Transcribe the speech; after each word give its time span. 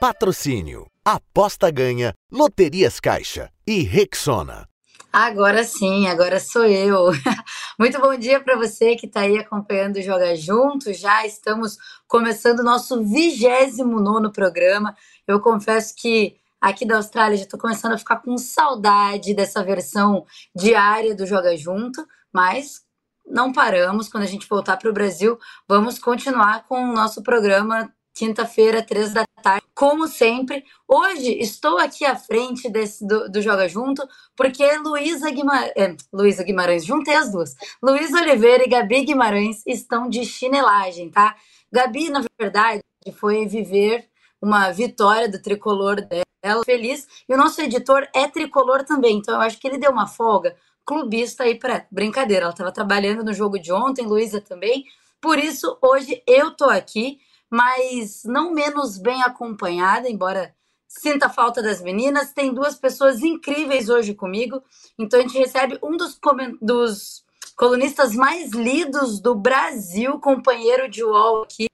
Patrocínio. 0.00 0.86
Aposta 1.04 1.72
ganha. 1.72 2.14
Loterias 2.30 3.00
Caixa. 3.00 3.50
E 3.66 3.82
Rexona. 3.82 4.68
Agora 5.12 5.64
sim, 5.64 6.06
agora 6.06 6.38
sou 6.38 6.64
eu. 6.64 7.10
Muito 7.76 8.00
bom 8.00 8.16
dia 8.16 8.38
para 8.38 8.56
você 8.56 8.94
que 8.94 9.06
está 9.06 9.22
aí 9.22 9.36
acompanhando 9.36 9.96
o 9.96 10.02
Joga 10.02 10.36
Junto. 10.36 10.92
Já 10.92 11.26
estamos 11.26 11.76
começando 12.06 12.60
o 12.60 12.64
nosso 12.64 13.02
29 13.02 14.30
programa. 14.30 14.94
Eu 15.26 15.40
confesso 15.40 15.94
que 15.96 16.36
aqui 16.60 16.86
da 16.86 16.98
Austrália 16.98 17.36
já 17.36 17.42
estou 17.42 17.58
começando 17.58 17.94
a 17.94 17.98
ficar 17.98 18.22
com 18.22 18.38
saudade 18.38 19.34
dessa 19.34 19.64
versão 19.64 20.24
diária 20.54 21.12
do 21.12 21.26
Joga 21.26 21.56
Junto, 21.56 22.06
mas 22.32 22.82
não 23.26 23.52
paramos. 23.52 24.08
Quando 24.08 24.22
a 24.22 24.28
gente 24.28 24.48
voltar 24.48 24.76
para 24.76 24.90
o 24.90 24.94
Brasil, 24.94 25.36
vamos 25.66 25.98
continuar 25.98 26.68
com 26.68 26.84
o 26.84 26.92
nosso 26.92 27.20
programa 27.20 27.92
quinta-feira, 28.18 28.82
três 28.82 29.14
da 29.14 29.24
tarde, 29.40 29.64
como 29.72 30.08
sempre. 30.08 30.64
Hoje 30.88 31.38
estou 31.38 31.78
aqui 31.78 32.04
à 32.04 32.16
frente 32.16 32.68
desse, 32.68 33.06
do, 33.06 33.30
do 33.30 33.40
Joga 33.40 33.68
Junto, 33.68 34.02
porque 34.36 34.76
Luísa 34.78 35.30
Guimarães, 35.30 35.72
é, 35.76 35.96
Luísa 36.12 36.42
Guimarães, 36.42 36.84
juntei 36.84 37.14
as 37.14 37.30
duas. 37.30 37.54
Luísa 37.80 38.20
Oliveira 38.20 38.64
e 38.64 38.68
Gabi 38.68 39.04
Guimarães 39.04 39.62
estão 39.64 40.08
de 40.08 40.24
chinelagem, 40.24 41.08
tá? 41.10 41.36
Gabi, 41.70 42.10
na 42.10 42.24
verdade, 42.36 42.82
foi 43.12 43.46
viver 43.46 44.08
uma 44.42 44.72
vitória 44.72 45.28
do 45.28 45.40
tricolor 45.40 46.00
dela, 46.00 46.64
feliz, 46.64 47.06
e 47.28 47.34
o 47.34 47.36
nosso 47.36 47.60
editor 47.62 48.08
é 48.12 48.26
tricolor 48.26 48.84
também, 48.84 49.18
então 49.18 49.34
eu 49.34 49.40
acho 49.40 49.60
que 49.60 49.68
ele 49.68 49.78
deu 49.78 49.92
uma 49.92 50.08
folga 50.08 50.56
clubista 50.84 51.44
aí 51.44 51.54
para 51.54 51.86
brincadeira. 51.90 52.44
Ela 52.44 52.52
estava 52.52 52.72
trabalhando 52.72 53.22
no 53.22 53.32
jogo 53.32 53.58
de 53.60 53.72
ontem, 53.72 54.06
Luísa 54.06 54.40
também. 54.40 54.84
Por 55.20 55.38
isso, 55.38 55.76
hoje 55.82 56.22
eu 56.26 56.50
tô 56.50 56.64
aqui 56.64 57.20
mas 57.50 58.22
não 58.24 58.52
menos 58.52 58.98
bem 58.98 59.22
acompanhada, 59.22 60.08
embora 60.08 60.54
sinta 60.86 61.28
falta 61.28 61.62
das 61.62 61.80
meninas. 61.80 62.32
Tem 62.32 62.52
duas 62.52 62.74
pessoas 62.76 63.22
incríveis 63.22 63.88
hoje 63.88 64.14
comigo, 64.14 64.62
então 64.98 65.18
a 65.18 65.22
gente 65.22 65.38
recebe 65.38 65.78
um 65.82 65.96
dos, 65.96 66.18
dos 66.60 67.24
colunistas 67.56 68.14
mais 68.14 68.52
lidos 68.52 69.20
do 69.20 69.34
Brasil, 69.34 70.18
companheiro 70.20 70.88
de 70.88 71.04
UOL 71.04 71.42
aqui. 71.42 71.66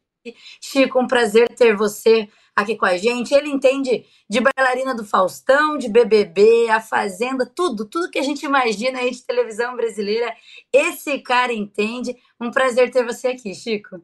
Chico, 0.60 0.98
um 0.98 1.06
prazer 1.06 1.54
ter 1.54 1.76
você 1.76 2.28
aqui 2.56 2.76
com 2.76 2.86
a 2.86 2.96
gente. 2.96 3.34
Ele 3.34 3.50
entende 3.50 4.06
de 4.28 4.40
bailarina 4.40 4.94
do 4.94 5.04
Faustão, 5.04 5.76
de 5.76 5.88
BBB, 5.88 6.70
a 6.70 6.80
Fazenda, 6.80 7.44
tudo, 7.44 7.84
tudo 7.84 8.10
que 8.10 8.18
a 8.18 8.22
gente 8.22 8.46
imagina 8.46 9.00
aí 9.00 9.10
de 9.10 9.22
televisão 9.22 9.76
brasileira. 9.76 10.34
Esse 10.72 11.18
cara 11.18 11.52
entende. 11.52 12.16
Um 12.40 12.50
prazer 12.50 12.90
ter 12.90 13.04
você 13.04 13.28
aqui, 13.28 13.54
Chico. 13.54 14.02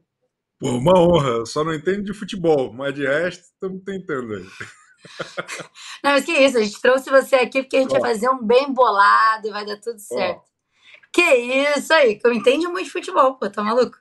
Pô, 0.61 0.69
uma 0.69 0.99
honra. 0.99 1.47
Só 1.47 1.65
não 1.65 1.75
entendo 1.75 2.05
de 2.05 2.13
futebol, 2.13 2.73
mas 2.73 2.95
de 2.95 3.07
resto 3.07 3.45
estamos 3.45 3.83
tentando 3.83 4.35
aí. 4.35 4.45
Não, 6.05 6.11
mas 6.13 6.27
que 6.27 6.33
isso, 6.33 6.59
a 6.59 6.63
gente 6.63 6.81
trouxe 6.81 7.09
você 7.09 7.37
aqui 7.37 7.63
porque 7.63 7.79
a 7.79 7.81
gente 7.81 7.97
Ó. 7.97 8.01
vai 8.01 8.13
fazer 8.13 8.29
um 8.29 8.45
bem 8.45 8.71
bolado 8.71 9.49
e 9.49 9.51
vai 9.51 9.65
dar 9.65 9.79
tudo 9.79 9.99
certo. 9.99 10.43
Ó. 10.45 10.51
Que 11.11 11.23
isso 11.23 11.93
aí, 11.95 12.17
que 12.17 12.27
eu 12.27 12.33
entendo 12.33 12.71
muito 12.71 12.85
de 12.85 12.93
futebol, 12.93 13.35
pô, 13.35 13.49
tá 13.49 13.63
maluco? 13.63 13.99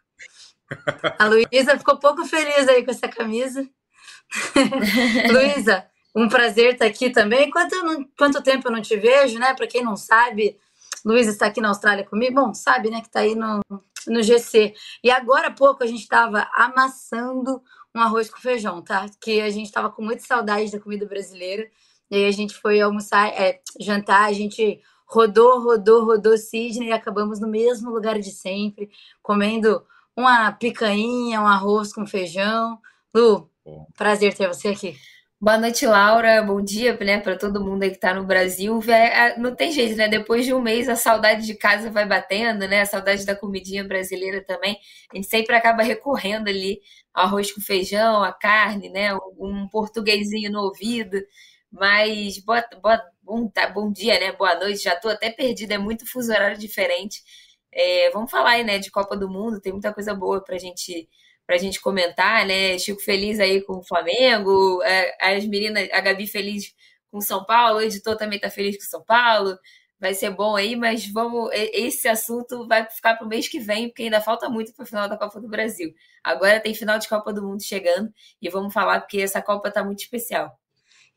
A 1.18 1.26
Luísa 1.26 1.78
ficou 1.78 1.98
pouco 1.98 2.26
feliz 2.26 2.68
aí 2.68 2.84
com 2.84 2.92
essa 2.92 3.08
camisa. 3.08 3.68
Luísa, 5.32 5.88
um 6.16 6.28
prazer 6.28 6.74
estar 6.74 6.86
aqui 6.86 7.10
também. 7.10 7.50
Quanto, 7.50 7.76
quanto 8.18 8.44
tempo 8.44 8.68
eu 8.68 8.72
não 8.72 8.82
te 8.82 8.96
vejo, 8.96 9.40
né? 9.40 9.56
Para 9.56 9.66
quem 9.66 9.84
não 9.84 9.96
sabe, 9.96 10.60
Luísa 11.05 11.31
está 11.31 11.47
aqui 11.47 11.61
na 11.61 11.69
Austrália 11.69 12.05
comigo. 12.05 12.36
Bom, 12.36 12.53
sabe, 12.53 12.89
né, 12.89 13.02
que 13.02 13.08
está 13.08 13.22
aí 13.22 13.36
no, 13.36 13.59
no 14.08 14.23
GC. 14.23 14.73
E 15.03 15.11
agora 15.11 15.47
há 15.47 15.52
pouco 15.52 15.83
a 15.83 15.88
gente 15.88 16.02
estava 16.02 16.47
amassando 16.53 17.62
um 17.96 18.01
arroz 18.01 18.29
com 18.29 18.40
feijão, 18.40 18.81
tá? 18.81 19.06
Que 19.19 19.41
a 19.41 19.50
gente 19.50 19.68
estava 19.68 19.90
com 19.90 20.01
muita 20.01 20.24
saudade 20.24 20.72
da 20.72 20.79
comida 20.79 21.06
brasileira. 21.06 21.69
E 22.09 22.16
aí 22.16 22.25
a 22.25 22.31
gente 22.31 22.56
foi 22.56 22.81
almoçar, 22.81 23.28
é, 23.28 23.62
jantar, 23.79 24.29
a 24.29 24.34
gente 24.34 24.81
rodou, 25.06 25.62
rodou, 25.62 26.06
rodou 26.06 26.38
Sydney 26.38 26.90
e 26.90 26.91
acabamos 26.91 27.40
no 27.40 27.47
mesmo 27.47 27.90
lugar 27.91 28.19
de 28.19 28.31
sempre, 28.31 28.90
comendo 29.22 29.84
uma 30.16 30.51
picanha, 30.51 31.41
um 31.41 31.47
arroz 31.47 31.94
com 31.94 32.06
feijão. 32.06 32.79
Lu, 33.13 33.50
prazer 33.97 34.35
ter 34.35 34.47
você 34.47 34.69
aqui. 34.69 34.95
Boa 35.41 35.57
noite, 35.57 35.85
Laura. 35.85 36.41
Bom 36.44 36.61
dia, 36.61 36.97
né, 36.97 37.17
para 37.19 37.38
todo 37.38 37.63
mundo 37.63 37.83
aí 37.83 37.89
que 37.91 37.95
está 37.95 38.13
no 38.13 38.25
Brasil. 38.25 38.77
É, 38.91 39.38
não 39.38 39.55
tem 39.55 39.72
jeito, 39.72 39.95
né? 39.95 40.07
Depois 40.09 40.45
de 40.45 40.53
um 40.53 40.61
mês 40.61 40.89
a 40.89 40.97
saudade 40.97 41.45
de 41.45 41.55
casa 41.55 41.89
vai 41.89 42.05
batendo, 42.05 42.67
né? 42.67 42.81
A 42.81 42.85
saudade 42.85 43.25
da 43.25 43.33
comidinha 43.35 43.83
brasileira 43.85 44.44
também. 44.44 44.77
A 45.13 45.16
gente 45.16 45.27
sempre 45.29 45.55
acaba 45.55 45.81
recorrendo 45.81 46.50
ali 46.50 46.81
ao 47.13 47.25
arroz 47.25 47.51
com 47.53 47.61
feijão, 47.61 48.22
a 48.22 48.33
carne, 48.33 48.89
né? 48.89 49.13
Um 49.38 49.67
portuguesinho 49.69 50.51
no 50.51 50.59
ouvido. 50.61 51.17
Mas 51.71 52.38
boa, 52.39 52.61
boa, 52.81 53.01
bom, 53.23 53.47
tá, 53.47 53.67
bom 53.69 53.91
dia, 53.91 54.19
né? 54.19 54.33
Boa 54.33 54.56
noite. 54.56 54.83
Já 54.83 54.94
estou 54.95 55.09
até 55.11 55.29
perdida, 55.31 55.75
é 55.75 55.77
muito 55.77 56.06
fuso 56.06 56.31
horário 56.33 56.57
diferente. 56.57 57.23
É, 57.71 58.09
vamos 58.11 58.29
falar 58.31 58.51
aí, 58.51 58.63
né, 58.63 58.77
de 58.79 58.91
Copa 58.91 59.16
do 59.16 59.29
Mundo. 59.29 59.61
Tem 59.61 59.71
muita 59.71 59.94
coisa 59.94 60.13
boa 60.13 60.44
para 60.44 60.56
a 60.56 60.59
gente 60.59 61.07
para 61.50 61.56
a 61.56 61.60
gente 61.60 61.82
comentar, 61.82 62.46
né? 62.46 62.78
Chico 62.78 63.02
feliz 63.02 63.40
aí 63.40 63.60
com 63.64 63.80
o 63.80 63.84
Flamengo, 63.84 64.84
é, 64.84 65.18
as 65.20 65.44
meninas, 65.48 65.90
a 65.92 66.00
Gabi 66.00 66.28
feliz 66.28 66.76
com 67.10 67.20
São 67.20 67.44
Paulo, 67.44 67.80
o 67.80 67.82
editor 67.82 68.16
também 68.16 68.36
está 68.36 68.52
feliz 68.52 68.78
com 68.78 68.84
São 68.84 69.04
Paulo. 69.04 69.58
Vai 70.00 70.14
ser 70.14 70.30
bom 70.30 70.56
aí, 70.56 70.76
mas 70.76 71.12
vamos. 71.12 71.50
Esse 71.52 72.08
assunto 72.08 72.68
vai 72.68 72.88
ficar 72.88 73.16
para 73.16 73.26
o 73.26 73.28
mês 73.28 73.48
que 73.48 73.60
vem, 73.60 73.88
porque 73.88 74.04
ainda 74.04 74.22
falta 74.22 74.48
muito 74.48 74.72
para 74.76 74.84
o 74.84 74.86
final 74.86 75.10
da 75.10 75.18
Copa 75.18 75.42
do 75.42 75.48
Brasil. 75.48 75.92
Agora 76.24 76.60
tem 76.60 76.76
final 76.76 77.00
de 77.00 77.10
Copa 77.10 77.34
do 77.34 77.42
Mundo 77.42 77.64
chegando 77.64 78.14
e 78.40 78.48
vamos 78.48 78.72
falar 78.72 79.00
porque 79.00 79.20
essa 79.20 79.42
Copa 79.42 79.70
está 79.70 79.84
muito 79.84 80.04
especial. 80.04 80.56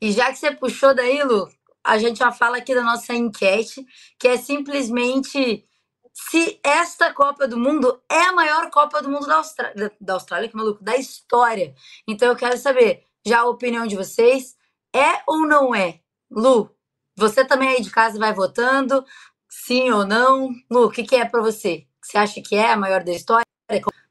E 0.01 0.13
já 0.13 0.33
que 0.33 0.39
você 0.39 0.51
puxou 0.51 0.95
daí, 0.95 1.23
Lu, 1.23 1.47
a 1.85 1.99
gente 1.99 2.21
já 2.21 2.33
fala 2.33 2.57
aqui 2.57 2.75
da 2.75 2.83
nossa 2.83 3.13
enquete, 3.13 3.85
que 4.19 4.29
é 4.29 4.39
simplesmente 4.39 5.63
se 6.13 6.61
esta 6.63 7.13
Copa 7.13 7.49
do 7.49 7.59
Mundo 7.59 8.03
é 8.11 8.21
a 8.21 8.33
maior 8.33 8.71
Copa 8.71 9.03
do 9.03 9.11
Mundo 9.11 9.27
da 9.27 9.37
Austrália, 9.37 9.93
da 10.01 10.15
Austrália, 10.15 10.49
que 10.49 10.57
maluco, 10.57 10.83
da 10.83 10.97
história. 10.97 11.75
Então 12.07 12.29
eu 12.29 12.37
quero 12.37 12.57
saber 12.59 13.07
já 13.27 13.41
a 13.41 13.49
opinião 13.49 13.87
de 13.87 13.97
vocês. 13.97 14.57
É 14.95 15.23
ou 15.27 15.47
não 15.47 15.75
é? 15.75 16.01
Lu, 16.31 16.71
você 17.17 17.45
também 17.45 17.69
aí 17.71 17.83
de 17.83 17.91
casa 17.91 18.19
vai 18.19 18.33
votando, 18.35 19.05
sim 19.49 19.91
ou 19.91 20.07
não? 20.07 20.51
Lu, 20.71 20.87
o 20.87 20.91
que, 20.91 21.03
que 21.03 21.17
é 21.17 21.25
para 21.25 21.41
você? 21.41 21.87
Você 22.03 22.19
acha 22.19 22.43
que 22.43 22.55
é 22.55 22.73
a 22.73 22.77
maior 22.77 23.03
da 23.03 23.13
história? 23.13 23.47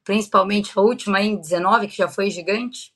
Principalmente 0.04 0.72
a 0.76 0.80
última 0.80 1.20
em 1.20 1.36
19, 1.36 1.86
que 1.86 1.96
já 1.96 2.08
foi 2.08 2.30
gigante? 2.30 2.91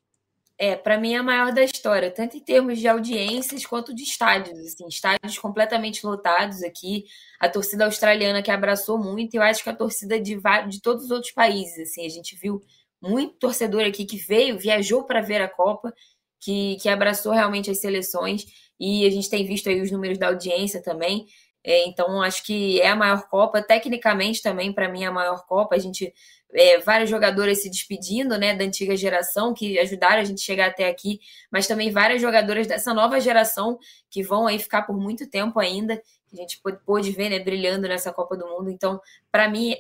É, 0.59 0.75
para 0.75 0.99
mim 0.99 1.13
é 1.13 1.19
a 1.19 1.23
maior 1.23 1.53
da 1.53 1.63
história, 1.63 2.11
tanto 2.11 2.37
em 2.39 2.41
termos 2.41 2.79
de 2.79 2.89
audiências 2.89 3.67
quanto 3.67 3.95
de 3.95 4.03
estádios, 4.03 4.59
assim, 4.59 4.87
estádios 4.89 5.39
completamente 5.39 6.05
lotados 6.07 6.63
aqui, 6.63 7.05
a 7.39 7.47
torcida 7.47 7.85
australiana 7.85 8.43
que 8.43 8.51
abraçou 8.51 8.99
muito, 8.99 9.35
e 9.35 9.37
eu 9.37 9.43
acho 9.43 9.63
que 9.63 9.69
a 9.69 9.77
torcida 9.77 10.19
de, 10.19 10.41
de 10.69 10.81
todos 10.81 11.05
os 11.05 11.11
outros 11.11 11.33
países, 11.33 11.91
assim, 11.91 12.07
a 12.07 12.09
gente 12.09 12.35
viu 12.37 12.63
muito 13.03 13.35
torcedor 13.35 13.83
aqui 13.85 14.07
que 14.07 14.17
veio, 14.17 14.59
viajou 14.59 15.05
para 15.05 15.21
ver 15.21 15.43
a 15.43 15.49
Copa, 15.49 15.93
que, 16.41 16.77
que 16.81 16.89
abraçou 16.89 17.33
realmente 17.33 17.71
as 17.71 17.81
seleções, 17.81 18.47
e 18.81 19.07
a 19.07 19.11
gente 19.11 19.29
tem 19.29 19.45
visto 19.47 19.69
aí 19.69 19.83
os 19.83 19.91
números 19.91 20.17
da 20.17 20.29
audiência 20.29 20.83
também, 20.83 21.27
é, 21.63 21.87
então 21.87 22.23
acho 22.23 22.45
que 22.45 22.81
é 22.81 22.89
a 22.89 22.97
maior 22.97 23.29
Copa, 23.29 23.61
tecnicamente 23.61 24.41
também 24.41 24.73
para 24.73 24.89
mim 24.89 25.03
é 25.03 25.07
a 25.07 25.13
maior 25.13 25.45
Copa, 25.47 25.75
a 25.75 25.79
gente 25.79 26.15
é, 26.53 26.79
várias 26.79 27.11
jogadoras 27.11 27.63
se 27.63 27.71
despedindo, 27.71 28.39
né, 28.39 28.55
da 28.55 28.65
antiga 28.65 28.97
geração, 28.97 29.53
que 29.53 29.79
ajudaram 29.79 30.21
a 30.21 30.25
gente 30.25 30.41
a 30.41 30.45
chegar 30.45 30.67
até 30.69 30.89
aqui, 30.89 31.21
mas 31.51 31.67
também 31.67 31.91
várias 31.91 32.21
jogadoras 32.21 32.67
dessa 32.67 32.95
nova 32.95 33.21
geração 33.21 33.79
que 34.11 34.23
vão 34.23 34.47
aí 34.47 34.59
ficar 34.59 34.83
por 34.83 34.97
muito 34.97 35.29
tempo 35.29 35.59
ainda, 35.59 35.97
que 36.29 36.37
a 36.37 36.41
gente 36.41 36.61
pôde 36.85 37.11
ver, 37.13 37.29
né, 37.31 37.39
brilhando 37.39 37.89
nessa 37.89 38.13
Copa 38.13 38.37
do 38.37 38.47
Mundo. 38.47 38.71
Então, 38.71 39.01
para 39.31 39.49
mim, 39.49 39.75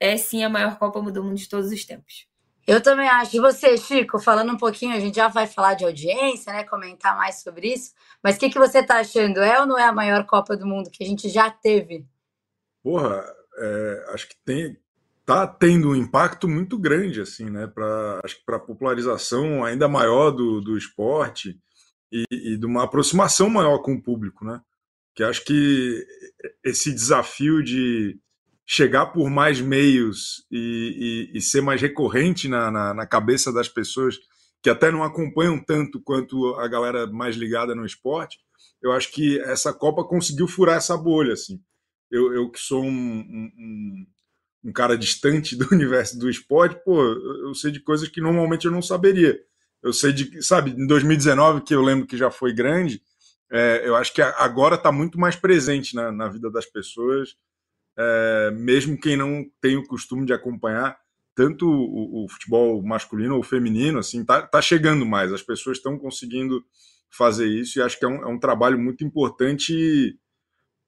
é 0.00 0.16
sim 0.16 0.42
a 0.42 0.48
maior 0.48 0.78
Copa 0.78 1.00
do 1.10 1.22
Mundo 1.22 1.36
de 1.36 1.48
todos 1.48 1.70
os 1.70 1.84
tempos. 1.84 2.26
Eu 2.66 2.80
também 2.80 3.08
acho. 3.08 3.36
E 3.36 3.40
você, 3.40 3.76
Chico, 3.76 4.20
falando 4.20 4.52
um 4.52 4.56
pouquinho, 4.56 4.94
a 4.94 5.00
gente 5.00 5.16
já 5.16 5.26
vai 5.26 5.46
falar 5.46 5.74
de 5.74 5.84
audiência, 5.84 6.52
né? 6.52 6.62
Comentar 6.62 7.16
mais 7.16 7.42
sobre 7.42 7.72
isso. 7.72 7.92
Mas 8.22 8.36
o 8.36 8.38
que, 8.38 8.50
que 8.50 8.58
você 8.58 8.78
está 8.78 9.00
achando? 9.00 9.40
É 9.40 9.60
ou 9.60 9.66
não 9.66 9.76
é 9.76 9.84
a 9.84 9.92
maior 9.92 10.24
Copa 10.26 10.56
do 10.56 10.66
Mundo 10.66 10.90
que 10.90 11.02
a 11.02 11.06
gente 11.06 11.28
já 11.28 11.50
teve? 11.50 12.06
Porra, 12.82 13.24
é, 13.58 14.04
acho 14.10 14.28
que 14.28 14.36
tem, 14.44 14.76
tá 15.24 15.46
tendo 15.46 15.90
um 15.90 15.96
impacto 15.96 16.48
muito 16.48 16.78
grande, 16.78 17.20
assim, 17.20 17.48
né? 17.48 17.66
Para 17.66 18.20
acho 18.24 18.36
que 18.36 18.44
para 18.44 18.58
popularização 18.58 19.64
ainda 19.64 19.88
maior 19.88 20.30
do, 20.30 20.60
do 20.60 20.76
esporte 20.76 21.58
e, 22.10 22.24
e 22.30 22.56
de 22.56 22.66
uma 22.66 22.84
aproximação 22.84 23.48
maior 23.48 23.78
com 23.78 23.94
o 23.94 24.02
público, 24.02 24.44
né? 24.44 24.60
Que 25.14 25.22
acho 25.22 25.44
que 25.44 26.04
esse 26.64 26.92
desafio 26.92 27.62
de 27.62 28.18
chegar 28.66 29.06
por 29.06 29.28
mais 29.28 29.60
meios 29.60 30.46
e, 30.50 31.28
e, 31.32 31.38
e 31.38 31.40
ser 31.40 31.60
mais 31.60 31.80
recorrente 31.80 32.48
na, 32.48 32.70
na, 32.70 32.94
na, 32.94 33.06
cabeça 33.06 33.52
das 33.52 33.68
pessoas 33.68 34.16
que 34.62 34.70
até 34.70 34.90
não 34.90 35.02
acompanham 35.02 35.62
tanto 35.62 36.00
quanto 36.00 36.54
a 36.54 36.68
galera 36.68 37.06
mais 37.06 37.36
ligada 37.36 37.74
no 37.74 37.84
esporte, 37.84 38.38
eu 38.80 38.92
acho 38.92 39.10
que 39.12 39.38
essa 39.40 39.72
Copa 39.72 40.04
conseguiu 40.04 40.46
furar 40.46 40.76
essa 40.76 40.96
bolha, 40.96 41.32
assim. 41.32 41.60
Eu, 42.10 42.32
eu 42.32 42.50
que 42.50 42.58
sou 42.58 42.82
um, 42.82 42.88
um, 42.88 43.50
um 43.58 44.06
cara 44.70 44.96
distante 44.96 45.56
do 45.56 45.66
universo 45.72 46.18
do 46.18 46.28
esporte, 46.28 46.78
pô, 46.84 47.02
eu 47.02 47.54
sei 47.54 47.70
de 47.70 47.80
coisas 47.80 48.08
que 48.08 48.20
normalmente 48.20 48.66
eu 48.66 48.70
não 48.70 48.82
saberia. 48.82 49.40
eu 49.82 49.92
sei 49.92 50.12
de, 50.12 50.42
sabe, 50.42 50.70
em 50.70 50.86
2019, 50.86 51.62
que 51.62 51.74
eu 51.74 51.82
lembro 51.82 52.06
que 52.06 52.16
já 52.16 52.30
foi 52.30 52.52
grande, 52.52 53.02
é, 53.50 53.82
eu 53.84 53.96
acho 53.96 54.12
que 54.14 54.22
agora 54.22 54.76
está 54.76 54.92
muito 54.92 55.18
mais 55.18 55.34
presente 55.34 55.94
na, 55.94 56.12
na 56.12 56.28
vida 56.28 56.50
das 56.50 56.66
pessoas, 56.66 57.34
é, 57.98 58.50
mesmo 58.52 58.98
quem 58.98 59.16
não 59.16 59.44
tem 59.60 59.76
o 59.76 59.86
costume 59.86 60.24
de 60.24 60.32
acompanhar 60.32 60.96
tanto 61.34 61.66
o, 61.66 62.24
o 62.24 62.28
futebol 62.28 62.82
masculino 62.82 63.36
ou 63.36 63.42
feminino, 63.42 63.98
assim, 63.98 64.24
tá, 64.24 64.42
tá 64.42 64.60
chegando 64.60 65.06
mais, 65.06 65.32
as 65.32 65.42
pessoas 65.42 65.78
estão 65.78 65.98
conseguindo 65.98 66.62
fazer 67.10 67.46
isso 67.46 67.78
e 67.78 67.82
acho 67.82 67.98
que 67.98 68.04
é 68.04 68.08
um, 68.08 68.22
é 68.22 68.26
um 68.26 68.38
trabalho 68.38 68.78
muito 68.78 69.04
importante 69.04 70.18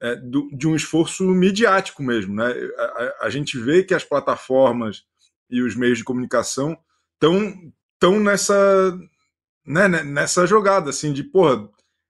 é, 0.03 0.17
do, 0.17 0.49
de 0.57 0.67
um 0.67 0.75
esforço 0.75 1.25
midiático 1.25 2.03
mesmo, 2.03 2.35
né? 2.35 2.53
A, 2.77 2.83
a, 2.83 3.27
a, 3.27 3.31
gente 3.31 3.59
vê 3.59 3.83
que 3.83 3.95
as 3.95 4.05
plataformas 4.05 5.05
e 5.49 5.63
os 5.63 5.75
meios 5.77 5.99
de 5.99 6.05
comunicação 6.05 6.77
estão 7.15 7.73
tão 7.99 8.21
nessa 8.21 8.99
né, 9.67 9.89
né, 9.89 10.03
nessa 10.03 10.47
jogada 10.47 10.91
assim 10.91 11.13
de 11.13 11.23
porra, 11.23 11.69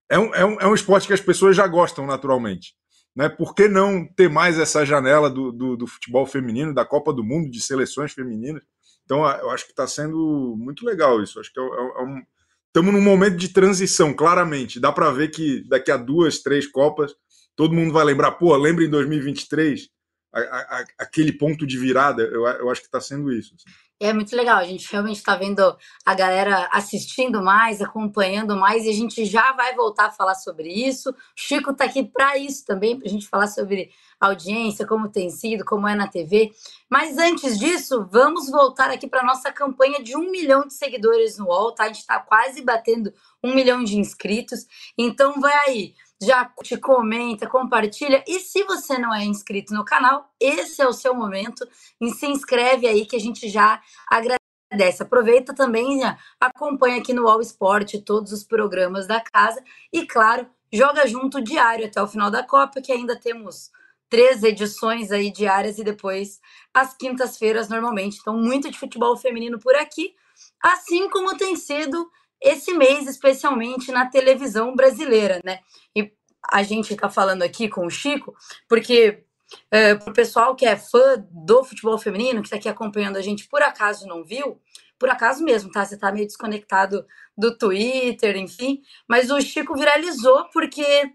é 0.09 0.19
um, 0.19 0.35
é, 0.35 0.45
um, 0.45 0.61
é 0.61 0.67
um 0.67 0.75
esporte 0.75 1.07
que 1.07 1.13
as 1.13 1.21
pessoas 1.21 1.57
já 1.57 1.67
gostam 1.67 2.07
naturalmente. 2.07 2.75
Né? 3.15 3.29
Por 3.29 3.55
que 3.55 3.69
não 3.69 4.05
ter 4.05 4.29
mais 4.29 4.59
essa 4.59 4.85
janela 4.85 5.31
do, 5.31 5.53
do, 5.53 5.77
do 5.77 5.87
futebol 5.87 6.27
feminino, 6.27 6.75
da 6.75 6.85
Copa 6.85 7.13
do 7.13 7.23
Mundo, 7.23 7.51
de 7.51 7.61
seleções 7.61 8.13
femininas? 8.13 8.63
Então, 9.05 9.25
eu 9.39 9.51
acho 9.51 9.67
que 9.67 9.73
está 9.73 9.87
sendo 9.87 10.55
muito 10.59 10.85
legal 10.85 11.23
isso. 11.23 11.39
Acho 11.39 11.53
que 11.53 11.61
é, 11.61 11.63
é, 11.63 11.67
é 11.67 12.03
um, 12.03 12.23
estamos 12.67 12.93
num 12.93 13.01
momento 13.01 13.37
de 13.37 13.51
transição, 13.51 14.13
claramente. 14.13 14.81
Dá 14.81 14.91
para 14.91 15.11
ver 15.13 15.29
que 15.29 15.63
daqui 15.69 15.91
a 15.91 15.97
duas, 15.97 16.39
três 16.39 16.67
Copas, 16.67 17.15
todo 17.57 17.75
mundo 17.75 17.93
vai 17.93 18.05
lembrar, 18.05 18.33
pô, 18.33 18.57
lembra 18.57 18.85
em 18.85 18.91
2023, 18.91 19.89
a, 20.33 20.41
a, 20.41 20.85
aquele 20.99 21.33
ponto 21.33 21.67
de 21.67 21.79
virada. 21.79 22.23
Eu, 22.23 22.47
eu 22.47 22.71
acho 22.71 22.81
que 22.81 22.89
está 22.89 23.01
sendo 23.01 23.33
isso. 23.33 23.55
Assim. 23.55 23.75
É 24.01 24.13
muito 24.13 24.35
legal, 24.35 24.59
a 24.59 24.65
gente 24.65 24.91
realmente 24.91 25.19
está 25.19 25.37
vendo 25.37 25.63
a 26.05 26.15
galera 26.15 26.69
assistindo 26.73 27.41
mais, 27.41 27.81
acompanhando 27.81 28.57
mais, 28.57 28.85
e 28.85 28.91
a 28.91 28.93
gente 28.93 29.25
já 29.25 29.53
vai 29.53 29.75
voltar 29.75 30.07
a 30.07 30.11
falar 30.11 30.35
sobre 30.35 30.69
isso. 30.69 31.11
O 31.11 31.15
Chico 31.37 31.71
está 31.71 31.85
aqui 31.85 32.03
para 32.03 32.37
isso 32.37 32.65
também, 32.67 32.99
para 32.99 33.07
a 33.07 33.11
gente 33.11 33.29
falar 33.29 33.47
sobre 33.47 33.91
audiência, 34.21 34.87
como 34.87 35.09
tem 35.09 35.31
sido, 35.31 35.65
como 35.65 35.87
é 35.87 35.95
na 35.95 36.09
TV. 36.09 36.51
Mas 36.91 37.19
antes 37.19 37.59
disso, 37.59 38.07
vamos 38.11 38.51
voltar 38.51 38.91
aqui 38.91 39.07
para 39.07 39.23
nossa 39.23 39.53
campanha 39.53 40.03
de 40.03 40.17
um 40.17 40.31
milhão 40.31 40.67
de 40.67 40.75
seguidores 40.75 41.39
no 41.39 41.47
UOL, 41.47 41.73
tá? 41.73 41.85
A 41.85 41.89
gente 41.89 42.01
está 42.01 42.19
quase 42.19 42.63
batendo 42.63 43.13
um 43.43 43.55
milhão 43.55 43.85
de 43.85 43.97
inscritos. 43.97 44.67
Então 44.99 45.41
vai 45.41 45.55
aí, 45.69 45.95
já 46.23 46.51
te 46.63 46.77
comenta, 46.77 47.47
compartilha. 47.47 48.23
E 48.27 48.41
se 48.41 48.65
você 48.65 48.99
não 48.99 49.15
é 49.15 49.25
inscrito 49.25 49.75
no 49.75 49.85
canal, 49.85 50.31
esse 50.41 50.81
é 50.81 50.87
o 50.87 50.93
seu 50.93 51.15
momento. 51.15 51.67
E 52.01 52.11
se 52.11 52.27
inscreve 52.27 52.87
aí 52.87 53.07
que 53.07 53.17
a 53.17 53.21
gente 53.21 53.49
já 53.49 53.81
agradece. 54.09 55.03
Aproveita 55.03 55.55
também, 55.55 55.99
né, 55.99 56.19
acompanha 56.41 56.99
aqui 56.99 57.13
no 57.13 57.29
All 57.29 57.41
Sport 57.41 57.95
todos 58.05 58.33
os 58.33 58.43
programas 58.43 59.07
da 59.07 59.21
casa. 59.21 59.63
E 59.93 60.07
claro, 60.07 60.49
joga 60.73 61.07
junto 61.07 61.41
diário 61.41 61.87
até 61.87 62.03
o 62.03 62.09
final 62.09 62.31
da 62.31 62.43
Copa, 62.43 62.81
que 62.81 62.93
ainda 62.93 63.19
temos 63.19 63.71
três 64.09 64.43
edições 64.43 65.11
aí 65.11 65.31
diárias 65.31 65.79
e 65.79 65.85
depois 65.85 66.41
às 66.73 66.97
quintas-feiras 66.97 67.69
normalmente. 67.69 68.19
Então, 68.21 68.37
muito 68.37 68.71
de 68.71 68.79
futebol 68.79 69.17
feminino 69.17 69.59
por 69.59 69.75
aqui, 69.75 70.15
assim 70.63 71.09
como 71.11 71.37
tem 71.37 71.57
sido 71.57 72.11
esse 72.45 72.75
mês, 72.75 73.09
especialmente 73.09 73.91
na 73.91 74.07
televisão 74.07 74.77
brasileira, 74.77 75.41
né? 75.43 75.61
E 75.97 76.13
a 76.53 76.63
gente 76.63 76.93
está 76.93 77.09
falando 77.09 77.43
aqui 77.43 77.69
com 77.69 77.87
o 77.87 77.91
Chico, 77.91 78.35
porque 78.69 79.25
é, 79.71 79.95
para 79.95 80.11
o 80.11 80.15
pessoal 80.15 80.55
que 80.55 80.67
é 80.67 80.77
fã 80.77 81.27
do 81.31 81.65
futebol 81.65 81.99
feminino, 81.99 82.43
que 82.43 82.49
está 82.49 82.57
aqui 82.57 82.69
acompanhando 82.69 83.17
a 83.17 83.23
gente, 83.23 83.49
por 83.49 83.63
acaso 83.63 84.07
não 84.07 84.23
viu, 84.23 84.61
por 84.99 85.09
acaso 85.09 85.43
mesmo, 85.43 85.73
tá? 85.73 85.85
Você 85.85 85.95
está 85.95 86.13
meio 86.13 86.27
desconectado 86.27 87.07
do 87.37 87.57
Twitter, 87.57 88.37
enfim, 88.37 88.83
mas 89.09 89.31
o 89.31 89.41
Chico 89.41 89.75
viralizou 89.75 90.49
porque 90.53 91.13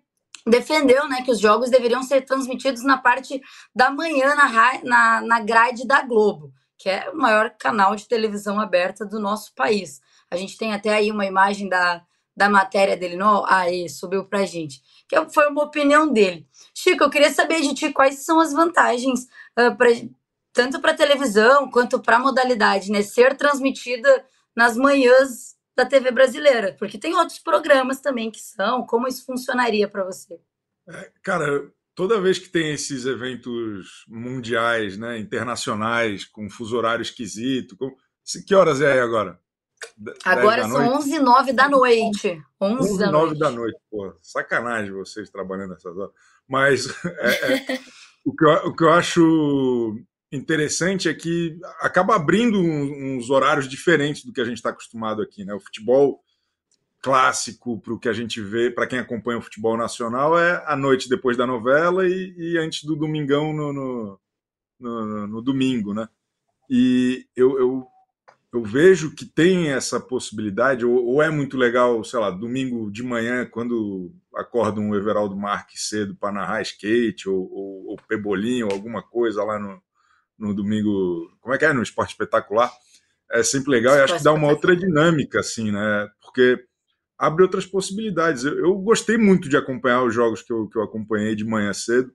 defendeu 0.48 1.08
né, 1.08 1.22
que 1.22 1.32
os 1.32 1.40
jogos 1.40 1.70
deveriam 1.70 2.02
ser 2.02 2.22
transmitidos 2.22 2.84
na 2.84 2.98
parte 2.98 3.40
da 3.76 3.92
manhã 3.92 4.34
na, 4.36 4.84
na, 4.84 5.22
na 5.22 5.40
grade 5.42 5.86
da 5.86 6.02
Globo, 6.02 6.52
que 6.78 6.90
é 6.90 7.10
o 7.12 7.16
maior 7.18 7.52
canal 7.52 7.96
de 7.96 8.08
televisão 8.08 8.60
aberta 8.60 9.06
do 9.06 9.20
nosso 9.20 9.54
país. 9.54 10.02
A 10.32 10.38
gente 10.38 10.58
tem 10.58 10.74
até 10.74 10.94
aí 10.94 11.12
uma 11.12 11.26
imagem 11.26 11.68
da, 11.68 12.04
da 12.36 12.50
matéria 12.50 12.96
dele, 12.96 13.16
não? 13.16 13.46
Aí, 13.46 13.90
subiu 13.90 14.26
pra 14.26 14.46
gente. 14.46 14.82
Que 15.08 15.16
foi 15.30 15.48
uma 15.48 15.64
opinião 15.64 16.12
dele. 16.12 16.48
Chico, 16.74 17.04
eu 17.04 17.10
queria 17.10 17.32
saber 17.32 17.62
de 17.62 17.74
ti 17.74 17.92
quais 17.92 18.24
são 18.24 18.40
as 18.40 18.54
vantagens, 18.54 19.28
uh, 19.58 19.76
pra, 19.76 19.90
tanto 20.54 20.80
para 20.80 20.94
televisão 20.94 21.70
quanto 21.70 22.00
para 22.00 22.18
a 22.18 22.20
modalidade, 22.20 22.92
né? 22.92 23.02
Ser 23.02 23.36
transmitida 23.36 24.26
nas 24.56 24.78
manhãs 24.78 25.58
da 25.76 25.86
TV 25.86 26.12
brasileira, 26.12 26.76
porque 26.78 26.98
tem 26.98 27.16
outros 27.16 27.40
programas 27.40 28.02
também 28.02 28.30
que 28.30 28.42
são. 28.42 28.86
Como 28.86 29.08
isso 29.08 29.26
funcionaria 29.26 29.88
para 29.88 30.04
você? 30.04 30.40
É, 30.88 31.12
cara, 31.24 31.72
toda 31.96 32.20
vez 32.20 32.38
que 32.38 32.50
tem 32.50 32.72
esses 32.74 33.06
eventos 33.06 34.06
mundiais, 34.08 34.98
né, 34.98 35.18
internacionais, 35.18 36.26
com 36.26 36.50
fuso 36.50 36.76
horário 36.76 37.02
esquisito, 37.02 37.78
com... 37.78 37.96
que 38.46 38.56
horas 38.56 38.82
é 38.82 38.94
aí 38.94 39.00
agora? 39.00 39.40
Agora 40.24 40.68
são 40.68 40.98
11 40.98 41.16
e 41.16 41.20
9 41.20 41.54
da 41.54 41.70
noite. 41.70 42.42
11 42.60 43.04
e 43.04 43.12
9 43.12 43.38
da 43.38 43.52
noite, 43.52 43.78
pô. 43.90 44.14
Sacanagem 44.22 44.92
vocês 44.92 45.30
trabalhando 45.30 45.72
nessas 45.72 45.98
horas. 45.98 46.14
Mas 46.48 46.88
é, 47.06 47.74
é, 47.74 47.80
o, 48.26 48.36
que 48.36 48.46
eu, 48.46 48.52
o 48.68 48.76
que 48.76 48.84
eu 48.84 48.92
acho 48.92 50.00
interessante 50.32 51.10
é 51.10 51.14
que 51.14 51.58
acaba 51.80 52.16
abrindo 52.16 52.60
uns 52.60 53.30
horários 53.30 53.68
diferentes 53.68 54.24
do 54.24 54.32
que 54.32 54.42
a 54.42 54.46
gente 54.46 54.58
está 54.58 54.70
acostumado 54.70 55.22
aqui, 55.22 55.44
né? 55.44 55.54
O 55.54 55.60
futebol 55.60 56.22
clássico 57.02 57.80
para 57.80 57.94
o 57.94 58.00
que 58.00 58.10
a 58.10 58.14
gente 58.14 58.42
vê, 58.42 58.70
para 58.70 58.88
quem 58.88 59.00
acompanha 59.00 59.40
o 59.40 59.42
futebol 59.42 59.78
nacional, 59.78 60.38
é 60.38 60.64
a 60.66 60.76
noite 60.76 61.08
depois 61.08 61.38
da 61.38 61.48
novela 61.48 62.08
e, 62.08 62.36
e 62.38 62.58
antes 62.58 62.84
do 62.84 62.96
domingão 62.96 63.54
no, 63.54 63.74
no, 63.74 64.20
no, 64.80 65.28
no, 65.28 65.42
domingo, 65.42 65.94
né? 65.94 66.08
E 66.70 67.26
eu, 67.36 67.58
eu 67.58 67.88
eu 68.52 68.64
vejo 68.64 69.14
que 69.14 69.26
tem 69.26 69.70
essa 69.70 70.00
possibilidade, 70.00 70.86
ou, 70.86 71.06
ou, 71.06 71.22
é 71.22 71.30
muito 71.30 71.56
legal, 71.56 72.04
sei 72.04 72.20
lá, 72.20 72.32
domingo 72.32 72.92
de 72.92 73.04
manhã, 73.04 73.46
quando 73.46 74.12
acorda 74.36 74.80
um 74.80 74.96
Everaldo 74.96 75.38
Marques 75.38 75.88
cedo 75.88 76.16
para 76.16 76.34
narrar 76.34 76.62
skate, 76.64 77.30
ou, 77.30 77.50
ou, 77.52 77.86
ou 77.90 77.98
pebolinho, 78.08 78.68
ou 78.68 78.74
alguma 78.74 79.04
coisa 79.04 79.44
lá 79.44 79.60
no, 79.60 79.80
no 80.38 80.54
domingo, 80.54 81.32
como 81.40 81.54
é 81.54 81.58
que 81.58 81.66
é, 81.66 81.74
no 81.74 81.84
Esporte 81.84 82.12
Espetacular, 82.12 82.72
é 83.32 83.44
sempre 83.44 83.72
legal 83.72 83.96
e 83.96 84.02
acho 84.02 84.18
que 84.18 84.24
dá 84.24 84.34
uma 84.34 84.50
outra 84.50 84.76
dinâmica, 84.76 85.40
assim, 85.40 85.72
né? 85.72 86.08
Porque 86.20 86.58
abre 87.18 87.44
outras 87.44 87.66
possibilidades. 87.66 88.44
Eu, 88.44 88.58
eu 88.58 88.76
gostei 88.76 89.18
muito 89.18 89.48
de 89.48 89.58
acompanhar 89.58 90.04
os 90.04 90.16
jogos 90.16 90.42
que 90.42 90.52
eu, 90.52 90.68
que 90.68 90.78
eu 90.78 90.82
acompanhei 90.82 91.36
de 91.36 91.46
manhã 91.46 91.72
cedo, 91.72 92.12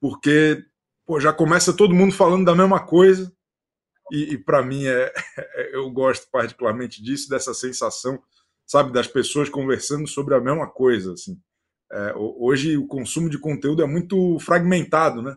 porque 0.00 0.64
pô, 1.06 1.20
já 1.20 1.32
começa 1.32 1.72
todo 1.72 1.94
mundo 1.94 2.12
falando 2.12 2.44
da 2.44 2.54
mesma 2.54 2.80
coisa, 2.80 3.32
e, 4.12 4.34
e 4.34 4.38
para 4.38 4.62
mim 4.62 4.86
é, 4.86 5.10
é, 5.38 5.74
eu 5.74 5.90
gosto 5.90 6.28
particularmente 6.30 7.02
disso, 7.02 7.30
dessa 7.30 7.54
sensação, 7.54 8.22
sabe, 8.66 8.92
das 8.92 9.06
pessoas 9.06 9.48
conversando 9.48 10.06
sobre 10.06 10.34
a 10.34 10.40
mesma 10.40 10.68
coisa, 10.68 11.14
assim. 11.14 11.40
É, 11.90 12.12
hoje 12.16 12.76
o 12.76 12.86
consumo 12.86 13.30
de 13.30 13.38
conteúdo 13.38 13.82
é 13.82 13.86
muito 13.86 14.38
fragmentado, 14.38 15.22
né? 15.22 15.34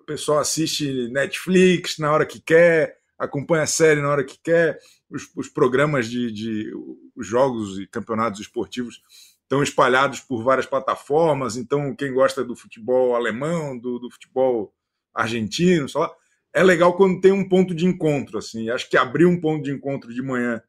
O 0.00 0.04
pessoal 0.04 0.38
assiste 0.38 1.08
Netflix 1.08 1.98
na 1.98 2.12
hora 2.12 2.26
que 2.26 2.40
quer, 2.40 2.98
acompanha 3.18 3.64
a 3.64 3.66
série 3.66 4.00
na 4.00 4.08
hora 4.08 4.24
que 4.24 4.38
quer, 4.42 4.78
os, 5.10 5.28
os 5.36 5.48
programas 5.48 6.08
de, 6.08 6.32
de 6.32 6.72
os 7.16 7.26
jogos 7.26 7.78
e 7.78 7.86
campeonatos 7.86 8.40
esportivos 8.40 9.00
estão 9.42 9.62
espalhados 9.62 10.20
por 10.20 10.42
várias 10.42 10.66
plataformas, 10.66 11.56
então 11.56 11.94
quem 11.96 12.12
gosta 12.12 12.44
do 12.44 12.54
futebol 12.54 13.16
alemão, 13.16 13.78
do, 13.78 13.98
do 13.98 14.10
futebol 14.10 14.74
argentino, 15.14 15.88
só 15.88 16.14
é 16.54 16.62
legal 16.62 16.96
quando 16.96 17.20
tem 17.20 17.32
um 17.32 17.48
ponto 17.48 17.74
de 17.74 17.86
encontro, 17.86 18.38
assim. 18.38 18.70
Acho 18.70 18.88
que 18.88 18.96
abrir 18.96 19.26
um 19.26 19.40
ponto 19.40 19.62
de 19.62 19.72
encontro 19.72 20.12
de 20.12 20.22
manhã 20.22 20.62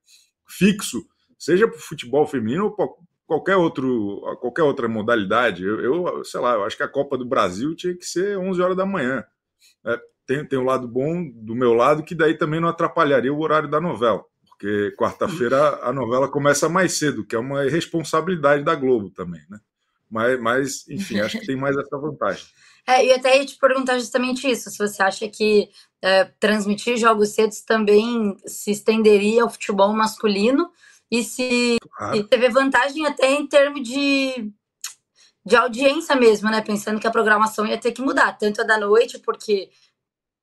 fixo, 0.48 1.06
seja 1.38 1.68
para 1.68 1.78
o 1.78 1.82
futebol 1.82 2.26
feminino 2.26 2.66
ou 2.66 2.76
para 2.76 2.88
qualquer, 3.26 3.56
qualquer 4.40 4.64
outra 4.64 4.88
modalidade. 4.88 5.64
Eu, 5.64 5.80
eu, 5.80 6.24
sei 6.26 6.40
lá, 6.40 6.54
eu 6.54 6.64
acho 6.64 6.76
que 6.76 6.84
a 6.84 6.88
Copa 6.88 7.18
do 7.18 7.26
Brasil 7.26 7.76
tinha 7.76 7.96
que 7.96 8.06
ser 8.06 8.38
11 8.38 8.62
horas 8.62 8.78
da 8.78 8.86
manhã. 8.86 9.24
É, 9.86 10.00
tem, 10.26 10.46
tem 10.46 10.60
um 10.60 10.66
lado 10.66 10.88
bom 10.88 11.28
do 11.32 11.56
meu 11.56 11.74
lado 11.74 12.04
que 12.04 12.16
daí 12.16 12.38
também 12.38 12.60
não 12.60 12.70
atrapalharia 12.70 13.34
o 13.34 13.40
horário 13.40 13.70
da 13.70 13.80
novela, 13.80 14.24
porque 14.48 14.94
quarta-feira 14.98 15.80
a 15.82 15.94
novela 15.94 16.28
começa 16.28 16.68
mais 16.68 16.94
cedo, 16.94 17.26
que 17.26 17.36
é 17.36 17.40
uma 17.40 17.66
irresponsabilidade 17.66 18.64
da 18.64 18.76
Globo 18.76 19.10
também, 19.10 19.42
né? 19.50 19.60
Mas, 20.10 20.40
mas 20.40 20.90
enfim, 20.90 21.20
acho 21.20 21.40
que 21.40 21.46
tem 21.46 21.56
mais 21.56 21.78
essa 21.78 21.98
vantagem. 21.98 22.46
É, 22.90 23.06
e 23.06 23.14
até 23.14 23.38
ia 23.38 23.46
te 23.46 23.56
perguntar 23.56 24.00
justamente 24.00 24.50
isso, 24.50 24.72
se 24.72 24.80
você 24.80 25.04
acha 25.04 25.30
que 25.30 25.70
é, 26.02 26.24
transmitir 26.40 26.98
jogos 26.98 27.30
cedos 27.30 27.62
também 27.62 28.36
se 28.48 28.72
estenderia 28.72 29.44
ao 29.44 29.50
futebol 29.50 29.94
masculino 29.94 30.72
e 31.12 31.24
se 31.24 31.78
claro. 31.92 32.16
e 32.16 32.24
teve 32.24 32.50
vantagem 32.50 33.06
até 33.06 33.32
em 33.32 33.46
termos 33.46 33.88
de, 33.88 34.52
de 35.46 35.56
audiência 35.56 36.16
mesmo, 36.16 36.50
né? 36.50 36.62
Pensando 36.62 37.00
que 37.00 37.06
a 37.06 37.12
programação 37.12 37.68
ia 37.68 37.78
ter 37.78 37.92
que 37.92 38.02
mudar, 38.02 38.34
tanto 38.40 38.62
a 38.62 38.64
da 38.64 38.80
noite, 38.80 39.20
porque 39.20 39.70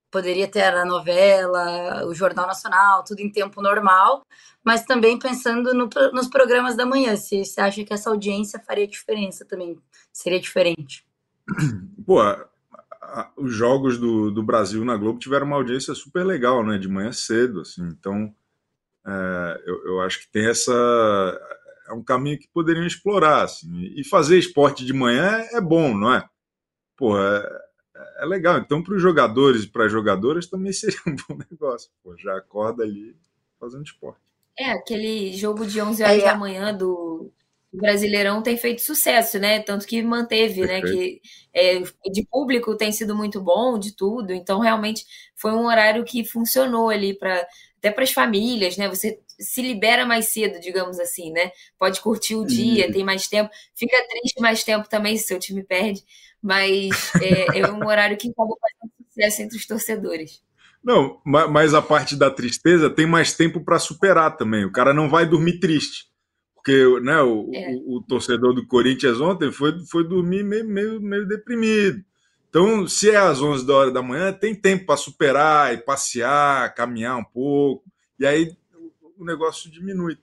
poderia 0.08 0.46
ter 0.46 0.72
a 0.72 0.84
novela, 0.84 2.06
o 2.06 2.14
Jornal 2.14 2.46
Nacional, 2.46 3.02
tudo 3.02 3.22
em 3.22 3.32
tempo 3.32 3.60
normal, 3.60 4.24
mas 4.62 4.84
também 4.84 5.18
pensando 5.18 5.74
no, 5.74 5.88
nos 6.12 6.28
programas 6.28 6.76
da 6.76 6.86
manhã, 6.86 7.16
se 7.16 7.44
você 7.44 7.60
acha 7.60 7.82
que 7.82 7.92
essa 7.92 8.08
audiência 8.08 8.62
faria 8.64 8.86
diferença 8.86 9.44
também, 9.44 9.76
seria 10.12 10.38
diferente. 10.38 11.04
Pô, 12.04 12.20
a, 12.20 12.48
a, 13.02 13.32
os 13.36 13.54
jogos 13.54 13.98
do, 13.98 14.30
do 14.30 14.42
Brasil 14.42 14.84
na 14.84 14.96
Globo 14.96 15.18
tiveram 15.18 15.46
uma 15.46 15.56
audiência 15.56 15.94
super 15.94 16.24
legal, 16.24 16.64
né, 16.64 16.78
de 16.78 16.88
manhã 16.88 17.12
cedo, 17.12 17.60
assim, 17.60 17.82
então 17.82 18.34
é, 19.06 19.62
eu, 19.66 19.86
eu 19.86 20.00
acho 20.00 20.20
que 20.20 20.28
tem 20.28 20.48
essa 20.48 20.72
é 21.88 21.92
um 21.92 22.02
caminho 22.02 22.38
que 22.38 22.48
poderiam 22.48 22.86
explorar, 22.86 23.44
assim, 23.44 23.92
e 23.96 24.04
fazer 24.04 24.38
esporte 24.38 24.84
de 24.84 24.92
manhã 24.92 25.38
é, 25.38 25.56
é 25.56 25.60
bom, 25.60 25.96
não 25.96 26.12
é? 26.12 26.28
Pô, 26.96 27.18
é, 27.18 27.66
é 28.18 28.24
legal. 28.24 28.58
Então, 28.58 28.82
para 28.82 28.94
os 28.94 29.02
jogadores 29.02 29.64
e 29.64 29.68
para 29.68 29.86
as 29.86 29.92
jogadoras 29.92 30.46
também 30.46 30.72
seria 30.74 30.98
um 31.06 31.14
bom 31.14 31.38
negócio. 31.50 31.90
Pô, 32.02 32.16
já 32.16 32.36
acorda 32.36 32.82
ali 32.82 33.16
fazendo 33.58 33.84
esporte. 33.84 34.20
É, 34.58 34.72
aquele 34.72 35.34
jogo 35.34 35.66
de 35.66 35.80
11 35.80 36.02
horas 36.02 36.22
é. 36.22 36.24
da 36.24 36.34
manhã 36.34 36.74
do 36.74 37.30
Brasileirão 37.72 38.42
tem 38.42 38.56
feito 38.56 38.80
sucesso, 38.80 39.38
né? 39.38 39.60
Tanto 39.60 39.86
que 39.86 40.02
manteve, 40.02 40.66
Perfeito. 40.66 40.86
né? 40.86 40.92
Que 40.92 41.20
é, 41.52 41.80
de 42.10 42.26
público 42.30 42.76
tem 42.76 42.92
sido 42.92 43.14
muito 43.14 43.40
bom, 43.40 43.78
de 43.78 43.94
tudo. 43.94 44.32
Então, 44.32 44.60
realmente 44.60 45.04
foi 45.34 45.52
um 45.52 45.66
horário 45.66 46.04
que 46.04 46.24
funcionou 46.24 46.88
ali 46.88 47.14
para 47.18 47.46
até 47.78 47.90
para 47.90 48.04
as 48.04 48.12
famílias, 48.12 48.76
né? 48.76 48.88
Você 48.88 49.20
se 49.38 49.62
libera 49.62 50.06
mais 50.06 50.28
cedo, 50.28 50.58
digamos 50.58 50.98
assim, 50.98 51.30
né? 51.32 51.50
Pode 51.78 52.00
curtir 52.00 52.34
o 52.34 52.46
dia, 52.46 52.90
tem 52.90 53.04
mais 53.04 53.28
tempo. 53.28 53.50
Fica 53.74 53.96
triste 54.08 54.40
mais 54.40 54.64
tempo 54.64 54.88
também 54.88 55.16
se 55.16 55.26
seu 55.26 55.38
time 55.38 55.62
perde, 55.62 56.02
mas 56.42 56.90
é, 57.22 57.60
é 57.60 57.70
um 57.70 57.86
horário 57.86 58.16
que 58.16 58.30
acabou 58.30 58.58
fazendo 58.60 58.92
sucesso 59.08 59.42
entre 59.42 59.58
os 59.58 59.66
torcedores. 59.66 60.42
Não, 60.82 61.20
mas 61.24 61.74
a 61.74 61.82
parte 61.82 62.14
da 62.14 62.30
tristeza 62.30 62.88
tem 62.88 63.06
mais 63.06 63.34
tempo 63.34 63.64
para 63.64 63.78
superar 63.78 64.36
também. 64.36 64.64
O 64.64 64.72
cara 64.72 64.94
não 64.94 65.08
vai 65.08 65.26
dormir 65.26 65.58
triste. 65.58 66.06
Porque 66.66 67.00
né, 67.00 67.22
o, 67.22 67.48
é. 67.54 67.70
o, 67.76 67.98
o, 67.98 68.02
torcedor 68.02 68.52
do 68.52 68.66
Corinthians 68.66 69.20
ontem 69.20 69.52
foi, 69.52 69.86
foi 69.86 70.02
dormir 70.02 70.42
meio, 70.42 70.66
meio, 70.66 71.00
meio 71.00 71.24
deprimido. 71.24 72.04
Então, 72.48 72.88
se 72.88 73.08
é 73.08 73.16
às 73.16 73.40
11 73.40 73.64
da 73.64 73.72
hora 73.72 73.90
da 73.92 74.02
manhã, 74.02 74.32
tem 74.32 74.52
tempo 74.52 74.84
para 74.84 74.96
superar 74.96 75.72
e 75.72 75.78
passear, 75.78 76.74
caminhar 76.74 77.18
um 77.18 77.24
pouco. 77.24 77.84
E 78.18 78.26
aí 78.26 78.52
o 79.16 79.24
negócio 79.24 79.70
diminui. 79.70 80.18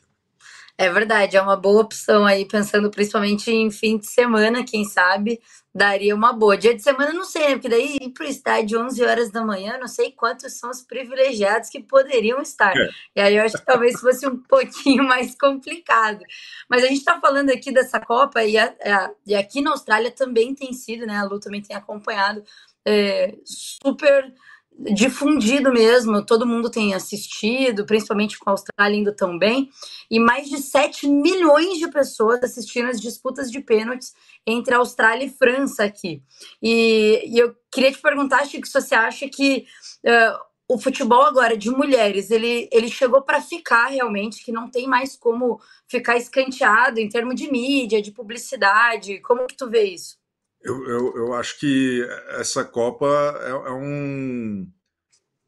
É 0.78 0.90
verdade, 0.90 1.38
é 1.38 1.42
uma 1.42 1.56
boa 1.56 1.82
opção 1.82 2.26
aí, 2.26 2.46
pensando 2.46 2.90
principalmente 2.90 3.52
em 3.52 3.70
fim 3.70 3.98
de 3.98 4.08
semana, 4.08 4.64
quem 4.64 4.84
sabe 4.86 5.40
daria 5.74 6.14
uma 6.14 6.32
boa. 6.32 6.56
Dia 6.56 6.76
de 6.76 6.84
semana 6.84 7.12
não 7.14 7.26
sei, 7.26 7.50
né? 7.50 7.54
Porque 7.54 7.70
daí 7.70 7.98
ir 8.00 8.10
para 8.10 8.26
o 8.26 8.30
estádio 8.30 8.80
11 8.80 9.04
horas 9.04 9.32
da 9.32 9.44
manhã, 9.44 9.78
não 9.78 9.88
sei 9.88 10.12
quantos 10.12 10.54
são 10.54 10.70
os 10.70 10.82
privilegiados 10.82 11.70
que 11.70 11.82
poderiam 11.82 12.42
estar. 12.42 12.76
É. 12.78 12.90
E 13.16 13.22
aí 13.22 13.36
eu 13.36 13.44
acho 13.44 13.58
que 13.58 13.66
talvez 13.66 14.00
fosse 14.00 14.28
um 14.28 14.38
pouquinho 14.44 15.04
mais 15.04 15.36
complicado. 15.36 16.24
Mas 16.70 16.84
a 16.84 16.88
gente 16.88 17.00
está 17.00 17.20
falando 17.20 17.50
aqui 17.50 17.72
dessa 17.72 18.00
Copa 18.00 18.44
e, 18.44 18.58
a, 18.58 18.66
a, 18.66 19.12
e 19.26 19.36
aqui 19.36 19.62
na 19.62 19.72
Austrália 19.72 20.12
também 20.12 20.54
tem 20.54 20.74
sido, 20.74 21.08
né? 21.08 21.18
A 21.18 21.24
Lu 21.24 21.40
também 21.40 21.62
tem 21.62 21.76
acompanhado 21.76 22.44
é, 22.86 23.36
super 23.44 24.32
difundido 24.80 25.72
mesmo, 25.72 26.26
todo 26.26 26.46
mundo 26.46 26.70
tem 26.70 26.94
assistido, 26.94 27.86
principalmente 27.86 28.38
com 28.40 28.50
a 28.50 28.54
Austrália 28.54 28.98
indo 28.98 29.16
tão 29.16 29.38
bem, 29.38 29.70
e 30.10 30.20
mais 30.20 30.50
de 30.50 30.58
7 30.58 31.08
milhões 31.08 31.78
de 31.78 31.90
pessoas 31.90 32.44
assistindo 32.44 32.90
as 32.90 33.00
disputas 33.00 33.52
de 33.52 33.60
pênaltis 33.62 34.14
entre 34.46 34.74
Austrália 34.74 35.26
e 35.26 35.30
França 35.30 35.84
aqui. 35.84 36.24
E, 36.62 37.24
e 37.26 37.38
eu 37.38 37.56
queria 37.72 37.92
te 37.92 38.02
perguntar, 38.02 38.46
Chico, 38.46 38.68
se 38.68 38.74
você 38.74 38.96
acha 38.96 39.30
que 39.30 39.66
uh, 40.06 40.54
o 40.68 40.78
futebol 40.78 41.24
agora 41.24 41.58
de 41.58 41.70
mulheres, 41.70 42.32
ele, 42.32 42.68
ele 42.72 42.90
chegou 42.90 43.22
para 43.22 43.42
ficar 43.42 43.88
realmente, 43.88 44.44
que 44.44 44.52
não 44.52 44.70
tem 44.70 44.88
mais 44.88 45.16
como 45.16 45.62
ficar 45.88 46.18
escanteado 46.18 47.00
em 47.00 47.10
termos 47.10 47.36
de 47.36 47.52
mídia, 47.52 48.02
de 48.02 48.12
publicidade, 48.12 49.20
como 49.22 49.46
que 49.46 49.56
tu 49.56 49.70
vê 49.70 49.84
isso? 49.84 50.23
Eu, 50.64 50.88
eu, 50.88 51.18
eu 51.18 51.34
acho 51.34 51.60
que 51.60 52.08
essa 52.40 52.64
Copa 52.64 53.06
é, 53.42 53.50
é, 53.50 53.72
um 53.72 54.66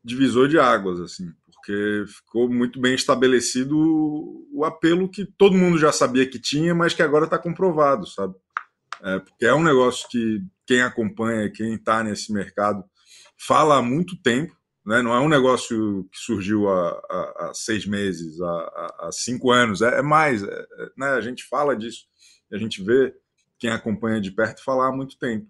divisor 0.03 0.47
de 0.47 0.59
águas, 0.59 0.99
assim, 0.99 1.31
porque 1.45 2.03
ficou 2.07 2.49
muito 2.49 2.79
bem 2.79 2.93
estabelecido 2.93 3.75
o, 4.53 4.63
apelo 4.65 5.09
que 5.09 5.25
todo 5.25 5.57
mundo 5.57 5.77
já 5.77 5.91
sabia 5.91 6.29
que 6.29 6.39
tinha, 6.39 6.75
mas 6.75 6.93
que 6.93 7.01
agora 7.01 7.25
está 7.25 7.37
comprovado, 7.37 8.05
sabe? 8.05 8.35
É, 9.03 9.19
porque 9.19 9.45
é 9.45 9.53
um 9.53 9.63
negócio 9.63 10.07
que 10.09 10.41
quem 10.65 10.81
acompanha, 10.81 11.51
quem 11.51 11.75
está 11.75 12.03
nesse 12.03 12.33
mercado, 12.33 12.83
fala 13.37 13.77
há 13.77 13.81
muito 13.81 14.21
tempo, 14.21 14.55
né? 14.85 15.01
não 15.01 15.13
é 15.13 15.19
um 15.19 15.29
negócio 15.29 16.07
que 16.11 16.17
surgiu 16.17 16.69
há, 16.69 16.89
há, 16.89 17.47
há 17.49 17.51
seis 17.53 17.85
meses, 17.85 18.39
há, 18.41 18.95
há, 18.99 19.09
cinco 19.11 19.51
anos, 19.51 19.81
é, 19.81 19.99
é 19.99 20.01
mais, 20.01 20.43
é, 20.43 20.47
é, 20.47 20.89
né? 20.97 21.09
a 21.09 21.21
gente 21.21 21.43
fala 21.45 21.75
disso, 21.75 22.05
a 22.51 22.57
gente 22.57 22.83
vê 22.83 23.13
quem 23.65 23.71
acompanha 23.71 24.21
de 24.21 24.31
perto 24.31 24.63
falar 24.63 24.89
há 24.89 24.95
muito 24.95 25.17
tempo. 25.17 25.47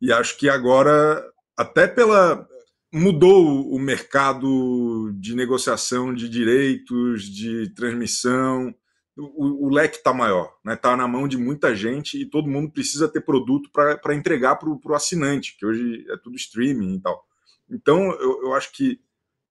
E 0.00 0.12
acho 0.12 0.36
que 0.36 0.48
agora, 0.48 1.24
até 1.56 1.86
pela. 1.86 2.46
mudou 2.92 3.72
o 3.72 3.78
mercado 3.78 5.12
de 5.14 5.36
negociação 5.36 6.12
de 6.12 6.28
direitos, 6.28 7.24
de 7.24 7.72
transmissão. 7.72 8.74
O, 9.16 9.66
o 9.66 9.70
leque 9.70 9.98
está 9.98 10.12
maior, 10.12 10.46
está 10.46 10.58
né? 10.64 10.76
Tá 10.76 10.96
na 10.96 11.06
mão 11.06 11.28
de 11.28 11.36
muita 11.36 11.76
gente 11.76 12.20
e 12.20 12.26
todo 12.28 12.50
mundo 12.50 12.72
precisa 12.72 13.08
ter 13.08 13.20
produto 13.20 13.70
para 13.70 14.14
entregar 14.14 14.56
para 14.56 14.68
o 14.68 14.94
assinante, 14.94 15.56
que 15.56 15.64
hoje 15.64 16.04
é 16.10 16.16
tudo 16.16 16.34
streaming 16.34 16.96
e 16.96 17.00
tal. 17.00 17.24
Então, 17.70 18.10
eu, 18.14 18.42
eu 18.44 18.54
acho 18.54 18.72
que 18.72 19.00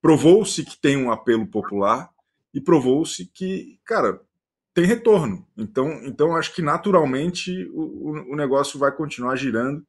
provou-se 0.02 0.64
que 0.64 0.76
tem 0.76 0.96
um 0.96 1.10
apelo 1.10 1.46
popular 1.46 2.10
e 2.52 2.60
provou-se 2.60 3.24
que, 3.24 3.78
cara, 3.84 4.20
tem 4.74 4.84
retorno. 4.84 5.46
Então, 5.56 5.90
então 6.04 6.36
acho 6.36 6.54
que 6.54 6.62
naturalmente 6.62 7.68
o, 7.72 8.32
o 8.32 8.36
negócio 8.36 8.78
vai 8.78 8.92
continuar 8.92 9.36
girando. 9.36 9.84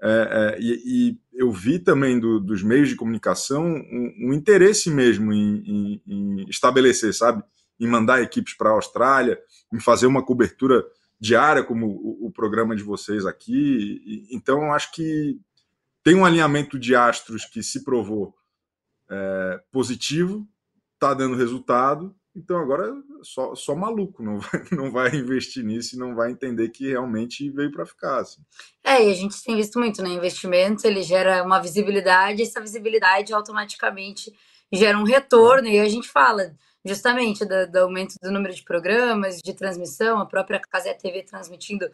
É, 0.00 0.56
é, 0.58 0.60
e, 0.60 0.82
e, 0.84 1.18
eu 1.32 1.50
vi 1.50 1.78
também 1.78 2.18
do, 2.18 2.40
dos 2.40 2.62
meios 2.62 2.88
de 2.88 2.96
comunicação 2.96 3.64
um, 3.64 4.14
um 4.28 4.32
interesse 4.32 4.90
mesmo 4.90 5.32
em, 5.32 5.62
em, 5.64 6.02
em, 6.06 6.50
estabelecer, 6.50 7.14
sabe? 7.14 7.42
Em 7.78 7.86
mandar 7.86 8.20
equipes 8.22 8.54
para 8.54 8.70
a 8.70 8.74
Austrália, 8.74 9.38
em 9.72 9.80
fazer 9.80 10.06
uma 10.06 10.24
cobertura 10.24 10.84
diária, 11.20 11.62
como 11.62 11.86
o, 11.86 12.26
o 12.26 12.32
programa 12.32 12.74
de 12.74 12.82
vocês 12.82 13.24
aqui. 13.24 14.02
E, 14.04 14.36
então, 14.36 14.72
acho 14.72 14.92
que 14.92 15.38
tem 16.02 16.16
um 16.16 16.24
alinhamento 16.24 16.78
de 16.78 16.96
astros 16.96 17.44
que 17.44 17.62
se 17.62 17.84
provou 17.84 18.34
é, 19.08 19.60
positivo, 19.70 20.46
está 20.94 21.14
dando 21.14 21.36
resultado, 21.36 22.14
então 22.34 22.58
agora 22.58 22.92
só, 23.22 23.54
só 23.54 23.74
maluco 23.74 24.22
não 24.22 24.38
vai, 24.38 24.64
não 24.72 24.90
vai 24.90 25.14
investir 25.14 25.64
nisso 25.64 25.94
e 25.94 25.98
não 25.98 26.14
vai 26.14 26.30
entender 26.30 26.70
que 26.70 26.88
realmente 26.88 27.50
veio 27.50 27.70
para 27.70 27.86
ficar. 27.86 28.20
Assim. 28.20 28.40
É, 28.82 29.06
e 29.06 29.10
a 29.10 29.14
gente 29.14 29.42
tem 29.42 29.56
visto 29.56 29.78
muito, 29.78 30.02
né? 30.02 30.10
Investimento 30.10 30.86
ele 30.86 31.02
gera 31.02 31.42
uma 31.42 31.60
visibilidade, 31.60 32.42
essa 32.42 32.60
visibilidade 32.60 33.32
automaticamente 33.32 34.32
gera 34.72 34.96
um 34.96 35.04
retorno, 35.04 35.68
e 35.68 35.78
a 35.78 35.88
gente 35.88 36.08
fala 36.08 36.54
justamente 36.84 37.44
do, 37.44 37.70
do 37.70 37.78
aumento 37.78 38.14
do 38.20 38.30
número 38.30 38.54
de 38.54 38.62
programas, 38.62 39.38
de 39.38 39.52
transmissão, 39.54 40.18
a 40.18 40.26
própria 40.26 40.60
Casé 40.60 40.94
TV 40.94 41.22
transmitindo 41.22 41.88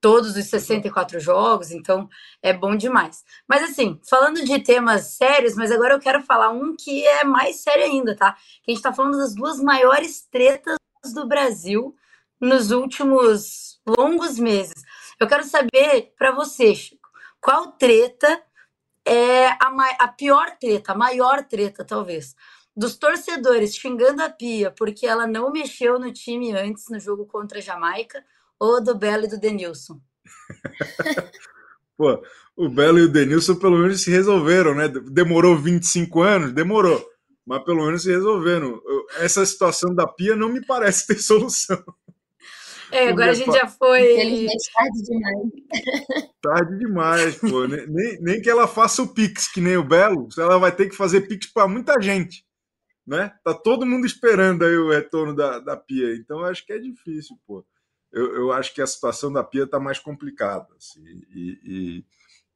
todos 0.00 0.36
os 0.36 0.46
64 0.46 1.18
jogos, 1.20 1.70
então 1.70 2.08
é 2.42 2.52
bom 2.52 2.76
demais. 2.76 3.24
Mas 3.48 3.62
assim, 3.62 4.00
falando 4.08 4.44
de 4.44 4.60
temas 4.60 5.16
sérios, 5.16 5.54
mas 5.54 5.72
agora 5.72 5.94
eu 5.94 6.00
quero 6.00 6.22
falar 6.22 6.50
um 6.50 6.76
que 6.76 7.06
é 7.06 7.24
mais 7.24 7.56
sério 7.56 7.84
ainda, 7.84 8.16
tá? 8.16 8.36
Que 8.62 8.70
a 8.70 8.74
gente 8.74 8.82
tá 8.82 8.92
falando 8.92 9.18
das 9.18 9.34
duas 9.34 9.60
maiores 9.60 10.22
tretas 10.30 10.76
do 11.12 11.26
Brasil 11.26 11.94
nos 12.40 12.70
últimos 12.70 13.80
longos 13.86 14.38
meses. 14.38 14.82
Eu 15.18 15.26
quero 15.26 15.44
saber 15.44 16.14
para 16.16 16.30
você, 16.30 16.74
Chico, 16.74 17.08
qual 17.40 17.72
treta 17.72 18.42
é 19.04 19.46
a, 19.46 19.72
a 19.98 20.08
pior 20.08 20.56
treta, 20.58 20.92
a 20.92 20.94
maior 20.94 21.42
treta, 21.44 21.84
talvez, 21.84 22.36
dos 22.76 22.96
torcedores 22.96 23.74
xingando 23.74 24.22
a 24.22 24.30
Pia 24.30 24.70
porque 24.70 25.06
ela 25.06 25.26
não 25.26 25.50
mexeu 25.50 25.98
no 25.98 26.12
time 26.12 26.52
antes 26.52 26.88
no 26.88 27.00
jogo 27.00 27.26
contra 27.26 27.58
a 27.58 27.62
Jamaica 27.62 28.24
ou 28.58 28.82
do 28.82 28.94
Belo 28.94 29.24
e 29.24 29.28
do 29.28 29.38
Denilson? 29.38 30.00
Pô, 31.96 32.22
o 32.56 32.68
Belo 32.68 32.98
e 32.98 33.02
o 33.02 33.08
Denilson 33.08 33.56
pelo 33.56 33.78
menos 33.78 34.02
se 34.02 34.10
resolveram, 34.10 34.74
né? 34.74 34.88
Demorou 34.88 35.56
25 35.56 36.22
anos? 36.22 36.52
Demorou. 36.52 37.04
Mas 37.46 37.64
pelo 37.64 37.84
menos 37.86 38.02
se 38.02 38.10
resolveram. 38.10 38.80
Essa 39.18 39.44
situação 39.44 39.94
da 39.94 40.06
pia 40.06 40.36
não 40.36 40.48
me 40.48 40.64
parece 40.64 41.06
ter 41.06 41.18
solução. 41.22 41.82
É, 42.90 43.08
agora 43.08 43.32
a 43.32 43.34
gente 43.34 43.52
já 43.52 43.66
foi. 43.66 44.14
Infelizmente, 44.14 44.70
tarde 44.72 45.02
demais. 45.02 46.28
Tarde 46.40 46.78
demais, 46.78 47.36
pô. 47.36 47.66
Nem, 47.66 48.22
nem 48.22 48.40
que 48.40 48.48
ela 48.48 48.66
faça 48.66 49.02
o 49.02 49.12
Pix, 49.12 49.48
que 49.52 49.60
nem 49.60 49.76
o 49.76 49.84
Belo, 49.84 50.28
ela 50.38 50.56
vai 50.56 50.74
ter 50.74 50.88
que 50.88 50.96
fazer 50.96 51.22
Pix 51.22 51.52
para 51.52 51.68
muita 51.68 52.00
gente. 52.00 52.46
Né? 53.06 53.32
Tá 53.42 53.52
todo 53.52 53.84
mundo 53.84 54.06
esperando 54.06 54.64
aí 54.64 54.76
o 54.76 54.90
retorno 54.90 55.34
da, 55.34 55.58
da 55.58 55.76
pia. 55.76 56.14
Então 56.14 56.44
acho 56.44 56.64
que 56.64 56.72
é 56.72 56.78
difícil, 56.78 57.36
pô 57.46 57.64
eu, 58.12 58.34
eu 58.34 58.52
acho 58.52 58.74
que 58.74 58.82
a 58.82 58.86
situação 58.86 59.32
da 59.32 59.44
Pia 59.44 59.64
está 59.64 59.78
mais 59.78 59.98
complicada. 59.98 60.66
Assim, 60.76 61.02
e, 61.34 61.60
e, 61.64 62.04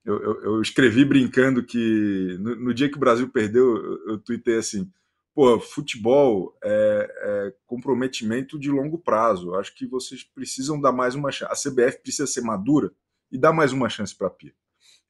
eu, 0.05 0.21
eu, 0.21 0.45
eu 0.45 0.63
escrevi 0.63 1.05
brincando 1.05 1.63
que 1.65 2.37
no, 2.41 2.57
no, 2.57 2.75
dia 2.75 2.89
que 2.89 2.97
o 2.97 3.01
Brasil 3.01 3.29
perdeu, 3.29 3.77
eu, 3.77 4.09
eu 4.11 4.19
tuitei 4.19 4.57
assim: 4.57 4.91
pô, 5.35 5.61
futebol 5.61 6.57
é, 6.63 7.15
é, 7.23 7.55
comprometimento 7.67 8.59
de 8.59 8.71
longo 8.71 8.99
prazo. 8.99 9.55
Acho 9.55 9.75
que 9.75 9.87
vocês 9.87 10.25
precisam 10.25 10.81
dar 10.81 10.93
mais 10.93 11.15
uma 11.15 11.31
chance. 11.31 11.53
A 11.53 11.71
CBF 11.71 12.03
precisa 12.03 12.27
ser 12.27 12.41
madura 12.41 12.91
e 13.31 13.39
dar 13.39 13.53
mais 13.53 13.73
uma 13.73 13.89
chance 13.89 14.15
para 14.15 14.27
a 14.27 14.31
Pia. 14.31 14.53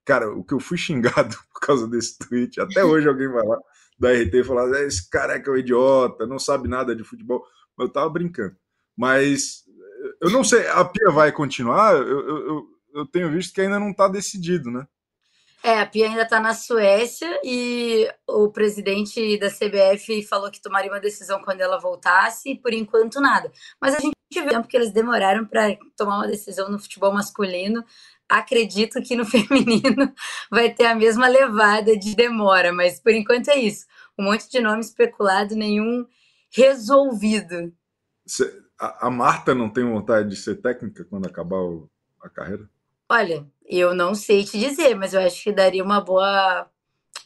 Cara, 0.04 0.30
o 0.30 0.44
que 0.44 0.52
eu 0.54 0.61
fui 0.61 0.76
xingado 0.76 1.37
por 1.52 1.61
causa 1.61 1.87
desse 1.88 2.18
tweet, 2.18 2.61
até 2.61 2.84
hoje 2.84 3.08
alguém 3.08 3.28
vai 3.28 3.46
lá 3.46 3.58
da 3.99 4.12
RT 4.12 4.34
e 4.34 4.44
falar: 4.44 4.78
é, 4.78 4.87
esse 4.87 5.08
careca 5.08 5.50
é 5.50 5.54
um 5.54 5.56
idiota, 5.56 6.26
não 6.26 6.38
sabe 6.38 6.68
nada 6.68 6.94
de 6.94 7.04
futebol. 7.04 7.44
Eu 7.78 7.88
tava 7.88 8.11
brincando. 8.11 8.56
Mas 8.96 9.64
eu 10.23 10.31
não 10.31 10.45
sei, 10.45 10.69
a 10.69 10.85
Pia 10.85 11.11
vai 11.11 11.33
continuar? 11.33 11.95
Eu, 11.95 12.29
eu, 12.29 12.67
eu 12.95 13.07
tenho 13.07 13.29
visto 13.29 13.52
que 13.52 13.61
ainda 13.61 13.81
não 13.81 13.91
está 13.91 14.07
decidido, 14.07 14.71
né? 14.71 14.87
É, 15.64 15.81
a 15.81 15.87
Pia 15.87 16.07
ainda 16.07 16.23
está 16.23 16.38
na 16.38 16.55
Suécia 16.55 17.41
e 17.45 18.09
o 18.26 18.49
presidente 18.50 19.37
da 19.38 19.49
CBF 19.49 20.23
falou 20.25 20.50
que 20.50 20.62
tomaria 20.62 20.91
uma 20.91 21.00
decisão 21.00 21.43
quando 21.43 21.61
ela 21.61 21.79
voltasse 21.79 22.50
e 22.50 22.59
por 22.59 22.73
enquanto 22.73 23.21
nada. 23.21 23.50
Mas 23.81 23.97
a 23.97 23.99
gente 23.99 24.14
viu 24.33 24.62
que 24.62 24.76
eles 24.76 24.93
demoraram 24.93 25.45
para 25.45 25.76
tomar 25.97 26.19
uma 26.19 26.29
decisão 26.29 26.69
no 26.69 26.79
futebol 26.79 27.12
masculino. 27.12 27.85
Acredito 28.29 29.02
que 29.02 29.17
no 29.17 29.25
feminino 29.26 30.12
vai 30.49 30.73
ter 30.73 30.87
a 30.87 30.95
mesma 30.95 31.26
levada 31.26 31.97
de 31.97 32.14
demora, 32.14 32.73
mas 32.73 33.00
por 33.00 33.12
enquanto 33.12 33.49
é 33.49 33.57
isso. 33.57 33.87
Um 34.17 34.25
monte 34.25 34.49
de 34.49 34.61
nome 34.61 34.81
especulado, 34.81 35.57
nenhum 35.57 36.07
resolvido. 36.50 37.73
A 38.79 39.11
Marta 39.11 39.55
não 39.55 39.71
tem 39.71 39.85
vontade 39.85 40.29
de 40.29 40.37
ser 40.37 40.57
técnica 40.57 41.05
quando 41.05 41.26
acabar 41.26 41.59
a 42.21 42.29
carreira? 42.29 42.69
Olha, 43.09 43.47
eu 43.67 43.95
não 43.95 44.14
sei 44.14 44.45
te 44.45 44.59
dizer, 44.59 44.95
mas 44.95 45.14
eu 45.14 45.21
acho 45.21 45.43
que 45.43 45.52
daria 45.52 45.85
uma 45.85 46.00
boa 46.00 46.67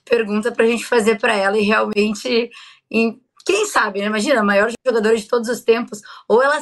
pergunta 0.04 0.52
para 0.52 0.64
a 0.64 0.68
gente 0.68 0.84
fazer 0.84 1.18
para 1.18 1.34
ela 1.34 1.58
e 1.58 1.62
realmente, 1.62 2.50
em, 2.90 3.20
quem 3.44 3.66
sabe, 3.66 4.00
né? 4.00 4.06
imagina, 4.06 4.40
a 4.40 4.44
maior 4.44 4.70
jogadora 4.86 5.16
de 5.16 5.28
todos 5.28 5.48
os 5.48 5.60
tempos, 5.60 6.00
ou 6.28 6.42
ela 6.42 6.58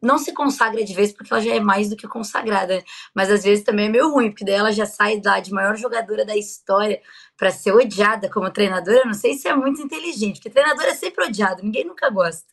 não 0.00 0.18
se 0.18 0.32
consagra 0.32 0.84
de 0.84 0.94
vez 0.94 1.12
porque 1.12 1.32
ela 1.32 1.42
já 1.42 1.54
é 1.54 1.60
mais 1.60 1.88
do 1.88 1.96
que 1.96 2.06
consagrada, 2.06 2.76
né? 2.76 2.82
mas 3.14 3.30
às 3.30 3.42
vezes 3.42 3.64
também 3.64 3.86
é 3.86 3.88
meio 3.88 4.10
ruim, 4.10 4.30
porque 4.30 4.44
daí 4.44 4.54
ela 4.54 4.72
já 4.72 4.86
sai 4.86 5.20
da 5.20 5.40
de 5.40 5.52
maior 5.52 5.76
jogadora 5.76 6.24
da 6.24 6.36
história 6.36 7.00
para 7.36 7.50
ser 7.50 7.72
odiada 7.72 8.30
como 8.30 8.50
treinadora. 8.50 8.98
Eu 8.98 9.06
não 9.06 9.14
sei 9.14 9.34
se 9.34 9.48
é 9.48 9.54
muito 9.54 9.80
inteligente, 9.82 10.36
porque 10.36 10.50
treinador 10.50 10.84
é 10.84 10.94
sempre 10.94 11.24
odiado, 11.24 11.62
ninguém 11.62 11.84
nunca 11.84 12.08
gosta. 12.10 12.52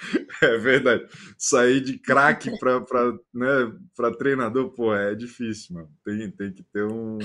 É 0.42 0.56
verdade. 0.56 1.06
Sair 1.36 1.80
de 1.80 1.98
craque 1.98 2.50
para 2.58 3.12
né, 3.34 3.72
treinador, 4.18 4.70
pô, 4.70 4.94
é 4.94 5.14
difícil, 5.14 5.74
mano. 5.74 5.90
Tem, 6.04 6.30
tem 6.30 6.52
que 6.52 6.62
ter 6.62 6.84
um, 6.84 7.18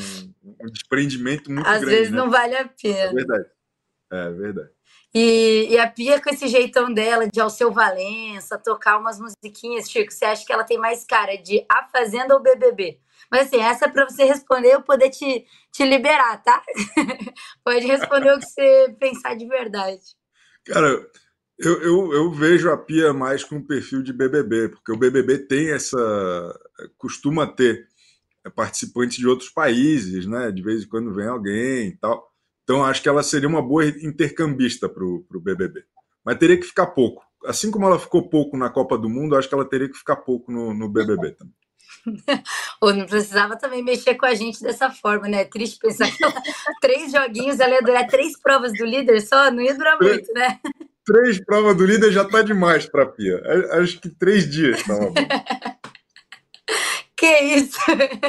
um 0.44 0.66
desprendimento 0.72 1.52
muito 1.52 1.66
Às 1.68 1.80
grande. 1.80 1.86
Às 1.86 2.00
vezes 2.00 2.12
né? 2.12 2.18
não 2.18 2.30
vale 2.30 2.56
a 2.56 2.68
pena. 2.68 3.12
É 3.12 3.14
verdade. 3.14 3.46
É 4.12 4.32
verdade. 4.32 4.70
E, 5.14 5.68
e, 5.70 5.80
a 5.80 5.90
Pia, 5.90 6.22
com 6.22 6.30
esse 6.30 6.48
jeitão 6.50 6.94
dela 6.94 7.26
de 7.26 7.40
Alceu 7.40 7.72
Valença, 7.72 8.58
tocar 8.58 8.98
umas 8.98 9.18
musiquinhas, 9.18 9.90
Chico, 9.90 10.12
você 10.12 10.26
acha 10.26 10.46
que 10.46 10.52
ela 10.52 10.66
tem 10.66 10.78
mais 10.78 11.06
cara 11.06 11.38
de 11.38 11.66
A 11.70 11.88
Fazenda 11.88 12.34
ou 12.34 12.42
BBB? 12.42 13.00
Mas 13.32 13.48
assim, 13.48 13.62
essa 13.62 13.86
é 13.86 13.90
para 13.90 14.04
você 14.04 14.26
responder 14.26 14.74
eu 14.74 14.82
poder 14.82 15.10
te, 15.10 15.46
te 15.72 15.86
liberar, 15.86 16.44
tá? 16.44 16.62
Pode 17.64 17.86
responder 17.88 18.34
o 18.34 18.40
que 18.40 18.46
você 18.46 18.96
pensar 19.00 19.36
de 19.36 19.48
verdade. 19.48 20.04
Cara, 20.66 21.08
eu, 21.58 21.82
eu, 21.82 22.14
eu, 22.14 22.32
vejo 22.32 22.70
a 22.70 22.78
Pia 22.78 23.14
mais 23.14 23.44
com 23.44 23.62
perfil 23.62 24.04
de 24.04 24.12
BBB, 24.12 24.70
porque 24.70 24.92
o 24.92 24.98
BBB 24.98 25.40
tem 25.40 25.72
essa. 25.72 25.98
costuma 26.98 27.48
ter 27.48 27.88
participantes 28.56 29.18
de 29.18 29.28
outros 29.28 29.50
países, 29.50 30.26
né? 30.26 30.52
De 30.52 30.62
vez 30.62 30.84
em 30.84 30.88
quando 30.88 31.14
vem 31.14 31.28
alguém 31.28 31.88
e 31.88 31.98
tal. 31.98 32.30
Então 32.64 32.84
acho 32.84 33.02
que 33.02 33.10
ela 33.10 33.24
seria 33.24 33.48
uma 33.48 33.62
boa 33.62 33.86
intercambista 33.86 34.90
para 34.90 35.04
o 35.04 35.42
BBB. 35.42 35.84
Mas 36.24 36.38
teria 36.38 36.58
que 36.58 36.66
ficar 36.66 36.88
pouco. 36.88 37.24
Assim 37.46 37.70
como 37.70 37.86
ela 37.86 38.00
ficou 38.00 38.28
pouco 38.28 38.58
na 38.58 38.70
Copa 38.70 38.98
do 38.98 39.08
Mundo, 39.08 39.36
acho 39.36 39.48
que 39.48 39.54
ela 39.54 39.70
teria 39.70 39.88
que 39.88 39.98
ficar 39.98 40.18
pouco 40.18 40.52
no, 40.52 40.74
no 40.74 40.90
BBB 40.90 41.32
também. 41.38 41.54
Ou 42.82 42.94
não 42.94 43.06
precisava 43.06 43.56
também 43.56 43.84
mexer 43.84 44.16
com 44.16 44.26
a 44.26 44.34
gente 44.34 44.62
dessa 44.62 44.90
forma, 44.90 45.28
né? 45.28 45.42
É 45.42 45.46
triste 45.46 45.80
pensar 45.80 46.10
que 46.12 46.18
três 46.82 47.12
joguinhos, 47.12 47.60
ela 47.60 47.76
ia 47.76 47.82
durar 47.82 48.08
três 48.08 48.40
provas 48.40 48.74
do 48.74 48.86
líder 48.86 49.22
só, 49.22 49.50
não 49.52 49.62
ia 49.62 49.76
durar 49.76 49.98
muito, 50.00 50.32
né? 50.34 50.60
Três 51.06 51.44
provas 51.44 51.78
do 51.78 51.86
líder 51.86 52.12
já 52.12 52.24
está 52.24 52.42
demais 52.42 52.86
para 52.86 53.06
Pia. 53.06 53.42
Acho 53.74 54.00
que 54.02 54.10
três 54.10 54.50
dias 54.50 54.80
estava 54.80 55.06
bom. 55.12 55.14
Que 57.16 57.40
isso! 57.40 57.80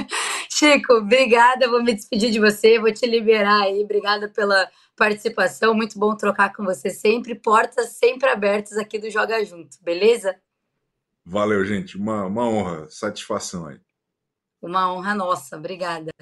Chico, 0.48 0.94
obrigada. 0.94 1.68
Vou 1.68 1.82
me 1.82 1.94
despedir 1.94 2.30
de 2.30 2.38
você, 2.38 2.78
vou 2.78 2.92
te 2.92 3.06
liberar 3.06 3.62
aí. 3.62 3.82
Obrigada 3.82 4.28
pela 4.28 4.70
participação. 4.94 5.74
Muito 5.74 5.98
bom 5.98 6.14
trocar 6.16 6.52
com 6.52 6.64
você 6.64 6.90
sempre. 6.90 7.34
Portas 7.34 7.90
sempre 7.90 8.28
abertas 8.28 8.78
aqui 8.78 8.98
do 8.98 9.10
Joga 9.10 9.44
Junto, 9.44 9.76
beleza? 9.82 10.36
Valeu, 11.24 11.64
gente. 11.64 11.96
Uma, 11.96 12.24
uma 12.26 12.48
honra, 12.48 12.88
satisfação 12.88 13.66
aí. 13.66 13.80
Uma 14.62 14.92
honra 14.92 15.14
nossa, 15.14 15.56
obrigada. 15.56 16.12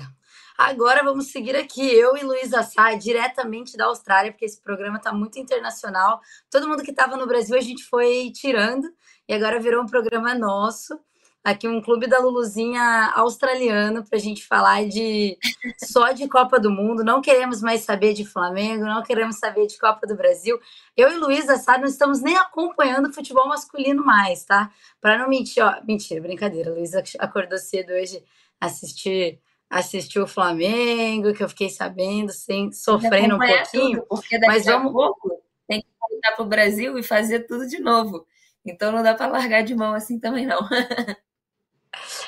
Agora 0.56 1.02
vamos 1.02 1.32
seguir 1.32 1.56
aqui, 1.56 1.84
eu 1.84 2.16
e 2.16 2.22
Luísa 2.22 2.62
Sá, 2.62 2.94
diretamente 2.94 3.76
da 3.76 3.86
Austrália, 3.86 4.30
porque 4.30 4.44
esse 4.44 4.60
programa 4.62 4.98
está 4.98 5.12
muito 5.12 5.36
internacional. 5.36 6.20
Todo 6.48 6.68
mundo 6.68 6.84
que 6.84 6.92
estava 6.92 7.16
no 7.16 7.26
Brasil 7.26 7.56
a 7.56 7.60
gente 7.60 7.82
foi 7.84 8.30
tirando 8.32 8.88
e 9.28 9.34
agora 9.34 9.58
virou 9.58 9.82
um 9.82 9.86
programa 9.86 10.32
nosso. 10.32 10.96
Aqui 11.42 11.66
um 11.66 11.82
clube 11.82 12.06
da 12.06 12.20
Luluzinha 12.20 13.12
australiano 13.16 14.04
para 14.04 14.16
a 14.16 14.20
gente 14.20 14.46
falar 14.46 14.86
de 14.88 15.36
só 15.84 16.12
de 16.12 16.28
Copa 16.28 16.58
do 16.58 16.70
Mundo. 16.70 17.04
Não 17.04 17.20
queremos 17.20 17.60
mais 17.60 17.80
saber 17.80 18.14
de 18.14 18.24
Flamengo, 18.24 18.84
não 18.84 19.02
queremos 19.02 19.38
saber 19.38 19.66
de 19.66 19.76
Copa 19.76 20.06
do 20.06 20.16
Brasil. 20.16 20.58
Eu 20.96 21.10
e 21.10 21.18
Luísa 21.18 21.56
Sá 21.58 21.76
não 21.76 21.86
estamos 21.86 22.22
nem 22.22 22.36
acompanhando 22.36 23.12
futebol 23.12 23.48
masculino 23.48 24.04
mais, 24.04 24.44
tá? 24.44 24.70
Para 25.00 25.18
não 25.18 25.28
mentir, 25.28 25.62
ó, 25.64 25.82
mentira, 25.84 26.20
brincadeira. 26.20 26.72
Luísa 26.72 27.02
acordou 27.18 27.58
cedo 27.58 27.92
hoje 27.92 28.24
assistir 28.60 29.40
assistiu 29.74 30.22
o 30.22 30.28
Flamengo, 30.28 31.34
que 31.34 31.42
eu 31.42 31.48
fiquei 31.48 31.68
sabendo, 31.68 32.32
sem 32.32 32.70
sofrendo 32.70 33.34
um 33.34 33.38
pouquinho. 33.38 33.98
Tudo, 34.02 34.06
porque 34.08 34.38
daqui 34.38 34.52
mas 34.52 34.64
vamos... 34.64 34.90
a 34.90 34.92
pouco 34.92 35.42
tem 35.66 35.80
que 35.80 35.88
voltar 36.00 36.32
para 36.32 36.44
o 36.44 36.48
Brasil 36.48 36.96
e 36.96 37.02
fazer 37.02 37.40
tudo 37.40 37.66
de 37.66 37.80
novo. 37.80 38.24
Então 38.64 38.92
não 38.92 39.02
dá 39.02 39.14
para 39.14 39.26
largar 39.26 39.64
de 39.64 39.74
mão 39.74 39.92
assim 39.92 40.18
também, 40.18 40.46
não. 40.46 40.58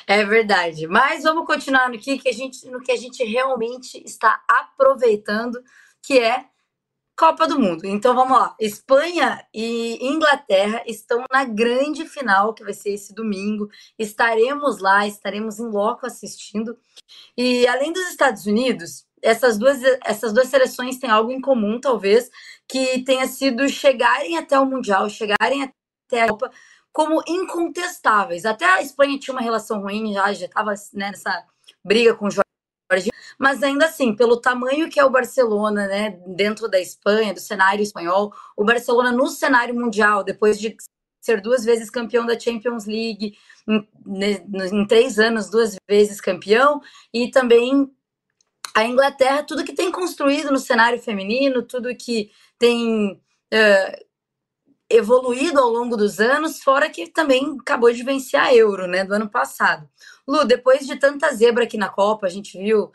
É 0.09 0.23
verdade. 0.23 0.87
Mas 0.87 1.23
vamos 1.23 1.45
continuar 1.45 1.89
no 1.89 1.99
que, 1.99 2.17
que 2.17 2.29
a 2.29 2.31
gente, 2.31 2.65
no 2.69 2.79
que 2.79 2.93
a 2.93 2.95
gente 2.95 3.21
realmente 3.25 4.01
está 4.05 4.41
aproveitando, 4.47 5.61
que 6.01 6.17
é 6.17 6.45
Copa 7.17 7.47
do 7.47 7.59
Mundo. 7.59 7.85
Então 7.85 8.13
vamos 8.13 8.37
lá. 8.37 8.55
Espanha 8.59 9.43
e 9.51 9.97
Inglaterra 10.07 10.83
estão 10.85 11.23
na 11.31 11.43
grande 11.45 12.05
final, 12.07 12.53
que 12.53 12.63
vai 12.63 12.73
ser 12.73 12.91
esse 12.91 13.11
domingo. 13.11 13.67
Estaremos 13.97 14.79
lá, 14.79 15.07
estaremos 15.07 15.59
em 15.59 15.67
loco 15.67 16.05
assistindo. 16.05 16.77
E 17.35 17.67
além 17.67 17.91
dos 17.91 18.07
Estados 18.09 18.45
Unidos, 18.45 19.07
essas 19.19 19.57
duas, 19.57 19.81
essas 20.05 20.31
duas 20.31 20.47
seleções 20.47 20.99
têm 20.99 21.09
algo 21.09 21.31
em 21.31 21.41
comum, 21.41 21.79
talvez, 21.81 22.29
que 22.67 23.03
tenha 23.03 23.27
sido 23.27 23.67
chegarem 23.67 24.37
até 24.37 24.59
o 24.59 24.65
Mundial, 24.67 25.09
chegarem 25.09 25.63
até 25.63 26.21
a 26.21 26.27
Copa 26.27 26.51
como 26.93 27.23
incontestáveis. 27.27 28.45
Até 28.45 28.65
a 28.65 28.81
Espanha 28.81 29.17
tinha 29.17 29.33
uma 29.33 29.41
relação 29.41 29.81
ruim, 29.81 30.13
já 30.13 30.31
estava 30.31 30.71
né, 30.93 31.09
nessa 31.09 31.43
briga 31.83 32.13
com 32.15 32.27
o 32.27 32.31
mas 33.37 33.61
ainda 33.61 33.85
assim, 33.85 34.15
pelo 34.15 34.37
tamanho 34.37 34.89
que 34.89 34.99
é 34.99 35.05
o 35.05 35.09
Barcelona, 35.09 35.87
né, 35.87 36.19
dentro 36.27 36.67
da 36.67 36.79
Espanha, 36.79 37.33
do 37.33 37.39
cenário 37.39 37.83
espanhol, 37.83 38.33
o 38.55 38.63
Barcelona 38.63 39.11
no 39.11 39.27
cenário 39.27 39.75
mundial, 39.75 40.23
depois 40.23 40.59
de 40.59 40.75
ser 41.21 41.41
duas 41.41 41.65
vezes 41.65 41.89
campeão 41.89 42.25
da 42.25 42.39
Champions 42.39 42.85
League, 42.85 43.37
em, 43.67 43.87
em 44.73 44.87
três 44.87 45.19
anos, 45.19 45.49
duas 45.49 45.75
vezes 45.87 46.21
campeão, 46.21 46.81
e 47.13 47.29
também 47.29 47.91
a 48.73 48.85
Inglaterra, 48.85 49.43
tudo 49.43 49.65
que 49.65 49.73
tem 49.73 49.91
construído 49.91 50.51
no 50.51 50.59
cenário 50.59 51.01
feminino, 51.01 51.63
tudo 51.63 51.95
que 51.95 52.31
tem 52.57 53.11
uh, 53.11 54.05
evoluído 54.89 55.59
ao 55.59 55.69
longo 55.69 55.97
dos 55.97 56.19
anos, 56.19 56.61
fora 56.61 56.89
que 56.89 57.07
também 57.07 57.57
acabou 57.59 57.91
de 57.91 58.03
vencer 58.03 58.39
a 58.39 58.53
Euro, 58.53 58.87
né, 58.87 59.03
do 59.03 59.13
ano 59.13 59.29
passado. 59.29 59.89
Lu, 60.27 60.45
depois 60.45 60.85
de 60.85 60.97
tanta 60.97 61.33
zebra 61.33 61.63
aqui 61.63 61.77
na 61.77 61.87
Copa, 61.87 62.27
a 62.27 62.29
gente 62.29 62.57
viu, 62.57 62.91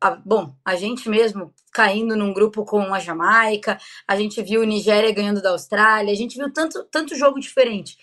a, 0.00 0.10
bom, 0.10 0.54
a 0.64 0.76
gente 0.76 1.08
mesmo 1.08 1.54
caindo 1.72 2.14
num 2.14 2.34
grupo 2.34 2.64
com 2.64 2.92
a 2.92 2.98
Jamaica, 2.98 3.78
a 4.06 4.16
gente 4.16 4.42
viu 4.42 4.64
Nigéria 4.64 5.12
ganhando 5.12 5.40
da 5.40 5.50
Austrália, 5.50 6.12
a 6.12 6.16
gente 6.16 6.36
viu 6.36 6.52
tanto, 6.52 6.84
tanto 6.84 7.14
jogo 7.14 7.40
diferente. 7.40 7.96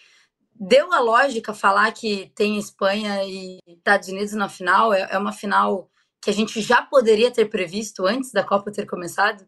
Deu 0.55 0.91
a 0.93 0.99
lógica 0.99 1.53
falar 1.53 1.91
que 1.91 2.31
tem 2.35 2.57
Espanha 2.57 3.23
e 3.23 3.59
Estados 3.67 4.07
Unidos 4.07 4.33
na 4.33 4.49
final? 4.49 4.93
É, 4.93 5.07
é 5.11 5.17
uma 5.17 5.31
final 5.31 5.89
que 6.21 6.29
a 6.29 6.33
gente 6.33 6.61
já 6.61 6.81
poderia 6.81 7.29
ter 7.31 7.45
previsto 7.45 8.05
antes 8.05 8.31
da 8.31 8.43
Copa 8.43 8.71
ter 8.71 8.85
começado? 8.85 9.45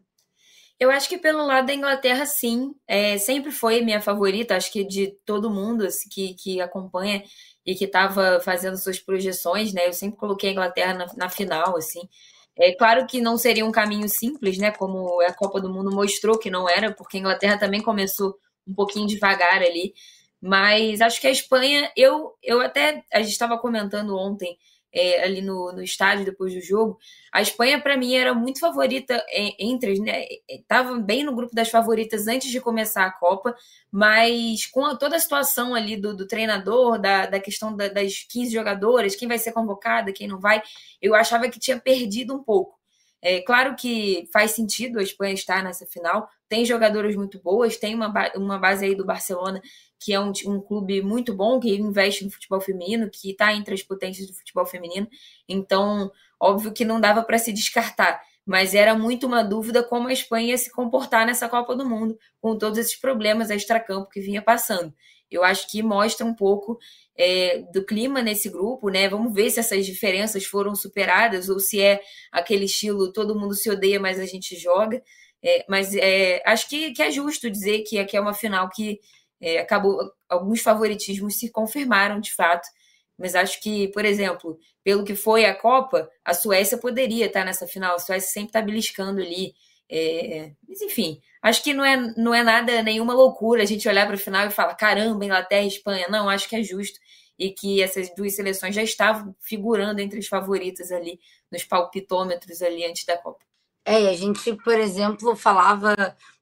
Eu 0.78 0.90
acho 0.90 1.08
que 1.08 1.16
pelo 1.16 1.46
lado 1.46 1.66
da 1.66 1.74
Inglaterra, 1.74 2.26
sim. 2.26 2.74
É, 2.86 3.16
sempre 3.16 3.50
foi 3.50 3.80
minha 3.80 4.00
favorita, 4.00 4.56
acho 4.56 4.70
que 4.70 4.84
de 4.84 5.08
todo 5.24 5.50
mundo 5.50 5.86
assim, 5.86 6.08
que, 6.10 6.34
que 6.34 6.60
acompanha 6.60 7.22
e 7.66 7.74
que 7.74 7.84
estava 7.84 8.40
fazendo 8.40 8.76
suas 8.76 9.00
projeções, 9.00 9.72
né? 9.72 9.88
Eu 9.88 9.92
sempre 9.92 10.18
coloquei 10.18 10.50
a 10.50 10.52
Inglaterra 10.52 10.94
na, 10.94 11.06
na 11.16 11.28
final, 11.28 11.76
assim. 11.76 12.08
É 12.56 12.72
claro 12.72 13.06
que 13.06 13.20
não 13.20 13.36
seria 13.36 13.66
um 13.66 13.72
caminho 13.72 14.08
simples, 14.08 14.56
né? 14.56 14.70
Como 14.70 15.20
a 15.22 15.32
Copa 15.34 15.60
do 15.60 15.68
Mundo 15.68 15.94
mostrou 15.94 16.38
que 16.38 16.50
não 16.50 16.68
era, 16.68 16.92
porque 16.92 17.16
a 17.16 17.20
Inglaterra 17.20 17.58
também 17.58 17.82
começou 17.82 18.38
um 18.66 18.72
pouquinho 18.72 19.06
devagar 19.06 19.62
ali. 19.62 19.94
Mas 20.40 21.00
acho 21.00 21.20
que 21.20 21.26
a 21.26 21.30
Espanha, 21.30 21.90
eu, 21.96 22.34
eu 22.42 22.60
até. 22.60 23.04
A 23.12 23.20
gente 23.20 23.32
estava 23.32 23.58
comentando 23.58 24.16
ontem 24.16 24.56
é, 24.96 25.22
ali 25.22 25.42
no, 25.42 25.72
no 25.72 25.82
estádio 25.82 26.24
depois 26.24 26.54
do 26.54 26.60
jogo. 26.60 26.98
A 27.30 27.42
Espanha, 27.42 27.78
para 27.78 27.98
mim, 27.98 28.14
era 28.14 28.32
muito 28.32 28.58
favorita 28.58 29.22
entre, 29.58 30.00
né? 30.00 30.24
Estava 30.48 30.98
bem 30.98 31.22
no 31.22 31.34
grupo 31.36 31.54
das 31.54 31.68
favoritas 31.68 32.26
antes 32.26 32.50
de 32.50 32.60
começar 32.60 33.04
a 33.04 33.12
Copa, 33.12 33.54
mas 33.92 34.64
com 34.66 34.86
a, 34.86 34.96
toda 34.96 35.16
a 35.16 35.20
situação 35.20 35.74
ali 35.74 35.98
do, 35.98 36.16
do 36.16 36.26
treinador, 36.26 36.98
da, 36.98 37.26
da 37.26 37.38
questão 37.38 37.76
da, 37.76 37.88
das 37.88 38.26
15 38.28 38.50
jogadoras, 38.52 39.14
quem 39.14 39.28
vai 39.28 39.38
ser 39.38 39.52
convocada, 39.52 40.12
quem 40.12 40.26
não 40.26 40.40
vai, 40.40 40.62
eu 41.02 41.14
achava 41.14 41.48
que 41.50 41.60
tinha 41.60 41.78
perdido 41.78 42.34
um 42.34 42.42
pouco. 42.42 42.76
É 43.20 43.40
claro 43.42 43.76
que 43.76 44.28
faz 44.32 44.52
sentido 44.52 44.98
a 44.98 45.02
Espanha 45.02 45.34
estar 45.34 45.62
nessa 45.62 45.84
final, 45.86 46.28
tem 46.48 46.64
jogadoras 46.64 47.14
muito 47.16 47.40
boas, 47.40 47.76
tem 47.76 47.94
uma, 47.94 48.12
uma 48.36 48.58
base 48.58 48.84
aí 48.84 48.94
do 48.94 49.04
Barcelona 49.04 49.60
que 49.98 50.12
é 50.12 50.20
um, 50.20 50.32
um 50.46 50.60
clube 50.60 51.02
muito 51.02 51.34
bom, 51.34 51.58
que 51.58 51.74
investe 51.74 52.24
no 52.24 52.30
futebol 52.30 52.60
feminino, 52.60 53.10
que 53.10 53.30
está 53.30 53.52
entre 53.54 53.74
as 53.74 53.82
potências 53.82 54.26
do 54.26 54.34
futebol 54.34 54.66
feminino. 54.66 55.08
Então, 55.48 56.10
óbvio 56.38 56.72
que 56.72 56.84
não 56.84 57.00
dava 57.00 57.22
para 57.22 57.38
se 57.38 57.52
descartar, 57.52 58.20
mas 58.44 58.74
era 58.74 58.96
muito 58.96 59.26
uma 59.26 59.42
dúvida 59.42 59.82
como 59.82 60.08
a 60.08 60.12
Espanha 60.12 60.50
ia 60.50 60.58
se 60.58 60.70
comportar 60.70 61.26
nessa 61.26 61.48
Copa 61.48 61.74
do 61.74 61.88
Mundo, 61.88 62.18
com 62.40 62.56
todos 62.56 62.78
esses 62.78 62.96
problemas 62.96 63.50
extracampo 63.50 64.10
que 64.10 64.20
vinha 64.20 64.42
passando. 64.42 64.92
Eu 65.28 65.42
acho 65.42 65.68
que 65.68 65.82
mostra 65.82 66.24
um 66.24 66.34
pouco 66.34 66.78
é, 67.18 67.64
do 67.72 67.84
clima 67.84 68.22
nesse 68.22 68.48
grupo, 68.48 68.88
né? 68.88 69.08
Vamos 69.08 69.34
ver 69.34 69.50
se 69.50 69.58
essas 69.58 69.84
diferenças 69.84 70.44
foram 70.44 70.74
superadas 70.74 71.48
ou 71.48 71.58
se 71.58 71.80
é 71.80 72.00
aquele 72.30 72.66
estilo 72.66 73.12
todo 73.12 73.38
mundo 73.38 73.54
se 73.54 73.68
odeia, 73.68 73.98
mas 73.98 74.20
a 74.20 74.26
gente 74.26 74.56
joga. 74.56 75.02
É, 75.46 75.64
mas 75.68 75.94
é, 75.94 76.42
acho 76.44 76.68
que, 76.68 76.90
que, 76.90 77.00
é 77.00 77.08
justo 77.08 77.48
dizer 77.48 77.82
que 77.84 78.00
aqui 78.00 78.16
é 78.16 78.20
uma 78.20 78.34
final 78.34 78.68
que 78.68 79.00
é, 79.40 79.58
acabou, 79.60 79.96
alguns 80.28 80.60
favoritismos 80.60 81.38
se 81.38 81.50
confirmaram 81.50 82.20
de 82.20 82.34
fato, 82.34 82.68
mas 83.16 83.36
acho 83.36 83.60
que, 83.62 83.86
por 83.88 84.04
exemplo, 84.04 84.58
pelo 84.82 85.04
que 85.04 85.14
foi 85.14 85.44
a 85.44 85.54
Copa, 85.54 86.10
a 86.24 86.34
Suécia 86.34 86.76
poderia 86.78 87.26
estar 87.26 87.44
nessa 87.44 87.64
final, 87.64 87.94
a 87.94 87.98
Suécia 88.00 88.28
sempre 88.28 88.48
está 88.48 88.60
beliscando 88.60 89.20
ali. 89.20 89.54
É, 89.88 90.52
mas 90.68 90.80
enfim, 90.82 91.20
acho 91.40 91.62
que 91.62 91.72
não 91.72 91.84
é, 91.84 91.96
não 92.16 92.34
é 92.34 92.42
nada, 92.42 92.82
nenhuma 92.82 93.14
loucura 93.14 93.62
a 93.62 93.66
gente 93.66 93.88
olhar 93.88 94.04
para 94.06 94.16
o 94.16 94.18
final 94.18 94.48
e 94.48 94.50
falar: 94.50 94.74
caramba, 94.74 95.24
Inglaterra 95.24 95.62
e 95.62 95.68
Espanha. 95.68 96.08
Não, 96.08 96.28
acho 96.28 96.48
que 96.48 96.56
é 96.56 96.62
justo 96.62 96.98
e 97.38 97.50
que 97.52 97.80
essas 97.82 98.12
duas 98.16 98.34
seleções 98.34 98.74
já 98.74 98.82
estavam 98.82 99.34
figurando 99.40 100.00
entre 100.00 100.18
as 100.18 100.26
favoritas 100.26 100.90
ali, 100.90 101.20
nos 101.52 101.64
palpitômetros 101.64 102.62
ali 102.62 102.84
antes 102.84 103.04
da 103.04 103.16
Copa. 103.16 103.46
É, 103.86 104.08
a 104.08 104.14
gente, 104.14 104.52
por 104.52 104.74
exemplo, 104.74 105.36
falava 105.36 105.94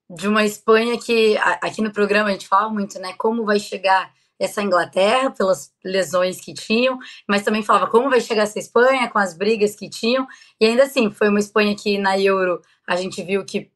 de 0.08 0.26
uma 0.26 0.44
Espanha 0.44 0.98
que 0.98 1.36
aqui 1.60 1.82
no 1.82 1.92
programa 1.92 2.30
a 2.30 2.32
gente 2.32 2.48
fala 2.48 2.70
muito, 2.70 2.98
né? 2.98 3.12
Como 3.18 3.44
vai 3.44 3.60
chegar 3.60 4.10
essa 4.38 4.62
Inglaterra 4.62 5.30
pelas 5.30 5.70
lesões 5.84 6.40
que 6.40 6.54
tinham, 6.54 6.98
mas 7.28 7.42
também 7.42 7.62
falava 7.62 7.86
como 7.86 8.08
vai 8.08 8.20
chegar 8.20 8.44
essa 8.44 8.58
Espanha 8.58 9.10
com 9.10 9.18
as 9.18 9.36
brigas 9.36 9.76
que 9.76 9.90
tinham. 9.90 10.26
E 10.58 10.64
ainda 10.64 10.84
assim, 10.84 11.10
foi 11.10 11.28
uma 11.28 11.38
Espanha 11.38 11.76
que 11.76 11.98
na 11.98 12.18
Euro 12.18 12.62
a 12.86 12.96
gente 12.96 13.22
viu 13.22 13.44
que 13.44 13.70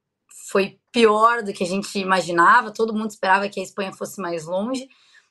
foi 0.51 0.79
pior 0.91 1.43
do 1.43 1.53
que 1.53 1.63
a 1.63 1.67
gente 1.67 1.99
imaginava, 1.99 2.73
todo 2.73 2.95
mundo 2.95 3.11
esperava 3.11 3.51
que 3.51 3.61
a 3.61 3.63
Espanha 3.63 3.93
fosse 3.93 4.19
mais 4.19 4.47
longe. 4.47 4.89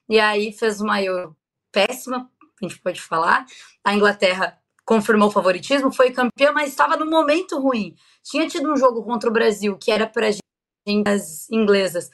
E 0.07 0.19
aí 0.19 0.53
fez 0.53 0.79
uma 0.79 1.01
Euro 1.01 1.35
péssima, 1.71 2.29
a 2.61 2.67
gente 2.67 2.79
pode 2.81 3.01
falar. 3.01 3.47
A 3.83 3.95
Inglaterra 3.95 4.57
confirmou 4.87 5.27
o 5.27 5.31
favoritismo, 5.31 5.91
foi 5.91 6.11
campeã, 6.11 6.53
mas 6.53 6.69
estava 6.69 6.95
no 6.95 7.05
momento 7.05 7.59
ruim. 7.59 7.93
Tinha 8.23 8.47
tido 8.47 8.71
um 8.71 8.77
jogo 8.77 9.03
contra 9.03 9.29
o 9.29 9.33
Brasil 9.33 9.77
que 9.77 9.91
era 9.91 10.07
para 10.07 10.29
as 10.29 11.47
inglesas 11.51 12.09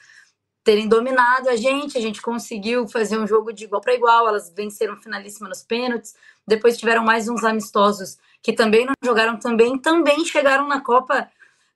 terem 0.63 0.87
dominado 0.87 1.49
a 1.49 1.55
gente, 1.55 1.97
a 1.97 2.01
gente 2.01 2.21
conseguiu 2.21 2.87
fazer 2.87 3.19
um 3.19 3.27
jogo 3.27 3.51
de 3.51 3.65
igual 3.65 3.81
para 3.81 3.93
igual, 3.93 4.27
elas 4.27 4.49
venceram 4.49 4.95
finalíssima 4.95 5.49
nos 5.49 5.61
pênaltis, 5.61 6.15
depois 6.47 6.77
tiveram 6.77 7.03
mais 7.03 7.27
uns 7.27 7.43
amistosos 7.43 8.17
que 8.41 8.53
também 8.53 8.85
não 8.85 8.93
jogaram 9.03 9.37
também, 9.37 9.77
também 9.77 10.25
chegaram 10.25 10.67
na 10.67 10.79
Copa 10.81 11.29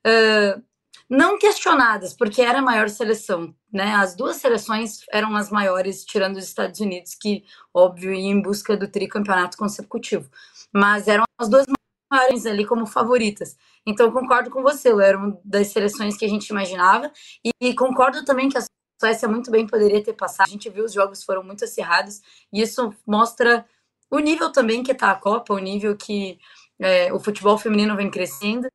uh, 0.06 0.62
não 1.08 1.38
questionadas, 1.38 2.14
porque 2.14 2.42
era 2.42 2.58
a 2.58 2.62
maior 2.62 2.88
seleção, 2.88 3.54
né? 3.72 3.94
As 3.94 4.14
duas 4.14 4.36
seleções 4.36 5.00
eram 5.10 5.36
as 5.36 5.50
maiores, 5.50 6.04
tirando 6.04 6.36
os 6.36 6.44
Estados 6.44 6.80
Unidos, 6.80 7.14
que, 7.14 7.44
óbvio, 7.72 8.12
ia 8.12 8.30
em 8.30 8.42
busca 8.42 8.76
do 8.76 8.88
tricampeonato 8.88 9.56
consecutivo. 9.56 10.28
Mas 10.72 11.08
eram 11.08 11.24
as 11.38 11.48
duas 11.48 11.66
maiores 12.10 12.46
ali 12.46 12.64
como 12.64 12.86
favoritas. 12.86 13.56
Então, 13.86 14.10
concordo 14.10 14.50
com 14.50 14.62
você, 14.62 14.92
Lu, 14.92 15.00
era 15.00 15.18
uma 15.18 15.38
das 15.44 15.68
seleções 15.68 16.16
que 16.16 16.24
a 16.24 16.28
gente 16.28 16.48
imaginava. 16.48 17.10
E, 17.44 17.50
e 17.60 17.74
concordo 17.74 18.24
também 18.24 18.48
que 18.48 18.58
a 18.58 18.64
Suécia 19.00 19.28
muito 19.28 19.50
bem 19.50 19.66
poderia 19.66 20.02
ter 20.02 20.14
passado. 20.14 20.48
A 20.48 20.50
gente 20.50 20.68
viu 20.70 20.84
os 20.84 20.92
jogos 20.92 21.22
foram 21.22 21.42
muito 21.42 21.64
acirrados. 21.64 22.20
E 22.52 22.60
isso 22.60 22.94
mostra 23.06 23.66
o 24.10 24.18
nível 24.18 24.50
também 24.50 24.82
que 24.82 24.92
está 24.92 25.10
a 25.10 25.14
Copa, 25.14 25.54
o 25.54 25.58
nível 25.58 25.96
que 25.96 26.38
é, 26.78 27.12
o 27.12 27.20
futebol 27.20 27.58
feminino 27.58 27.96
vem 27.96 28.10
crescendo. 28.10 28.68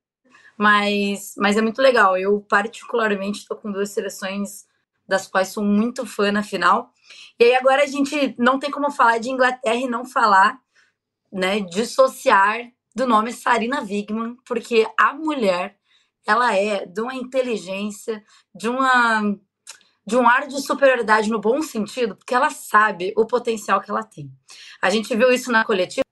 Mas, 0.58 1.34
mas 1.38 1.58
é 1.58 1.62
muito 1.62 1.82
legal. 1.82 2.18
Eu, 2.18 2.40
particularmente, 2.42 3.40
estou 3.40 3.58
com 3.58 3.72
duas 3.72 3.90
seleções 3.90 4.66
das 5.08 5.28
quais 5.28 5.50
sou 5.50 5.64
muito 5.64 6.06
fã 6.06 6.32
na 6.32 6.44
final. 6.44 6.92
E 7.40 7.44
aí 7.44 7.56
agora 7.56 7.84
a 7.84 7.88
gente 7.88 8.36
não 8.38 8.60
tem 8.60 8.72
como 8.72 8.92
falar 8.92 9.18
de 9.18 9.30
Inglaterra 9.30 9.76
e 9.76 9.90
não 9.90 10.06
falar, 10.06 10.60
né, 11.34 11.60
dissociar 11.62 12.62
do 12.96 13.08
nome 13.08 13.34
Sarina 13.34 13.82
Wigman, 13.82 14.38
porque 14.46 14.88
a 14.98 15.14
mulher, 15.14 15.76
ela 16.26 16.56
é 16.56 16.86
de 16.86 17.02
uma 17.02 17.16
inteligência, 17.16 18.24
de 18.54 18.70
uma 18.70 19.36
de 20.06 20.18
um 20.18 20.28
ar 20.28 20.48
de 20.48 20.62
superioridade 20.62 21.30
no 21.30 21.40
bom 21.40 21.62
sentido, 21.62 22.16
porque 22.18 22.36
ela 22.36 22.50
sabe 22.50 23.14
o 23.16 23.26
potencial 23.26 23.80
que 23.80 23.90
ela 23.90 24.04
tem. 24.04 24.30
A 24.82 24.90
gente 24.90 25.16
viu 25.16 25.32
isso 25.32 25.50
na 25.50 25.64
coletiva, 25.64 26.04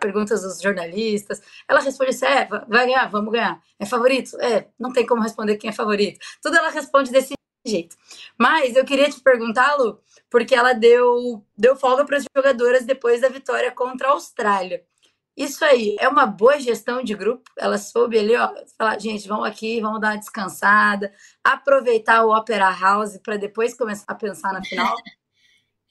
perguntas 0.00 0.40
dos 0.40 0.62
jornalistas, 0.62 1.42
ela 1.68 1.80
responde 1.80 2.10
assim, 2.10 2.24
é, 2.24 2.46
vai 2.46 2.86
ganhar, 2.86 3.06
vamos 3.10 3.30
ganhar. 3.30 3.60
É 3.78 3.84
favorito? 3.84 4.40
É, 4.40 4.68
não 4.80 4.92
tem 4.92 5.04
como 5.04 5.20
responder 5.20 5.58
quem 5.58 5.68
é 5.68 5.72
favorito. 5.74 6.18
Tudo 6.42 6.56
ela 6.56 6.70
responde 6.70 7.10
desse 7.12 7.34
jeito. 7.64 7.96
Mas 8.38 8.76
eu 8.76 8.84
queria 8.84 9.10
te 9.10 9.20
perguntar, 9.20 9.74
Lu, 9.76 10.00
porque 10.30 10.54
ela 10.54 10.72
deu, 10.72 11.44
deu 11.56 11.76
folga 11.76 12.04
para 12.04 12.18
as 12.18 12.24
jogadoras 12.36 12.84
depois 12.84 13.20
da 13.20 13.28
vitória 13.28 13.70
contra 13.72 14.08
a 14.08 14.12
Austrália. 14.12 14.84
Isso 15.36 15.64
aí 15.64 15.96
é 15.98 16.08
uma 16.08 16.26
boa 16.26 16.60
gestão 16.60 17.02
de 17.02 17.14
grupo. 17.14 17.50
Ela 17.58 17.76
soube 17.76 18.18
ali, 18.18 18.36
ó, 18.36 18.52
falar, 18.78 19.00
gente, 19.00 19.26
vamos 19.26 19.46
aqui, 19.46 19.80
vamos 19.80 20.00
dar 20.00 20.12
uma 20.12 20.18
descansada, 20.18 21.12
aproveitar 21.42 22.24
o 22.24 22.32
Opera 22.32 22.70
House 22.70 23.18
para 23.18 23.36
depois 23.36 23.74
começar 23.74 24.04
a 24.06 24.14
pensar 24.14 24.52
na 24.52 24.62
final. 24.62 24.94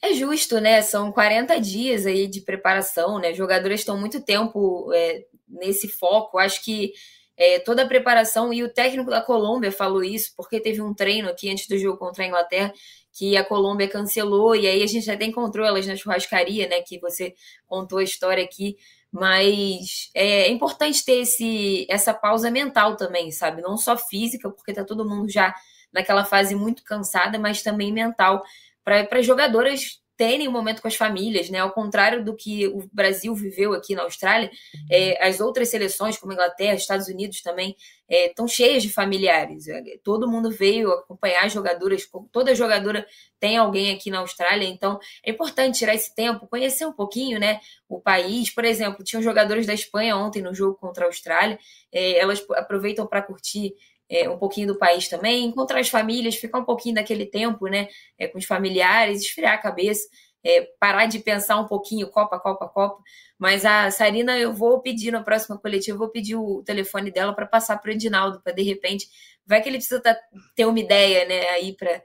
É 0.05 0.13
justo, 0.13 0.59
né? 0.59 0.81
São 0.81 1.13
40 1.13 1.61
dias 1.61 2.05
aí 2.05 2.27
de 2.27 2.41
preparação, 2.41 3.19
né? 3.19 3.33
Jogadores 3.33 3.79
estão 3.79 3.97
muito 3.97 4.19
tempo 4.21 4.91
é, 4.93 5.23
nesse 5.47 5.87
foco. 5.87 6.37
Acho 6.37 6.61
que 6.61 6.91
é, 7.37 7.59
toda 7.59 7.83
a 7.83 7.87
preparação, 7.87 8.53
e 8.53 8.63
o 8.63 8.69
técnico 8.69 9.09
da 9.09 9.21
Colômbia 9.21 9.71
falou 9.71 10.03
isso, 10.03 10.33
porque 10.35 10.59
teve 10.59 10.81
um 10.81 10.93
treino 10.93 11.29
aqui 11.29 11.49
antes 11.49 11.67
do 11.67 11.77
jogo 11.77 11.97
contra 11.97 12.23
a 12.23 12.27
Inglaterra, 12.27 12.73
que 13.11 13.37
a 13.37 13.43
Colômbia 13.43 13.87
cancelou, 13.87 14.55
e 14.55 14.67
aí 14.67 14.81
a 14.83 14.87
gente 14.87 15.09
até 15.09 15.25
encontrou 15.25 15.65
elas 15.65 15.85
na 15.85 15.95
churrascaria, 15.95 16.67
né? 16.67 16.81
Que 16.81 16.99
você 16.99 17.33
contou 17.67 17.99
a 17.99 18.03
história 18.03 18.43
aqui 18.43 18.77
mas 19.13 20.09
é 20.15 20.49
importante 20.49 21.05
ter 21.05 21.19
esse, 21.19 21.85
essa 21.87 22.15
pausa 22.15 22.49
mental 22.49 22.97
também, 22.97 23.31
sabe? 23.31 23.61
Não 23.61 23.77
só 23.77 23.95
física, 23.95 24.49
porque 24.49 24.73
tá 24.73 24.83
todo 24.83 25.07
mundo 25.07 25.29
já 25.29 25.53
naquela 25.93 26.25
fase 26.25 26.55
muito 26.55 26.83
cansada, 26.83 27.37
mas 27.37 27.61
também 27.61 27.93
mental, 27.93 28.43
para 28.83 29.21
jogadoras 29.21 30.01
terem 30.15 30.47
um 30.47 30.51
momento 30.51 30.81
com 30.81 30.87
as 30.87 30.95
famílias, 30.95 31.49
né? 31.49 31.59
Ao 31.59 31.71
contrário 31.71 32.23
do 32.23 32.35
que 32.35 32.67
o 32.67 32.87
Brasil 32.91 33.33
viveu 33.33 33.73
aqui 33.73 33.95
na 33.95 34.03
Austrália, 34.03 34.51
é, 34.89 35.25
as 35.25 35.39
outras 35.39 35.69
seleções, 35.69 36.17
como 36.17 36.31
a 36.31 36.35
Inglaterra, 36.35 36.75
Estados 36.75 37.07
Unidos 37.07 37.41
também, 37.41 37.75
estão 38.07 38.45
é, 38.45 38.47
cheias 38.47 38.83
de 38.83 38.89
familiares. 38.89 39.67
É, 39.67 39.81
todo 40.03 40.29
mundo 40.29 40.51
veio 40.51 40.91
acompanhar 40.91 41.45
as 41.45 41.53
jogadoras, 41.53 42.07
toda 42.31 42.53
jogadora 42.53 43.05
tem 43.39 43.57
alguém 43.57 43.91
aqui 43.91 44.11
na 44.11 44.19
Austrália, 44.19 44.67
então 44.67 44.99
é 45.25 45.31
importante 45.31 45.79
tirar 45.79 45.95
esse 45.95 46.13
tempo, 46.13 46.47
conhecer 46.47 46.85
um 46.85 46.93
pouquinho, 46.93 47.39
né? 47.39 47.59
O 47.89 47.99
país, 47.99 48.49
por 48.49 48.65
exemplo, 48.65 49.03
tinham 49.03 49.21
jogadores 49.21 49.65
da 49.65 49.73
Espanha 49.73 50.15
ontem 50.15 50.41
no 50.41 50.53
jogo 50.53 50.75
contra 50.75 51.05
a 51.05 51.07
Austrália, 51.07 51.57
é, 51.91 52.19
elas 52.19 52.43
aproveitam 52.51 53.07
para 53.07 53.21
curtir 53.21 53.73
é, 54.09 54.29
um 54.29 54.37
pouquinho 54.37 54.67
do 54.67 54.77
país 54.77 55.07
também, 55.07 55.45
encontrar 55.45 55.79
as 55.79 55.89
famílias, 55.89 56.35
ficar 56.35 56.59
um 56.59 56.65
pouquinho 56.65 56.95
daquele 56.95 57.25
tempo, 57.25 57.67
né, 57.67 57.87
é, 58.17 58.27
com 58.27 58.37
os 58.37 58.45
familiares, 58.45 59.21
esfriar 59.21 59.53
a 59.53 59.57
cabeça, 59.57 60.07
é, 60.43 60.67
parar 60.79 61.05
de 61.05 61.19
pensar 61.19 61.57
um 61.59 61.67
pouquinho 61.67 62.09
Copa, 62.09 62.37
Copa, 62.39 62.67
Copa. 62.67 63.01
Mas 63.39 63.65
a 63.65 63.89
Sarina, 63.89 64.37
eu 64.37 64.53
vou 64.53 64.81
pedir 64.81 65.11
na 65.11 65.23
próxima 65.23 65.57
coletiva, 65.57 65.95
eu 65.95 65.99
vou 65.99 66.09
pedir 66.09 66.35
o 66.35 66.61
telefone 66.63 67.11
dela 67.11 67.33
para 67.33 67.45
passar 67.45 67.77
para 67.77 67.89
o 67.89 67.93
Edinaldo, 67.93 68.41
para 68.41 68.53
de 68.53 68.61
repente, 68.61 69.07
vai 69.45 69.61
que 69.61 69.69
ele 69.69 69.77
precisa 69.77 70.01
tá, 70.01 70.17
ter 70.55 70.65
uma 70.65 70.79
ideia, 70.79 71.25
né, 71.25 71.49
aí 71.49 71.73
para 71.75 72.01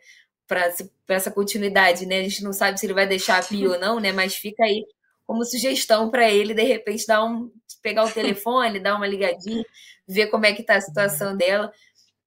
para 0.48 1.14
essa 1.14 1.30
continuidade, 1.30 2.06
né? 2.06 2.20
A 2.20 2.22
gente 2.22 2.42
não 2.42 2.54
sabe 2.54 2.80
se 2.80 2.86
ele 2.86 2.94
vai 2.94 3.06
deixar 3.06 3.38
a 3.38 3.42
Pia 3.42 3.68
ou 3.68 3.78
não, 3.78 4.00
né? 4.00 4.12
Mas 4.12 4.34
fica 4.34 4.64
aí 4.64 4.82
como 5.26 5.44
sugestão 5.44 6.10
para 6.10 6.30
ele, 6.30 6.54
de 6.54 6.62
repente, 6.62 7.06
dar 7.06 7.22
um, 7.22 7.52
pegar 7.82 8.04
o 8.04 8.10
telefone, 8.10 8.80
dar 8.80 8.96
uma 8.96 9.06
ligadinha, 9.06 9.62
ver 10.06 10.28
como 10.28 10.46
é 10.46 10.54
que 10.54 10.62
está 10.62 10.76
a 10.76 10.80
situação 10.80 11.36
dela. 11.36 11.70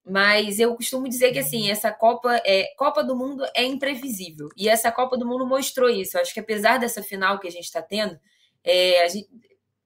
Mas 0.03 0.59
eu 0.59 0.75
costumo 0.75 1.07
dizer 1.07 1.31
que 1.31 1.39
assim, 1.39 1.69
essa 1.69 1.91
Copa 1.91 2.41
é 2.45 2.73
Copa 2.75 3.03
do 3.03 3.15
Mundo 3.15 3.43
é 3.55 3.63
imprevisível. 3.63 4.49
E 4.57 4.67
essa 4.67 4.91
Copa 4.91 5.17
do 5.17 5.27
Mundo 5.27 5.45
mostrou 5.45 5.89
isso. 5.89 6.17
Eu 6.17 6.21
acho 6.21 6.33
que 6.33 6.39
apesar 6.39 6.77
dessa 6.77 7.03
final 7.03 7.39
que 7.39 7.47
a 7.47 7.51
gente 7.51 7.65
está 7.65 7.81
tendo, 7.81 8.19
é, 8.63 9.07
gente, 9.09 9.29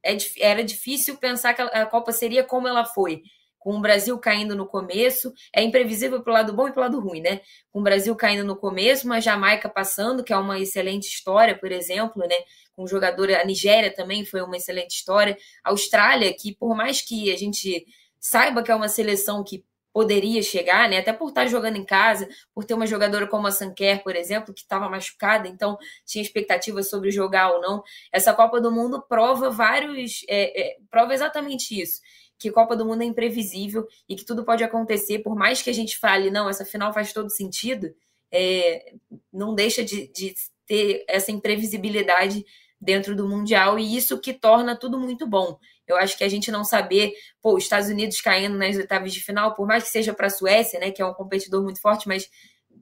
é, 0.04 0.17
era 0.39 0.63
difícil 0.63 1.17
pensar 1.17 1.54
que 1.54 1.62
a 1.62 1.86
Copa 1.86 2.12
seria 2.12 2.43
como 2.43 2.67
ela 2.67 2.86
foi. 2.86 3.23
Com 3.58 3.78
o 3.78 3.82
Brasil 3.82 4.17
caindo 4.19 4.56
no 4.56 4.67
começo, 4.67 5.34
é 5.51 5.63
imprevisível 5.63 6.21
para 6.21 6.32
o 6.32 6.34
lado 6.34 6.54
bom 6.54 6.67
e 6.67 6.71
para 6.71 6.82
o 6.82 6.84
lado 6.84 6.99
ruim, 6.99 7.19
né? 7.19 7.41
Com 7.71 7.80
o 7.80 7.84
Brasil 7.84 8.15
caindo 8.15 8.43
no 8.45 8.56
começo, 8.56 9.08
uma 9.08 9.19
Jamaica 9.19 9.67
passando, 9.67 10.23
que 10.23 10.32
é 10.32 10.38
uma 10.38 10.60
excelente 10.60 11.08
história, 11.08 11.58
por 11.58 11.71
exemplo, 11.71 12.21
né? 12.28 12.36
Com 12.75 12.84
o 12.84 12.88
jogador, 12.88 13.32
a 13.32 13.43
Nigéria 13.43 13.91
também 13.91 14.23
foi 14.23 14.41
uma 14.43 14.56
excelente 14.56 14.91
história. 14.91 15.36
A 15.63 15.71
Austrália, 15.71 16.32
que 16.32 16.54
por 16.54 16.75
mais 16.75 17.01
que 17.01 17.34
a 17.34 17.38
gente 17.38 17.88
saiba 18.19 18.62
que 18.62 18.71
é 18.71 18.75
uma 18.75 18.88
seleção 18.88 19.43
que 19.43 19.65
poderia 19.95 20.43
chegar, 20.43 20.89
né? 20.89 20.97
Até 20.97 21.13
por 21.13 21.29
estar 21.29 21.47
jogando 21.47 21.77
em 21.77 21.86
casa, 21.86 22.27
por 22.53 22.65
ter 22.65 22.73
uma 22.73 22.86
jogadora 22.86 23.25
como 23.25 23.47
a 23.47 23.51
Sanquer, 23.51 24.03
por 24.03 24.13
exemplo, 24.13 24.53
que 24.53 24.60
estava 24.60 24.89
machucada, 24.89 25.47
então 25.47 25.77
tinha 26.05 26.21
expectativas 26.21 26.89
sobre 26.89 27.12
jogar 27.12 27.49
ou 27.53 27.62
não. 27.62 27.81
Essa 28.12 28.34
Copa 28.34 28.60
do 28.60 28.69
Mundo 28.69 29.01
prova 29.08 29.49
vários, 29.49 30.25
é, 30.27 30.62
é, 30.62 30.77
prova 30.91 31.13
exatamente 31.13 31.79
isso. 31.79 32.01
Que 32.38 32.51
Copa 32.51 32.75
do 32.75 32.86
Mundo 32.86 33.03
é 33.03 33.05
imprevisível 33.05 33.88
e 34.10 34.17
que 34.17 34.25
tudo 34.25 34.43
pode 34.43 34.65
acontecer, 34.65 35.19
por 35.19 35.34
mais 35.34 35.62
que 35.62 35.69
a 35.69 35.73
gente 35.73 35.97
fale, 35.97 36.29
não, 36.29 36.49
essa 36.49 36.65
final 36.65 36.91
faz 36.91 37.13
todo 37.13 37.29
sentido, 37.29 37.95
é, 38.29 38.95
não 39.31 39.55
deixa 39.55 39.81
de, 39.81 40.12
de 40.12 40.34
ter 40.67 41.05
essa 41.08 41.31
imprevisibilidade 41.31 42.43
dentro 42.81 43.15
do 43.15 43.29
Mundial, 43.29 43.79
e 43.79 43.95
isso 43.95 44.19
que 44.19 44.34
torna 44.34 44.75
tudo 44.75 44.99
muito 44.99 45.25
bom. 45.25 45.58
Eu 45.88 45.98
acho 45.98 46.17
que 46.17 46.24
a 46.24 46.30
gente 46.30 46.52
não 46.52 46.63
saber, 46.63 47.13
pô, 47.41 47.56
os 47.56 47.63
Estados 47.63 47.89
Unidos 47.89 48.21
caindo 48.21 48.58
nas 48.58 48.76
oitavas 48.76 49.13
de 49.13 49.21
final, 49.21 49.54
por 49.56 49.67
mais 49.67 49.84
que 49.84 49.89
seja 49.89 50.13
para 50.13 50.28
a 50.28 50.30
Suécia, 50.30 50.80
né, 50.80 50.91
que 50.91 51.02
é 51.02 51.06
um 51.06 51.13
competidor 51.13 51.63
muito 51.63 51.82
forte, 51.82 52.08
mas 52.08 52.30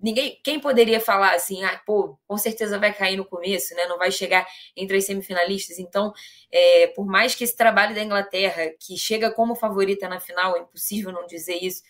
ninguém, 0.02 0.39
quem 0.44 0.60
poderia 0.60 1.00
falar 1.00 1.34
assim, 1.34 1.63
ah, 1.63 1.82
pô, 1.86 2.18
com 2.28 2.38
certeza 2.38 2.78
vai 2.78 2.94
cair 2.94 3.16
no 3.18 3.26
começo, 3.26 3.74
né, 3.76 3.86
não 3.88 3.98
vai 3.98 4.12
chegar 4.12 4.46
entre 4.76 4.98
as 4.98 5.06
semifinalistas. 5.06 5.80
Então, 5.80 6.13
é, 6.52 6.88
por 6.88 7.06
mais 7.06 7.36
que 7.36 7.44
esse 7.44 7.56
trabalho 7.56 7.96
da 7.96 8.04
Inglaterra, 8.04 8.72
que 8.80 8.98
chega 8.98 9.32
como 9.32 9.56
favorita 9.56 10.08
na 10.10 10.20
final, 10.20 10.58
é 10.58 10.60
impossível 10.60 11.12
não 11.12 11.26
dizer 11.26 11.58
isso, 11.62 11.82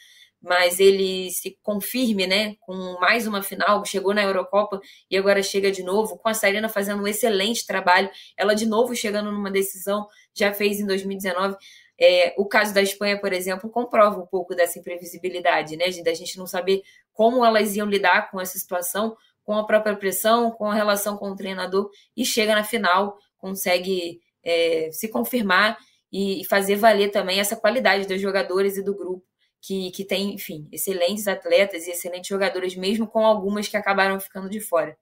mas 0.43 0.77
ele 0.77 1.31
se 1.31 1.57
confirme, 1.63 2.27
né, 2.27 2.55
com 2.59 2.73
mais 2.99 3.25
uma 3.25 3.41
final, 3.41 3.85
chegou 3.85 4.13
na 4.13 4.21
Eurocopa 4.21 4.81
e 5.09 5.15
agora 5.17 5.41
chega 5.41 5.71
de 5.71 5.81
novo, 5.81 6.17
com 6.17 6.27
a 6.27 6.33
Sarina 6.33 6.67
fazendo 6.67 7.01
um 7.01 7.07
excelente 7.07 7.65
trabalho, 7.65 8.09
ela 8.37 8.53
de 8.53 8.65
novo 8.65 8.93
chegando 8.93 9.31
numa 9.31 9.49
decisão, 9.49 10.05
já 10.33 10.53
fez 10.53 10.81
em 10.81 10.85
2019. 10.85 11.55
É, 11.97 12.33
o 12.37 12.45
caso 12.45 12.73
da 12.73 12.81
Espanha, 12.81 13.17
por 13.17 13.31
exemplo, 13.31 13.69
comprova 13.69 14.19
um 14.19 14.25
pouco 14.25 14.53
dessa 14.53 14.77
imprevisibilidade, 14.77 15.77
né, 15.77 15.85
da 16.03 16.13
gente 16.13 16.37
não 16.37 16.45
saber 16.45 16.81
como 17.13 17.45
elas 17.45 17.73
iam 17.77 17.87
lidar 17.87 18.29
com 18.29 18.41
essa 18.41 18.57
situação, 18.57 19.15
com 19.45 19.57
a 19.57 19.65
própria 19.65 19.95
pressão, 19.95 20.51
com 20.51 20.65
a 20.65 20.73
relação 20.73 21.15
com 21.15 21.31
o 21.31 21.35
treinador, 21.35 21.89
e 22.17 22.25
chega 22.25 22.53
na 22.53 22.65
final, 22.65 23.17
consegue 23.37 24.19
é, 24.43 24.89
se 24.91 25.07
confirmar 25.07 25.77
e 26.11 26.43
fazer 26.49 26.75
valer 26.75 27.11
também 27.11 27.39
essa 27.39 27.55
qualidade 27.55 28.07
dos 28.07 28.19
jogadores 28.21 28.75
e 28.75 28.83
do 28.83 28.93
grupo 28.93 29.32
que, 29.63 29.91
que 29.91 30.03
tem, 30.03 30.33
enfim, 30.33 30.67
excelentes 30.73 31.25
atletas 31.25 31.87
e 31.87 31.91
excelentes 31.91 32.27
jogadores, 32.27 32.75
mesmo 32.75 33.07
com 33.07 33.25
algumas 33.25 33.65
que 33.65 33.77
acabaram 33.77 34.19
ficando 34.19 34.49
de 34.49 34.59
fora. 34.59 34.97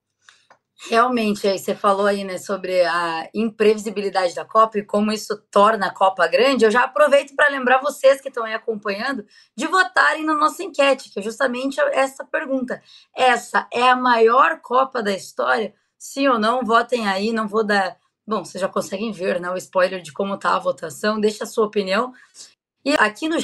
Realmente, 0.89 1.47
aí 1.47 1.58
você 1.58 1.76
falou 1.76 2.06
aí, 2.06 2.24
né, 2.24 2.38
sobre 2.38 2.84
a 2.84 3.28
imprevisibilidade 3.34 4.36
da 4.36 4.45
Copa 4.45 4.80
e 4.80 4.86
como 4.86 5.12
isso 5.12 5.36
torna 5.52 5.88
a 5.88 5.93
Copa 5.93 6.28
grande. 6.28 6.63
Eu 6.63 6.71
já 6.71 6.84
aproveito 6.84 7.36
para 7.36 7.50
lembrar 7.50 7.82
vocês 7.82 8.21
que 8.21 8.30
estão 8.30 8.43
aí 8.43 8.54
acompanhando 8.54 9.26
de 9.56 9.67
votarem 9.67 10.24
na 10.24 10.36
nossa 10.36 10.63
enquete, 10.63 11.12
que 11.12 11.19
é 11.19 11.24
justamente 11.24 11.80
essa 11.91 12.24
pergunta. 12.24 12.82
Essa 13.15 13.67
é 13.71 13.89
a 13.89 13.95
maior 13.95 14.60
Copa 14.62 15.02
da 15.02 15.12
história? 15.12 15.74
Sim 15.97 16.28
ou 16.28 16.39
não? 16.39 16.63
Votem 16.63 17.08
aí, 17.08 17.32
não 17.32 17.47
vou 17.47 17.63
dar. 17.63 17.97
Bom, 18.26 18.43
vocês 18.43 18.62
já 18.62 18.67
conseguem 18.67 19.12
ver, 19.12 19.39
né, 19.39 19.50
o 19.52 19.58
spoiler 19.58 20.02
de 20.02 20.12
como 20.12 20.38
tá 20.38 20.56
a 20.56 20.60
votação. 20.60 21.19
Deixa 21.19 21.43
a 21.43 21.47
sua 21.47 21.65
opinião. 21.65 22.12
E 22.84 22.93
aqui 22.95 23.28
no 23.28 23.38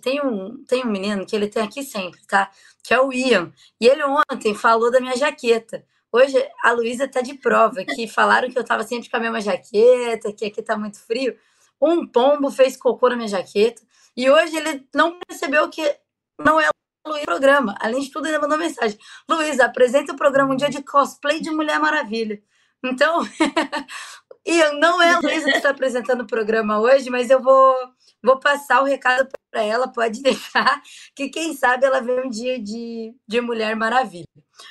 tem 0.00 0.20
um, 0.24 0.64
tem 0.64 0.84
um 0.84 0.90
menino 0.90 1.26
que 1.26 1.34
ele 1.34 1.48
tem 1.48 1.62
aqui 1.62 1.82
sempre, 1.82 2.20
tá? 2.26 2.50
Que 2.82 2.94
é 2.94 3.00
o 3.00 3.12
Ian. 3.12 3.52
E 3.80 3.86
ele 3.86 4.02
ontem 4.04 4.54
falou 4.54 4.90
da 4.90 5.00
minha 5.00 5.16
jaqueta. 5.16 5.84
Hoje 6.10 6.36
a 6.62 6.72
Luísa 6.72 7.08
tá 7.08 7.20
de 7.22 7.34
prova, 7.34 7.84
que 7.84 8.06
falaram 8.06 8.50
que 8.50 8.58
eu 8.58 8.64
tava 8.64 8.82
sempre 8.84 9.08
com 9.08 9.16
a 9.16 9.20
mesma 9.20 9.40
jaqueta, 9.40 10.32
que 10.32 10.44
aqui 10.44 10.62
tá 10.62 10.76
muito 10.76 10.98
frio. 10.98 11.36
Um 11.80 12.06
pombo 12.06 12.50
fez 12.50 12.76
cocô 12.76 13.08
na 13.08 13.16
minha 13.16 13.28
jaqueta. 13.28 13.82
E 14.16 14.30
hoje 14.30 14.56
ele 14.56 14.86
não 14.94 15.18
percebeu 15.20 15.68
que 15.70 15.82
não 16.38 16.60
é 16.60 16.68
Luísa 17.06 17.24
programa. 17.26 17.74
Além 17.80 18.00
de 18.00 18.10
tudo, 18.10 18.28
ele 18.28 18.38
mandou 18.38 18.58
mensagem. 18.58 18.98
Luísa, 19.28 19.64
apresenta 19.64 20.12
o 20.12 20.16
programa 20.16 20.52
um 20.52 20.56
dia 20.56 20.70
de 20.70 20.82
cosplay 20.82 21.40
de 21.40 21.50
Mulher 21.50 21.78
Maravilha. 21.80 22.40
Então, 22.84 23.20
Ian, 24.46 24.72
não 24.74 25.00
é 25.00 25.14
a 25.14 25.18
Luísa 25.18 25.50
que 25.50 25.56
está 25.56 25.70
apresentando 25.70 26.22
o 26.22 26.26
programa 26.26 26.80
hoje, 26.80 27.10
mas 27.10 27.30
eu 27.30 27.40
vou 27.40 27.74
Vou 28.22 28.38
passar 28.38 28.82
o 28.82 28.86
recado 28.86 29.28
para 29.50 29.62
ela, 29.62 29.88
pode 29.88 30.20
deixar, 30.22 30.80
que 31.14 31.28
quem 31.28 31.54
sabe 31.54 31.84
ela 31.84 32.00
vê 32.00 32.20
um 32.20 32.28
dia 32.28 32.58
de, 32.58 33.14
de 33.26 33.40
Mulher 33.40 33.74
Maravilha. 33.76 34.26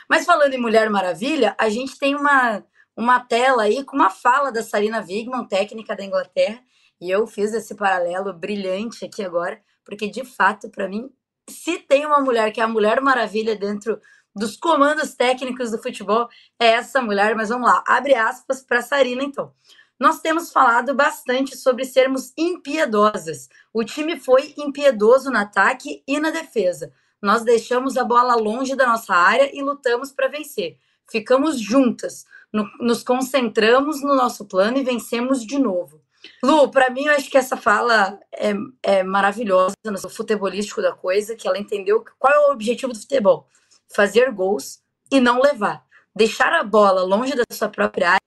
Mas 0.09 0.25
falando 0.25 0.53
em 0.53 0.61
Mulher 0.61 0.89
Maravilha, 0.89 1.55
a 1.59 1.69
gente 1.69 1.97
tem 1.97 2.15
uma, 2.15 2.63
uma 2.95 3.19
tela 3.19 3.63
aí 3.63 3.83
com 3.83 3.95
uma 3.95 4.09
fala 4.09 4.51
da 4.51 4.63
Sarina 4.63 5.01
Wigman, 5.01 5.47
técnica 5.47 5.95
da 5.95 6.03
Inglaterra, 6.03 6.61
e 6.99 7.09
eu 7.09 7.25
fiz 7.25 7.53
esse 7.53 7.75
paralelo 7.75 8.31
brilhante 8.33 9.03
aqui 9.03 9.23
agora, 9.23 9.59
porque 9.83 10.07
de 10.07 10.23
fato, 10.23 10.69
para 10.69 10.87
mim, 10.87 11.09
se 11.49 11.79
tem 11.79 12.05
uma 12.05 12.19
mulher 12.19 12.51
que 12.51 12.61
é 12.61 12.63
a 12.63 12.67
Mulher 12.67 13.01
Maravilha 13.01 13.55
dentro 13.55 13.99
dos 14.35 14.55
comandos 14.55 15.13
técnicos 15.13 15.71
do 15.71 15.81
futebol, 15.81 16.27
é 16.59 16.67
essa 16.67 17.01
mulher. 17.01 17.35
Mas 17.35 17.49
vamos 17.49 17.67
lá, 17.67 17.83
abre 17.87 18.15
aspas 18.15 18.63
para 18.63 18.81
Sarina 18.81 19.23
então. 19.23 19.53
Nós 20.01 20.19
temos 20.19 20.51
falado 20.51 20.95
bastante 20.95 21.55
sobre 21.55 21.85
sermos 21.85 22.33
impiedosas. 22.35 23.47
O 23.71 23.83
time 23.83 24.19
foi 24.19 24.55
impiedoso 24.57 25.29
no 25.29 25.37
ataque 25.37 26.01
e 26.07 26.19
na 26.19 26.31
defesa. 26.31 26.91
Nós 27.21 27.43
deixamos 27.43 27.95
a 27.95 28.03
bola 28.03 28.33
longe 28.33 28.75
da 28.75 28.87
nossa 28.87 29.13
área 29.13 29.55
e 29.55 29.61
lutamos 29.61 30.11
para 30.11 30.27
vencer. 30.27 30.79
Ficamos 31.07 31.61
juntas, 31.61 32.25
no, 32.51 32.67
nos 32.79 33.03
concentramos 33.03 34.01
no 34.01 34.15
nosso 34.15 34.43
plano 34.45 34.79
e 34.79 34.83
vencemos 34.83 35.45
de 35.45 35.59
novo. 35.59 36.01
Lu, 36.43 36.71
para 36.71 36.89
mim, 36.89 37.05
eu 37.05 37.13
acho 37.13 37.29
que 37.29 37.37
essa 37.37 37.55
fala 37.55 38.19
é, 38.33 38.53
é 38.81 39.03
maravilhosa 39.03 39.75
no 39.85 40.09
futebolístico 40.09 40.81
da 40.81 40.93
coisa, 40.93 41.35
que 41.35 41.47
ela 41.47 41.59
entendeu 41.59 42.03
qual 42.17 42.33
é 42.33 42.39
o 42.47 42.53
objetivo 42.53 42.91
do 42.91 42.99
futebol: 42.99 43.47
fazer 43.95 44.31
gols 44.31 44.81
e 45.11 45.19
não 45.19 45.39
levar. 45.39 45.85
Deixar 46.15 46.51
a 46.53 46.63
bola 46.63 47.03
longe 47.03 47.35
da 47.35 47.43
sua 47.51 47.69
própria 47.69 48.09
área 48.09 48.20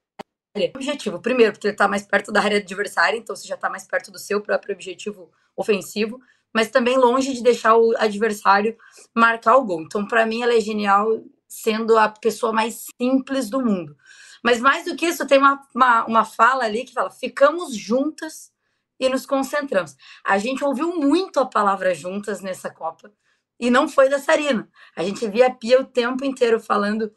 objetivo. 0.74 1.20
Primeiro, 1.20 1.52
porque 1.52 1.66
ele 1.66 1.74
está 1.74 1.88
mais 1.88 2.06
perto 2.06 2.30
da 2.30 2.40
área 2.40 2.58
adversária, 2.58 3.16
então 3.18 3.34
você 3.34 3.46
já 3.46 3.56
está 3.56 3.68
mais 3.68 3.86
perto 3.86 4.10
do 4.10 4.18
seu 4.18 4.40
próprio 4.40 4.74
objetivo 4.74 5.30
ofensivo, 5.56 6.20
mas 6.52 6.70
também 6.70 6.96
longe 6.96 7.32
de 7.32 7.42
deixar 7.42 7.76
o 7.76 7.96
adversário 7.96 8.76
marcar 9.14 9.56
o 9.56 9.64
gol. 9.64 9.82
Então, 9.82 10.06
para 10.06 10.24
mim, 10.24 10.42
ela 10.42 10.54
é 10.54 10.60
genial 10.60 11.22
sendo 11.48 11.98
a 11.98 12.08
pessoa 12.08 12.52
mais 12.52 12.86
simples 13.00 13.50
do 13.50 13.60
mundo. 13.60 13.96
Mas 14.42 14.60
mais 14.60 14.84
do 14.84 14.94
que 14.94 15.06
isso, 15.06 15.26
tem 15.26 15.38
uma, 15.38 15.60
uma, 15.74 16.04
uma 16.04 16.24
fala 16.24 16.64
ali 16.64 16.84
que 16.84 16.92
fala: 16.92 17.10
ficamos 17.10 17.74
juntas 17.74 18.52
e 19.00 19.08
nos 19.08 19.26
concentramos. 19.26 19.96
A 20.24 20.38
gente 20.38 20.64
ouviu 20.64 20.94
muito 20.94 21.40
a 21.40 21.46
palavra 21.46 21.94
juntas 21.94 22.40
nessa 22.40 22.70
Copa 22.70 23.12
e 23.58 23.70
não 23.70 23.88
foi 23.88 24.08
da 24.08 24.18
Sarina. 24.18 24.68
A 24.94 25.02
gente 25.02 25.26
via 25.28 25.48
a 25.48 25.54
Pia 25.54 25.80
o 25.80 25.84
tempo 25.84 26.24
inteiro 26.24 26.60
falando 26.60 27.12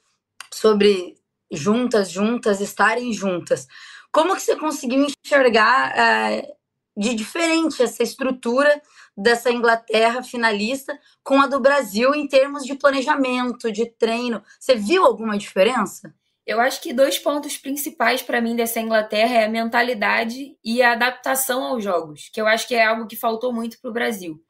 sobre 0.52 1.16
juntas, 1.52 2.10
juntas, 2.10 2.62
estarem 2.62 3.14
juntas. 3.14 3.68
Como 4.12 4.36
que 4.36 4.42
você 4.42 4.56
conseguiu 4.56 5.06
enxergar 5.06 5.98
é, 5.98 6.48
de 6.96 7.14
diferente 7.14 7.84
essa 7.84 8.04
estrutura 8.04 8.82
dessa 9.16 9.52
Inglaterra 9.52 10.24
finalista 10.24 10.98
com 11.24 11.42
a 11.42 11.48
do 11.48 11.60
Brasil 11.60 12.14
em 12.14 12.28
termos 12.28 12.64
de 12.64 12.76
planejamento, 12.76 13.72
de 13.72 13.86
treino? 13.86 14.44
Você 14.60 14.76
viu 14.76 15.06
alguma 15.06 15.38
diferença? 15.38 16.14
Eu 16.48 16.62
acho 16.62 16.82
que 16.82 16.94
dois 16.94 17.20
pontos 17.20 17.58
principais 17.58 18.22
para 18.22 18.40
mim 18.40 18.56
dessa 18.56 18.80
Inglaterra 18.80 19.36
é 19.36 19.46
a 19.46 19.50
mentalidade 19.50 20.58
e 20.64 20.82
a 20.82 20.94
adaptação 20.94 21.62
aos 21.62 21.84
jogos, 21.84 22.30
que 22.32 22.40
eu 22.40 22.48
acho 22.48 22.66
que 22.66 22.74
é 22.74 22.86
algo 22.86 23.06
que 23.06 23.18
faltou 23.18 23.52
muito 23.52 23.78
para 23.82 23.90
o 23.90 23.94
Brasil. 23.94 24.42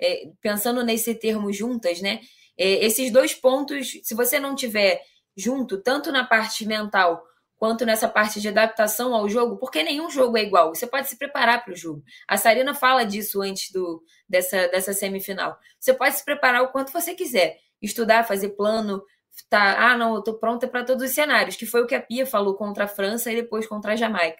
É, 0.00 0.30
pensando 0.40 0.82
nesse 0.82 1.14
termo 1.14 1.52
juntas, 1.52 2.00
né? 2.00 2.20
É, 2.58 2.84
esses 2.84 3.12
dois 3.12 3.32
pontos, 3.32 4.00
se 4.02 4.14
você 4.14 4.40
não 4.40 4.56
tiver 4.56 5.00
junto, 5.36 5.80
tanto 5.82 6.12
na 6.12 6.24
parte 6.24 6.66
mental 6.66 7.24
quanto 7.56 7.86
nessa 7.86 8.08
parte 8.08 8.40
de 8.40 8.48
adaptação 8.48 9.14
ao 9.14 9.28
jogo, 9.28 9.56
porque 9.56 9.82
nenhum 9.82 10.10
jogo 10.10 10.36
é 10.36 10.42
igual. 10.42 10.74
Você 10.74 10.86
pode 10.86 11.08
se 11.08 11.16
preparar 11.16 11.64
para 11.64 11.72
o 11.72 11.76
jogo. 11.76 12.02
A 12.28 12.36
Sarina 12.36 12.74
fala 12.74 13.04
disso 13.04 13.40
antes 13.40 13.70
do, 13.72 14.02
dessa, 14.28 14.68
dessa 14.68 14.92
semifinal. 14.92 15.58
Você 15.78 15.94
pode 15.94 16.16
se 16.16 16.24
preparar 16.24 16.62
o 16.62 16.68
quanto 16.68 16.92
você 16.92 17.14
quiser, 17.14 17.58
estudar, 17.80 18.24
fazer 18.24 18.50
plano, 18.50 19.02
tá, 19.48 19.92
ah, 19.92 19.96
não, 19.96 20.14
eu 20.14 20.22
tô 20.22 20.34
pronta 20.38 20.68
para 20.68 20.84
todos 20.84 21.04
os 21.04 21.14
cenários, 21.14 21.56
que 21.56 21.66
foi 21.66 21.82
o 21.82 21.86
que 21.86 21.94
a 21.94 22.02
Pia 22.02 22.26
falou 22.26 22.54
contra 22.54 22.84
a 22.84 22.88
França 22.88 23.32
e 23.32 23.36
depois 23.36 23.66
contra 23.66 23.92
a 23.92 23.96
Jamaica. 23.96 24.38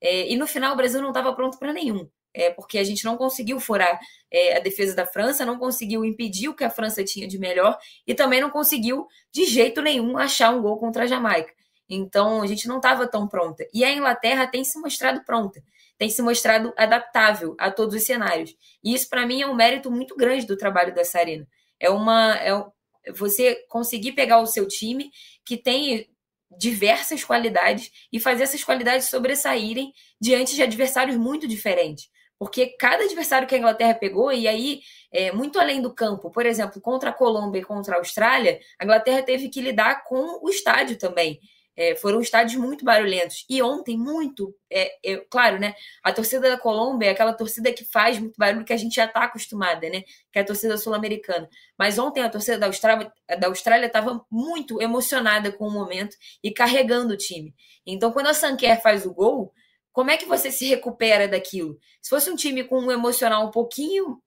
É, 0.00 0.30
e 0.30 0.36
no 0.36 0.46
final 0.46 0.74
o 0.74 0.76
Brasil 0.76 1.00
não 1.00 1.08
estava 1.08 1.34
pronto 1.34 1.58
para 1.58 1.72
nenhum, 1.72 2.08
é, 2.36 2.50
porque 2.50 2.78
a 2.78 2.84
gente 2.84 3.02
não 3.04 3.16
conseguiu 3.16 3.58
furar 3.58 3.98
é, 4.30 4.58
a 4.58 4.60
defesa 4.60 4.94
da 4.94 5.06
França, 5.06 5.46
não 5.46 5.58
conseguiu 5.58 6.04
impedir 6.04 6.48
o 6.48 6.54
que 6.54 6.64
a 6.64 6.70
França 6.70 7.02
tinha 7.02 7.26
de 7.26 7.38
melhor 7.38 7.78
e 8.06 8.14
também 8.14 8.42
não 8.42 8.50
conseguiu 8.50 9.06
de 9.32 9.46
jeito 9.46 9.80
nenhum 9.80 10.18
achar 10.18 10.50
um 10.50 10.60
gol 10.60 10.78
contra 10.78 11.04
a 11.04 11.06
Jamaica. 11.06 11.52
Então 11.88 12.42
a 12.42 12.46
gente 12.46 12.68
não 12.68 12.76
estava 12.76 13.08
tão 13.08 13.26
pronta. 13.26 13.66
E 13.72 13.82
a 13.82 13.90
Inglaterra 13.90 14.46
tem 14.46 14.62
se 14.64 14.78
mostrado 14.78 15.24
pronta, 15.24 15.62
tem 15.96 16.10
se 16.10 16.20
mostrado 16.20 16.74
adaptável 16.76 17.56
a 17.58 17.70
todos 17.70 17.94
os 17.94 18.04
cenários. 18.04 18.54
E 18.84 18.92
isso 18.92 19.08
para 19.08 19.26
mim 19.26 19.40
é 19.40 19.46
um 19.46 19.54
mérito 19.54 19.90
muito 19.90 20.14
grande 20.14 20.46
do 20.46 20.58
trabalho 20.58 20.94
da 20.94 21.04
Sarina. 21.04 21.48
É 21.80 21.88
uma 21.88 22.34
é 22.36 22.52
você 23.14 23.54
conseguir 23.68 24.12
pegar 24.12 24.40
o 24.40 24.46
seu 24.46 24.68
time 24.68 25.10
que 25.42 25.56
tem 25.56 26.06
diversas 26.58 27.24
qualidades 27.24 27.90
e 28.12 28.20
fazer 28.20 28.42
essas 28.42 28.62
qualidades 28.62 29.08
sobressaírem 29.08 29.92
diante 30.20 30.54
de 30.54 30.62
adversários 30.62 31.16
muito 31.16 31.46
diferentes. 31.48 32.10
Porque 32.38 32.66
cada 32.78 33.04
adversário 33.04 33.48
que 33.48 33.54
a 33.54 33.58
Inglaterra 33.58 33.94
pegou, 33.94 34.30
e 34.32 34.46
aí, 34.46 34.80
é, 35.10 35.32
muito 35.32 35.58
além 35.58 35.80
do 35.80 35.94
campo, 35.94 36.30
por 36.30 36.44
exemplo, 36.44 36.80
contra 36.80 37.10
a 37.10 37.12
Colômbia 37.12 37.60
e 37.60 37.64
contra 37.64 37.94
a 37.94 37.98
Austrália, 37.98 38.60
a 38.78 38.84
Inglaterra 38.84 39.22
teve 39.22 39.48
que 39.48 39.60
lidar 39.60 40.04
com 40.04 40.44
o 40.44 40.50
estádio 40.50 40.98
também. 40.98 41.40
É, 41.78 41.94
foram 41.94 42.20
estádios 42.20 42.58
muito 42.58 42.84
barulhentos. 42.84 43.44
E 43.50 43.62
ontem, 43.62 43.98
muito, 43.98 44.54
é, 44.70 44.96
é, 45.04 45.16
claro, 45.28 45.58
né? 45.58 45.74
A 46.02 46.10
torcida 46.10 46.48
da 46.48 46.56
Colômbia 46.56 47.08
é 47.08 47.10
aquela 47.10 47.34
torcida 47.34 47.70
que 47.70 47.84
faz 47.84 48.18
muito 48.18 48.36
barulho 48.38 48.64
que 48.64 48.72
a 48.72 48.78
gente 48.78 48.94
já 48.94 49.04
está 49.04 49.24
acostumada, 49.24 49.88
né? 49.90 50.02
Que 50.32 50.38
é 50.38 50.42
a 50.42 50.44
torcida 50.44 50.78
sul-americana. 50.78 51.48
Mas 51.78 51.98
ontem 51.98 52.22
a 52.22 52.30
torcida 52.30 52.58
da 52.58 52.66
Austrália 52.66 53.12
da 53.38 53.48
Austrália 53.48 53.86
estava 53.86 54.24
muito 54.30 54.80
emocionada 54.80 55.52
com 55.52 55.66
o 55.68 55.70
momento 55.70 56.16
e 56.42 56.50
carregando 56.50 57.12
o 57.12 57.16
time. 57.16 57.54
Então, 57.86 58.10
quando 58.10 58.28
a 58.28 58.34
Sanquer 58.34 58.80
faz 58.80 59.04
o 59.04 59.12
gol, 59.12 59.52
como 59.96 60.10
é 60.10 60.18
que 60.18 60.26
você 60.26 60.50
se 60.50 60.66
recupera 60.66 61.26
daquilo? 61.26 61.78
Se 62.02 62.10
fosse 62.10 62.28
um 62.28 62.36
time 62.36 62.62
com 62.62 62.78
um 62.78 62.90
emocional 62.92 63.46
um 63.46 63.50
pouquinho 63.50 64.22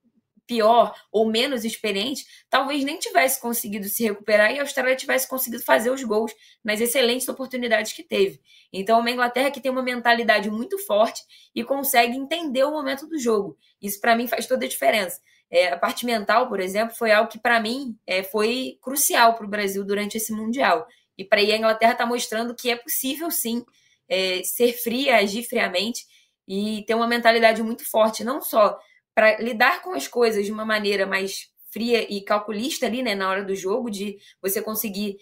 pior 0.47 0.95
ou 1.11 1.29
menos 1.29 1.63
experiente, 1.63 2.25
talvez 2.49 2.83
nem 2.83 2.97
tivesse 2.97 3.39
conseguido 3.39 3.87
se 3.87 4.01
recuperar 4.01 4.51
e 4.51 4.57
a 4.57 4.63
Austrália 4.63 4.95
tivesse 4.95 5.29
conseguido 5.29 5.63
fazer 5.63 5.91
os 5.91 6.03
gols 6.03 6.33
nas 6.63 6.81
excelentes 6.81 7.27
oportunidades 7.27 7.93
que 7.93 8.01
teve. 8.01 8.41
Então, 8.73 8.97
é 8.97 9.01
uma 9.01 9.11
Inglaterra 9.11 9.51
que 9.51 9.61
tem 9.61 9.71
uma 9.71 9.83
mentalidade 9.83 10.49
muito 10.49 10.75
forte 10.79 11.21
e 11.53 11.63
consegue 11.63 12.17
entender 12.17 12.63
o 12.63 12.71
momento 12.71 13.05
do 13.05 13.19
jogo. 13.19 13.55
Isso, 13.79 14.01
para 14.01 14.15
mim, 14.15 14.25
faz 14.25 14.47
toda 14.47 14.65
a 14.65 14.67
diferença. 14.67 15.21
É, 15.51 15.71
a 15.71 15.77
parte 15.77 16.03
mental, 16.03 16.49
por 16.49 16.59
exemplo, 16.59 16.95
foi 16.95 17.11
algo 17.11 17.29
que, 17.29 17.37
para 17.37 17.59
mim, 17.59 17.95
é, 18.07 18.23
foi 18.23 18.79
crucial 18.81 19.35
para 19.35 19.45
o 19.45 19.49
Brasil 19.49 19.85
durante 19.85 20.17
esse 20.17 20.33
Mundial. 20.33 20.87
E 21.15 21.23
para 21.23 21.41
aí 21.41 21.51
a 21.51 21.57
Inglaterra 21.57 21.91
está 21.91 22.07
mostrando 22.07 22.55
que 22.55 22.71
é 22.71 22.75
possível, 22.75 23.29
sim, 23.29 23.63
é, 24.09 24.41
ser 24.43 24.73
fria, 24.73 25.17
agir 25.17 25.43
friamente 25.43 26.05
e 26.47 26.83
ter 26.87 26.95
uma 26.95 27.07
mentalidade 27.07 27.61
muito 27.61 27.89
forte, 27.89 28.23
não 28.23 28.41
só 28.41 28.77
para 29.13 29.39
lidar 29.39 29.81
com 29.81 29.93
as 29.93 30.07
coisas 30.07 30.45
de 30.45 30.51
uma 30.51 30.65
maneira 30.65 31.05
mais 31.05 31.47
fria 31.71 32.05
e 32.11 32.21
calculista 32.21 32.85
ali, 32.85 33.03
né, 33.03 33.13
na 33.15 33.29
hora 33.29 33.43
do 33.43 33.55
jogo, 33.55 33.91
de 33.91 34.17
você 34.41 34.61
conseguir 34.61 35.17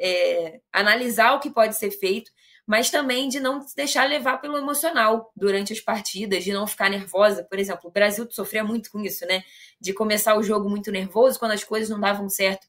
é, 0.00 0.60
analisar 0.72 1.34
o 1.34 1.40
que 1.40 1.50
pode 1.50 1.76
ser 1.76 1.90
feito, 1.90 2.30
mas 2.66 2.90
também 2.90 3.28
de 3.28 3.40
não 3.40 3.62
se 3.62 3.74
deixar 3.74 4.06
levar 4.06 4.38
pelo 4.38 4.56
emocional 4.58 5.32
durante 5.34 5.72
as 5.72 5.80
partidas, 5.80 6.44
de 6.44 6.52
não 6.52 6.66
ficar 6.66 6.90
nervosa. 6.90 7.42
Por 7.42 7.58
exemplo, 7.58 7.88
o 7.88 7.90
Brasil 7.90 8.28
sofria 8.30 8.62
muito 8.62 8.90
com 8.90 9.00
isso, 9.00 9.24
né? 9.26 9.42
De 9.80 9.94
começar 9.94 10.36
o 10.36 10.42
jogo 10.42 10.68
muito 10.68 10.92
nervoso, 10.92 11.38
quando 11.38 11.52
as 11.52 11.64
coisas 11.64 11.88
não 11.88 11.98
davam 11.98 12.28
certo, 12.28 12.66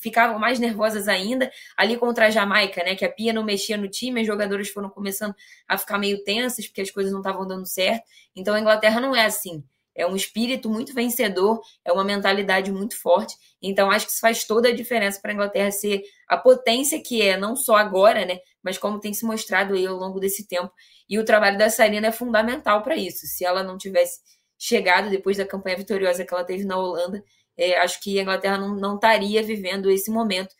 ficavam 0.00 0.38
mais 0.38 0.58
nervosas 0.58 1.08
ainda. 1.08 1.50
Ali 1.76 1.96
contra 1.96 2.26
a 2.26 2.30
Jamaica, 2.30 2.82
né? 2.82 2.94
Que 2.94 3.04
a 3.04 3.10
Pia 3.10 3.32
não 3.32 3.44
mexia 3.44 3.76
no 3.76 3.88
time, 3.88 4.20
as 4.20 4.26
jogadoras 4.26 4.68
foram 4.68 4.88
começando 4.88 5.34
a 5.68 5.76
ficar 5.76 5.98
meio 5.98 6.22
tensas, 6.24 6.66
porque 6.66 6.80
as 6.80 6.90
coisas 6.90 7.12
não 7.12 7.20
estavam 7.20 7.46
dando 7.46 7.66
certo. 7.66 8.04
Então 8.34 8.54
a 8.54 8.60
Inglaterra 8.60 9.00
não 9.00 9.14
é 9.14 9.24
assim. 9.24 9.64
É 9.94 10.06
um 10.06 10.16
espírito 10.16 10.70
muito 10.70 10.94
vencedor, 10.94 11.60
é 11.84 11.92
uma 11.92 12.04
mentalidade 12.04 12.72
muito 12.72 12.96
forte. 12.96 13.36
Então, 13.60 13.90
acho 13.90 14.06
que 14.06 14.12
isso 14.12 14.20
faz 14.20 14.44
toda 14.44 14.68
a 14.68 14.74
diferença 14.74 15.20
para 15.20 15.32
a 15.32 15.34
Inglaterra 15.34 15.70
ser 15.70 16.02
a 16.28 16.36
potência 16.36 17.02
que 17.02 17.20
é, 17.20 17.36
não 17.36 17.56
só 17.56 17.76
agora, 17.76 18.24
né? 18.24 18.38
Mas 18.62 18.78
como 18.78 19.00
tem 19.00 19.12
se 19.12 19.24
mostrado 19.24 19.74
aí 19.74 19.86
ao 19.86 19.96
longo 19.96 20.20
desse 20.20 20.46
tempo. 20.46 20.72
E 21.08 21.18
o 21.18 21.24
trabalho 21.24 21.58
da 21.58 21.68
Sarina 21.68 22.06
é 22.06 22.12
fundamental 22.12 22.82
para 22.82 22.96
isso. 22.96 23.26
Se 23.26 23.44
ela 23.44 23.62
não 23.62 23.76
tivesse 23.76 24.20
chegado 24.56 25.10
depois 25.10 25.36
da 25.36 25.46
campanha 25.46 25.76
vitoriosa 25.76 26.24
que 26.24 26.32
ela 26.32 26.44
teve 26.44 26.64
na 26.64 26.78
Holanda, 26.78 27.24
é, 27.60 27.78
acho 27.78 28.00
que 28.00 28.18
a 28.18 28.22
Inglaterra 28.22 28.58
não, 28.58 28.74
não 28.74 28.94
estaria 28.96 29.42
vivendo 29.42 29.90
esse 29.90 30.10
momento, 30.10 30.54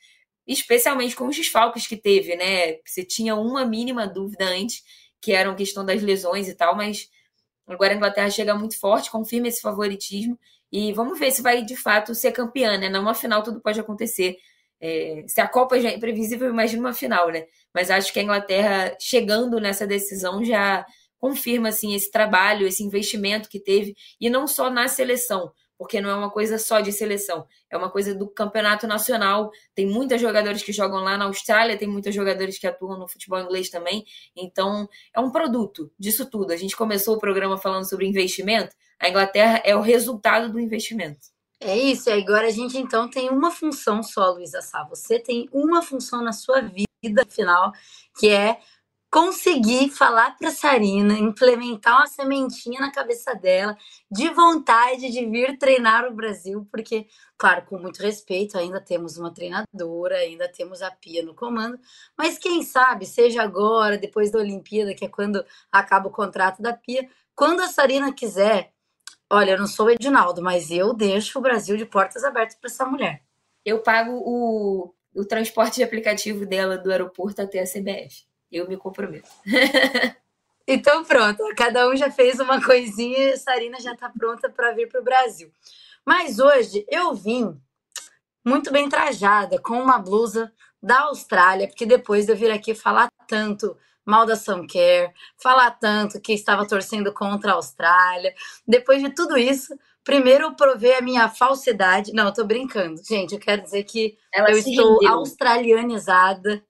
especialmente 0.46 1.16
com 1.16 1.26
os 1.28 1.36
desfalques 1.36 1.86
que 1.86 1.96
teve, 1.96 2.36
né? 2.36 2.76
Você 2.86 3.04
tinha 3.04 3.34
uma 3.36 3.64
mínima 3.64 4.06
dúvida 4.06 4.44
antes, 4.44 4.82
que 5.20 5.32
era 5.32 5.50
a 5.50 5.54
questão 5.54 5.84
das 5.84 6.02
lesões 6.02 6.48
e 6.48 6.54
tal, 6.54 6.76
mas 6.76 7.08
Agora 7.70 7.92
a 7.92 7.96
Inglaterra 7.96 8.30
chega 8.30 8.54
muito 8.54 8.78
forte, 8.78 9.10
confirma 9.10 9.46
esse 9.48 9.60
favoritismo 9.60 10.38
e 10.72 10.92
vamos 10.92 11.18
ver 11.18 11.30
se 11.30 11.40
vai 11.40 11.64
de 11.64 11.76
fato 11.76 12.14
ser 12.14 12.32
campeã, 12.32 12.76
né? 12.76 12.88
Numa 12.88 13.14
final 13.14 13.42
tudo 13.42 13.60
pode 13.60 13.78
acontecer. 13.78 14.36
É, 14.80 15.24
se 15.28 15.40
a 15.40 15.46
Copa 15.46 15.78
já 15.80 15.90
é 15.90 15.94
imprevisível, 15.96 16.48
imagina 16.48 16.80
uma 16.82 16.92
final, 16.92 17.28
né? 17.30 17.46
Mas 17.72 17.90
acho 17.90 18.12
que 18.12 18.18
a 18.18 18.22
Inglaterra 18.22 18.96
chegando 19.00 19.60
nessa 19.60 19.86
decisão 19.86 20.44
já 20.44 20.84
confirma 21.18 21.68
assim 21.68 21.94
esse 21.94 22.10
trabalho, 22.10 22.66
esse 22.66 22.82
investimento 22.82 23.48
que 23.48 23.60
teve 23.60 23.94
e 24.20 24.28
não 24.28 24.46
só 24.48 24.68
na 24.70 24.88
seleção, 24.88 25.52
porque 25.80 25.98
não 25.98 26.10
é 26.10 26.14
uma 26.14 26.30
coisa 26.30 26.58
só 26.58 26.78
de 26.80 26.92
seleção, 26.92 27.46
é 27.70 27.74
uma 27.74 27.88
coisa 27.88 28.14
do 28.14 28.28
campeonato 28.28 28.86
nacional. 28.86 29.50
Tem 29.74 29.86
muitos 29.86 30.20
jogadores 30.20 30.62
que 30.62 30.74
jogam 30.74 31.00
lá 31.00 31.16
na 31.16 31.24
Austrália, 31.24 31.78
tem 31.78 31.88
muitos 31.88 32.14
jogadores 32.14 32.58
que 32.58 32.66
atuam 32.66 32.98
no 32.98 33.08
futebol 33.08 33.40
inglês 33.40 33.70
também. 33.70 34.04
Então, 34.36 34.86
é 35.14 35.18
um 35.18 35.30
produto 35.30 35.90
disso 35.98 36.28
tudo. 36.28 36.52
A 36.52 36.56
gente 36.58 36.76
começou 36.76 37.16
o 37.16 37.18
programa 37.18 37.56
falando 37.56 37.88
sobre 37.88 38.06
investimento, 38.06 38.76
a 39.00 39.08
Inglaterra 39.08 39.62
é 39.64 39.74
o 39.74 39.80
resultado 39.80 40.52
do 40.52 40.60
investimento. 40.60 41.28
É 41.58 41.74
isso, 41.74 42.10
agora 42.10 42.48
a 42.48 42.50
gente 42.50 42.76
então 42.76 43.08
tem 43.08 43.30
uma 43.30 43.50
função 43.50 44.02
só, 44.02 44.32
Luísa 44.32 44.60
Sá. 44.60 44.84
Você 44.84 45.18
tem 45.18 45.48
uma 45.50 45.80
função 45.80 46.22
na 46.22 46.32
sua 46.32 46.60
vida 46.60 47.24
final, 47.26 47.72
que 48.18 48.28
é 48.28 48.60
conseguir 49.10 49.90
falar 49.90 50.36
para 50.38 50.52
Sarina, 50.52 51.18
implementar 51.18 51.96
uma 51.96 52.06
sementinha 52.06 52.80
na 52.80 52.92
cabeça 52.92 53.34
dela 53.34 53.76
de 54.10 54.28
vontade 54.30 55.10
de 55.10 55.26
vir 55.26 55.58
treinar 55.58 56.06
o 56.06 56.14
Brasil, 56.14 56.66
porque, 56.70 57.08
claro, 57.36 57.66
com 57.66 57.76
muito 57.76 58.00
respeito, 58.00 58.56
ainda 58.56 58.80
temos 58.80 59.18
uma 59.18 59.34
treinadora, 59.34 60.16
ainda 60.16 60.48
temos 60.48 60.80
a 60.80 60.92
Pia 60.92 61.24
no 61.24 61.34
comando, 61.34 61.78
mas 62.16 62.38
quem 62.38 62.62
sabe, 62.62 63.04
seja 63.04 63.42
agora, 63.42 63.98
depois 63.98 64.30
da 64.30 64.38
Olimpíada, 64.38 64.94
que 64.94 65.04
é 65.04 65.08
quando 65.08 65.44
acaba 65.72 66.08
o 66.08 66.12
contrato 66.12 66.62
da 66.62 66.72
Pia, 66.72 67.08
quando 67.34 67.60
a 67.60 67.68
Sarina 67.68 68.12
quiser, 68.12 68.72
olha, 69.28 69.52
eu 69.52 69.58
não 69.58 69.66
sou 69.66 69.86
o 69.86 69.90
Edinaldo, 69.90 70.40
mas 70.40 70.70
eu 70.70 70.94
deixo 70.94 71.38
o 71.38 71.42
Brasil 71.42 71.76
de 71.76 71.84
portas 71.84 72.22
abertas 72.22 72.56
para 72.56 72.70
essa 72.70 72.86
mulher. 72.86 73.22
Eu 73.64 73.82
pago 73.82 74.12
o, 74.24 74.94
o 75.14 75.24
transporte 75.24 75.76
de 75.76 75.82
aplicativo 75.82 76.46
dela 76.46 76.78
do 76.78 76.92
aeroporto 76.92 77.42
até 77.42 77.60
a 77.60 77.64
CBF. 77.64 78.29
Eu 78.50 78.68
me 78.68 78.76
comprometo. 78.76 79.28
então 80.66 81.04
pronto, 81.04 81.42
cada 81.56 81.88
um 81.88 81.96
já 81.96 82.10
fez 82.10 82.38
uma 82.40 82.62
coisinha 82.62 83.18
e 83.18 83.32
a 83.32 83.36
Sarina 83.36 83.80
já 83.80 83.92
está 83.92 84.08
pronta 84.08 84.48
para 84.48 84.72
vir 84.72 84.88
para 84.88 85.00
o 85.00 85.04
Brasil. 85.04 85.50
Mas 86.04 86.38
hoje 86.38 86.84
eu 86.88 87.14
vim 87.14 87.60
muito 88.44 88.72
bem 88.72 88.88
trajada, 88.88 89.60
com 89.60 89.74
uma 89.74 89.98
blusa 89.98 90.52
da 90.82 91.02
Austrália, 91.02 91.68
porque 91.68 91.84
depois 91.84 92.26
de 92.26 92.32
eu 92.32 92.36
vir 92.36 92.50
aqui 92.50 92.74
falar 92.74 93.10
tanto 93.28 93.76
mal 94.04 94.24
da 94.26 94.34
Care, 94.36 95.12
falar 95.36 95.70
tanto 95.72 96.20
que 96.20 96.32
estava 96.32 96.66
torcendo 96.66 97.12
contra 97.12 97.52
a 97.52 97.54
Austrália, 97.54 98.34
depois 98.66 99.02
de 99.02 99.10
tudo 99.14 99.36
isso, 99.36 99.78
primeiro 100.02 100.44
eu 100.44 100.54
provei 100.54 100.94
a 100.94 101.02
minha 101.02 101.28
falsidade. 101.28 102.12
Não, 102.12 102.26
eu 102.26 102.32
tô 102.32 102.44
brincando. 102.44 103.00
Gente, 103.06 103.34
eu 103.34 103.38
quero 103.40 103.62
dizer 103.62 103.84
que 103.84 104.16
Ela 104.32 104.50
eu 104.50 104.58
estou 104.58 104.98
rendeu. 104.98 105.18
australianizada 105.18 106.64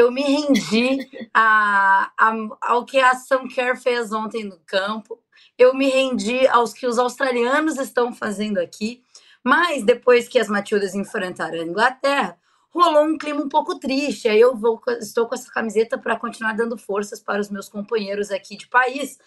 eu 0.00 0.10
me 0.10 0.22
rendi 0.22 1.10
a, 1.34 2.10
a, 2.18 2.32
ao 2.62 2.86
que 2.86 2.98
a 2.98 3.14
Sam 3.14 3.46
Kerr 3.48 3.76
fez 3.76 4.12
ontem 4.12 4.44
no 4.44 4.58
campo. 4.60 5.22
Eu 5.58 5.74
me 5.74 5.90
rendi 5.90 6.46
aos 6.48 6.72
que 6.72 6.86
os 6.86 6.98
australianos 6.98 7.76
estão 7.78 8.10
fazendo 8.10 8.58
aqui. 8.58 9.02
Mas 9.44 9.84
depois 9.84 10.26
que 10.26 10.38
as 10.38 10.48
Matildas 10.48 10.94
enfrentaram 10.94 11.60
a 11.60 11.64
Inglaterra, 11.64 12.38
rolou 12.70 13.04
um 13.04 13.18
clima 13.18 13.42
um 13.42 13.48
pouco 13.48 13.78
triste. 13.78 14.26
Aí 14.26 14.40
eu 14.40 14.56
vou, 14.56 14.80
estou 15.00 15.26
com 15.26 15.34
essa 15.34 15.52
camiseta 15.52 15.98
para 15.98 16.18
continuar 16.18 16.54
dando 16.54 16.78
forças 16.78 17.20
para 17.20 17.40
os 17.40 17.50
meus 17.50 17.68
companheiros 17.68 18.30
aqui 18.30 18.56
de 18.56 18.68
país. 18.68 19.18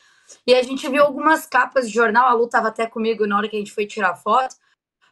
E 0.47 0.55
a 0.55 0.63
gente 0.63 0.89
viu 0.89 1.03
algumas 1.03 1.45
capas 1.45 1.87
de 1.87 1.93
jornal. 1.93 2.27
A 2.27 2.33
Lu 2.33 2.45
estava 2.45 2.69
até 2.69 2.87
comigo 2.87 3.27
na 3.27 3.37
hora 3.37 3.47
que 3.47 3.55
a 3.55 3.59
gente 3.59 3.71
foi 3.71 3.85
tirar 3.85 4.15
foto. 4.15 4.55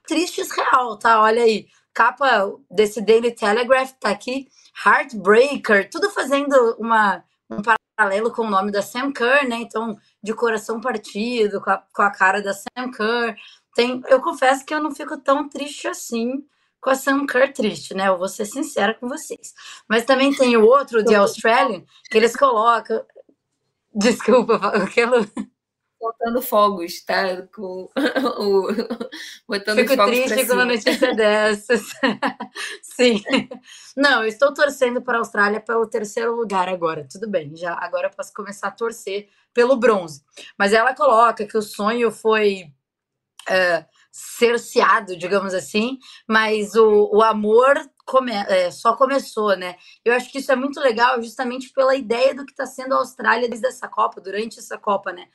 Tristes 0.07 0.49
real, 0.51 0.97
tá? 0.97 1.21
Olha 1.21 1.43
aí. 1.43 1.67
Capa 1.93 2.51
desse 2.69 2.99
Daily 2.99 3.31
Telegraph 3.31 3.91
tá 3.99 4.09
aqui 4.09 4.47
Heartbreaker, 4.85 5.89
tudo 5.89 6.09
fazendo 6.09 6.75
uma, 6.79 7.23
um 7.49 7.61
paralelo 7.61 8.31
com 8.31 8.43
o 8.43 8.49
nome 8.49 8.71
da 8.71 8.81
Sam 8.81 9.11
Kerr, 9.11 9.47
né? 9.47 9.57
Então, 9.57 9.97
de 10.23 10.33
coração 10.33 10.79
partido, 10.81 11.61
com 11.61 11.69
a, 11.69 11.83
com 11.93 12.01
a 12.01 12.09
cara 12.09 12.41
da 12.41 12.53
Sam 12.53 12.91
Kerr. 12.91 13.35
Tem, 13.75 14.01
eu 14.07 14.21
confesso 14.21 14.65
que 14.65 14.73
eu 14.73 14.81
não 14.81 14.93
fico 14.93 15.17
tão 15.17 15.47
triste 15.47 15.87
assim 15.87 16.45
com 16.79 16.89
a 16.89 16.95
Sam 16.95 17.25
Kerr 17.27 17.53
triste, 17.53 17.93
né? 17.93 18.07
Eu 18.07 18.17
vou 18.17 18.27
ser 18.27 18.45
sincera 18.45 18.93
com 18.93 19.07
vocês. 19.07 19.53
Mas 19.87 20.03
também 20.03 20.33
tem 20.33 20.57
o 20.57 20.65
outro, 20.65 21.03
de 21.03 21.13
Australian, 21.13 21.83
que 22.09 22.17
eles 22.17 22.35
colocam. 22.35 23.05
Desculpa, 23.93 24.55
aquilo 24.83 25.25
soltando 26.01 26.41
fogos, 26.41 27.03
tá? 27.05 27.43
Com 27.53 27.87
o, 28.39 28.67
botando 29.47 29.77
Fico 29.77 29.95
fogos 29.95 30.19
triste 30.19 30.47
com 30.47 30.53
uma 30.53 30.65
notícia 30.65 31.13
dessas. 31.13 31.83
Sim. 32.81 33.23
Não, 33.95 34.23
eu 34.23 34.27
estou 34.27 34.51
torcendo 34.51 35.01
para 35.01 35.17
a 35.17 35.19
Austrália 35.19 35.61
pelo 35.61 35.85
terceiro 35.85 36.35
lugar 36.35 36.67
agora. 36.67 37.07
Tudo 37.09 37.29
bem, 37.29 37.55
já 37.55 37.75
agora 37.79 38.07
eu 38.07 38.11
posso 38.11 38.33
começar 38.33 38.69
a 38.69 38.71
torcer 38.71 39.29
pelo 39.53 39.75
bronze. 39.75 40.23
Mas 40.57 40.73
ela 40.73 40.95
coloca 40.95 41.45
que 41.45 41.57
o 41.57 41.61
sonho 41.61 42.09
foi 42.11 42.63
uh, 43.47 43.85
cerceado, 44.11 45.15
digamos 45.15 45.53
assim, 45.53 45.99
mas 46.27 46.73
o, 46.75 47.09
o 47.13 47.21
amor 47.21 47.77
come, 48.05 48.31
é, 48.31 48.71
só 48.71 48.95
começou, 48.95 49.55
né? 49.55 49.75
Eu 50.03 50.13
acho 50.13 50.31
que 50.31 50.39
isso 50.39 50.51
é 50.51 50.55
muito 50.55 50.79
legal, 50.79 51.21
justamente 51.21 51.71
pela 51.71 51.95
ideia 51.95 52.33
do 52.33 52.45
que 52.45 52.51
está 52.51 52.65
sendo 52.65 52.93
a 52.93 52.97
Austrália 52.97 53.47
desde 53.47 53.67
essa 53.67 53.87
Copa, 53.87 54.19
durante 54.19 54.59
essa 54.59 54.77
Copa, 54.77 55.13
né? 55.13 55.27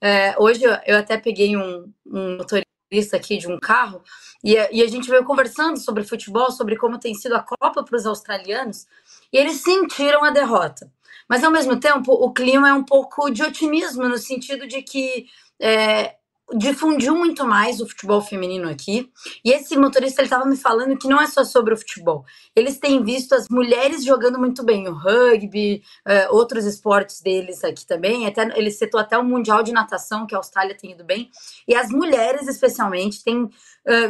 É, 0.00 0.34
hoje 0.38 0.62
eu 0.86 0.96
até 0.96 1.18
peguei 1.18 1.56
um, 1.56 1.92
um 2.06 2.36
motorista 2.36 3.16
aqui 3.16 3.36
de 3.36 3.46
um 3.46 3.58
carro 3.58 4.02
e 4.42 4.56
a, 4.56 4.70
e 4.72 4.82
a 4.82 4.86
gente 4.88 5.10
veio 5.10 5.24
conversando 5.24 5.78
sobre 5.78 6.02
futebol, 6.04 6.50
sobre 6.50 6.76
como 6.76 6.98
tem 6.98 7.14
sido 7.14 7.36
a 7.36 7.42
Copa 7.42 7.84
para 7.84 7.96
os 7.96 8.06
australianos, 8.06 8.86
e 9.32 9.36
eles 9.36 9.60
sentiram 9.62 10.24
a 10.24 10.30
derrota. 10.30 10.90
Mas 11.28 11.44
ao 11.44 11.52
mesmo 11.52 11.78
tempo, 11.78 12.12
o 12.12 12.32
clima 12.32 12.70
é 12.70 12.72
um 12.72 12.82
pouco 12.82 13.30
de 13.30 13.42
otimismo, 13.42 14.08
no 14.08 14.18
sentido 14.18 14.66
de 14.66 14.82
que 14.82 15.26
é, 15.60 16.16
difundiu 16.54 17.14
muito 17.14 17.46
mais 17.46 17.80
o 17.80 17.88
futebol 17.88 18.20
feminino 18.20 18.68
aqui. 18.68 19.10
E 19.44 19.52
esse 19.52 19.76
motorista 19.76 20.20
ele 20.20 20.26
estava 20.26 20.44
me 20.44 20.56
falando 20.56 20.96
que 20.96 21.08
não 21.08 21.20
é 21.20 21.26
só 21.26 21.44
sobre 21.44 21.74
o 21.74 21.76
futebol. 21.76 22.24
Eles 22.54 22.78
têm 22.78 23.02
visto 23.02 23.34
as 23.34 23.48
mulheres 23.48 24.04
jogando 24.04 24.38
muito 24.38 24.64
bem 24.64 24.88
o 24.88 24.92
rugby, 24.92 25.82
uh, 26.06 26.34
outros 26.34 26.64
esportes 26.64 27.20
deles 27.20 27.62
aqui 27.64 27.86
também. 27.86 28.26
Até 28.26 28.42
ele 28.58 28.70
citou 28.70 29.00
até 29.00 29.16
o 29.16 29.24
mundial 29.24 29.62
de 29.62 29.72
natação 29.72 30.26
que 30.26 30.34
a 30.34 30.38
Austrália 30.38 30.76
tem 30.76 30.92
ido 30.92 31.04
bem. 31.04 31.30
E 31.66 31.74
as 31.74 31.90
mulheres 31.90 32.48
especialmente 32.48 33.22
têm 33.22 33.44
uh, 33.44 33.50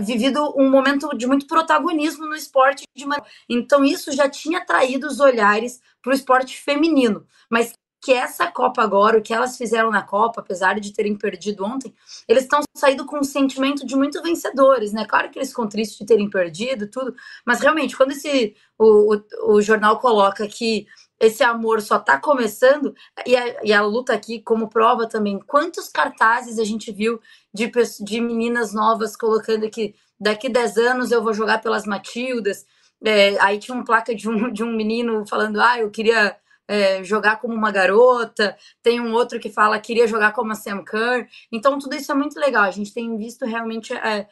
vivido 0.00 0.54
um 0.56 0.70
momento 0.70 1.08
de 1.16 1.26
muito 1.26 1.46
protagonismo 1.46 2.26
no 2.26 2.34
esporte. 2.34 2.84
De... 2.96 3.04
Então 3.48 3.84
isso 3.84 4.12
já 4.12 4.28
tinha 4.28 4.58
atraído 4.58 5.06
os 5.06 5.20
olhares 5.20 5.80
para 6.02 6.12
o 6.12 6.14
esporte 6.14 6.56
feminino, 6.56 7.26
mas 7.50 7.72
que 8.00 8.12
essa 8.12 8.50
Copa 8.50 8.82
agora, 8.82 9.18
o 9.18 9.22
que 9.22 9.34
elas 9.34 9.56
fizeram 9.56 9.90
na 9.90 10.02
Copa, 10.02 10.40
apesar 10.40 10.80
de 10.80 10.92
terem 10.92 11.16
perdido 11.16 11.64
ontem, 11.64 11.94
eles 12.26 12.44
estão 12.44 12.60
saindo 12.74 13.04
com 13.04 13.18
um 13.18 13.24
sentimento 13.24 13.84
de 13.84 13.94
muito 13.94 14.22
vencedores, 14.22 14.92
né? 14.92 15.04
Claro 15.04 15.30
que 15.30 15.38
eles 15.38 15.50
ficam 15.50 15.68
tristes 15.68 15.98
de 15.98 16.06
terem 16.06 16.30
perdido 16.30 16.86
tudo, 16.86 17.14
mas 17.44 17.60
realmente, 17.60 17.96
quando 17.96 18.12
esse 18.12 18.56
o, 18.78 19.14
o, 19.14 19.54
o 19.54 19.62
jornal 19.62 19.98
coloca 19.98 20.46
que 20.48 20.86
esse 21.20 21.42
amor 21.44 21.82
só 21.82 21.96
está 21.96 22.18
começando, 22.18 22.94
e 23.26 23.36
a, 23.36 23.62
e 23.62 23.72
a, 23.74 23.82
luta 23.82 24.14
aqui 24.14 24.40
como 24.40 24.70
prova 24.70 25.06
também, 25.06 25.38
quantos 25.38 25.90
cartazes 25.90 26.58
a 26.58 26.64
gente 26.64 26.90
viu 26.90 27.20
de, 27.52 27.70
de 28.00 28.20
meninas 28.22 28.72
novas 28.72 29.14
colocando 29.14 29.68
que 29.68 29.94
daqui 30.18 30.48
10 30.48 30.78
anos 30.78 31.12
eu 31.12 31.22
vou 31.22 31.34
jogar 31.34 31.60
pelas 31.60 31.84
Matildas, 31.84 32.64
é, 33.04 33.38
aí 33.40 33.58
tinha 33.58 33.74
uma 33.74 33.84
placa 33.84 34.14
de 34.14 34.28
um, 34.28 34.50
de 34.50 34.64
um 34.64 34.74
menino 34.74 35.26
falando, 35.26 35.60
ah, 35.60 35.78
eu 35.78 35.90
queria 35.90 36.36
é, 36.70 37.02
jogar 37.02 37.40
como 37.40 37.52
uma 37.52 37.72
garota, 37.72 38.56
tem 38.80 39.00
um 39.00 39.12
outro 39.12 39.40
que 39.40 39.50
fala 39.50 39.80
queria 39.80 40.06
jogar 40.06 40.30
como 40.32 40.52
a 40.52 40.54
Sam 40.54 40.84
Kerr. 40.84 41.26
Então, 41.50 41.80
tudo 41.80 41.96
isso 41.96 42.12
é 42.12 42.14
muito 42.14 42.38
legal. 42.38 42.62
A 42.62 42.70
gente 42.70 42.94
tem 42.94 43.16
visto 43.18 43.44
realmente 43.44 43.92
é, 43.92 44.28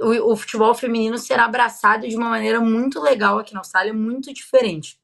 o, 0.00 0.32
o, 0.32 0.36
futebol 0.36 0.74
feminino 0.74 1.16
ser 1.16 1.38
abraçado 1.38 2.08
de 2.08 2.16
uma 2.16 2.28
maneira 2.28 2.58
muito 2.58 3.00
legal 3.00 3.38
aqui 3.38 3.54
na 3.54 3.60
Austrália, 3.60 3.94
muito 3.94 4.34
diferente. 4.34 4.98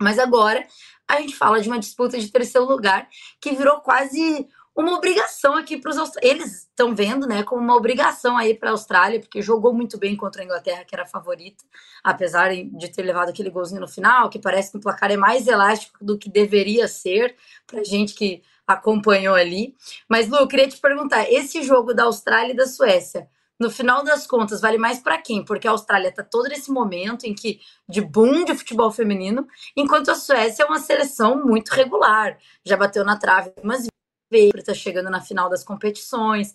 Mas 0.00 0.20
agora 0.20 0.64
a 1.08 1.20
gente 1.20 1.34
fala 1.34 1.60
de 1.60 1.68
uma 1.68 1.80
disputa 1.80 2.16
de 2.16 2.30
terceiro 2.30 2.68
lugar 2.68 3.08
que 3.40 3.50
virou 3.56 3.80
quase 3.80 4.46
uma 4.78 4.94
obrigação 4.94 5.56
aqui 5.56 5.76
para 5.76 5.90
os 5.90 6.12
eles 6.22 6.62
estão 6.62 6.94
vendo, 6.94 7.26
né, 7.26 7.42
como 7.42 7.60
uma 7.60 7.74
obrigação 7.74 8.36
aí 8.36 8.54
para 8.54 8.68
a 8.68 8.72
Austrália, 8.72 9.18
porque 9.18 9.42
jogou 9.42 9.74
muito 9.74 9.98
bem 9.98 10.16
contra 10.16 10.40
a 10.40 10.44
Inglaterra, 10.44 10.84
que 10.84 10.94
era 10.94 11.02
a 11.02 11.08
favorita, 11.08 11.64
apesar 12.04 12.50
de 12.54 12.88
ter 12.88 13.02
levado 13.02 13.30
aquele 13.30 13.50
golzinho 13.50 13.80
no 13.80 13.88
final, 13.88 14.30
que 14.30 14.38
parece 14.38 14.70
que 14.70 14.76
o 14.76 14.80
placar 14.80 15.10
é 15.10 15.16
mais 15.16 15.48
elástico 15.48 15.98
do 16.00 16.16
que 16.16 16.30
deveria 16.30 16.86
ser 16.86 17.34
para 17.66 17.82
gente 17.82 18.14
que 18.14 18.40
acompanhou 18.64 19.34
ali. 19.34 19.74
Mas 20.08 20.28
Lu, 20.28 20.36
eu 20.36 20.46
queria 20.46 20.68
te 20.68 20.78
perguntar, 20.78 21.28
esse 21.28 21.60
jogo 21.64 21.92
da 21.92 22.04
Austrália 22.04 22.52
e 22.52 22.56
da 22.56 22.66
Suécia, 22.66 23.28
no 23.58 23.72
final 23.72 24.04
das 24.04 24.28
contas, 24.28 24.60
vale 24.60 24.78
mais 24.78 25.00
para 25.00 25.18
quem? 25.20 25.44
Porque 25.44 25.66
a 25.66 25.72
Austrália 25.72 26.10
está 26.10 26.22
todo 26.22 26.48
nesse 26.48 26.70
momento 26.70 27.24
em 27.24 27.34
que 27.34 27.58
de 27.88 28.00
boom 28.00 28.44
de 28.44 28.54
futebol 28.54 28.92
feminino, 28.92 29.44
enquanto 29.76 30.12
a 30.12 30.14
Suécia 30.14 30.62
é 30.62 30.66
uma 30.66 30.78
seleção 30.78 31.44
muito 31.44 31.70
regular, 31.70 32.38
já 32.64 32.76
bateu 32.76 33.04
na 33.04 33.18
trave 33.18 33.52
umas 33.60 33.88
está 34.30 34.74
chegando 34.74 35.10
na 35.10 35.20
final 35.20 35.48
das 35.48 35.64
competições. 35.64 36.54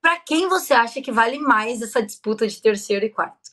Para 0.00 0.18
quem 0.20 0.48
você 0.48 0.72
acha 0.72 1.00
que 1.00 1.10
vale 1.10 1.38
mais 1.38 1.82
essa 1.82 2.02
disputa 2.02 2.46
de 2.46 2.60
terceiro 2.60 3.04
e 3.04 3.10
quarto? 3.10 3.52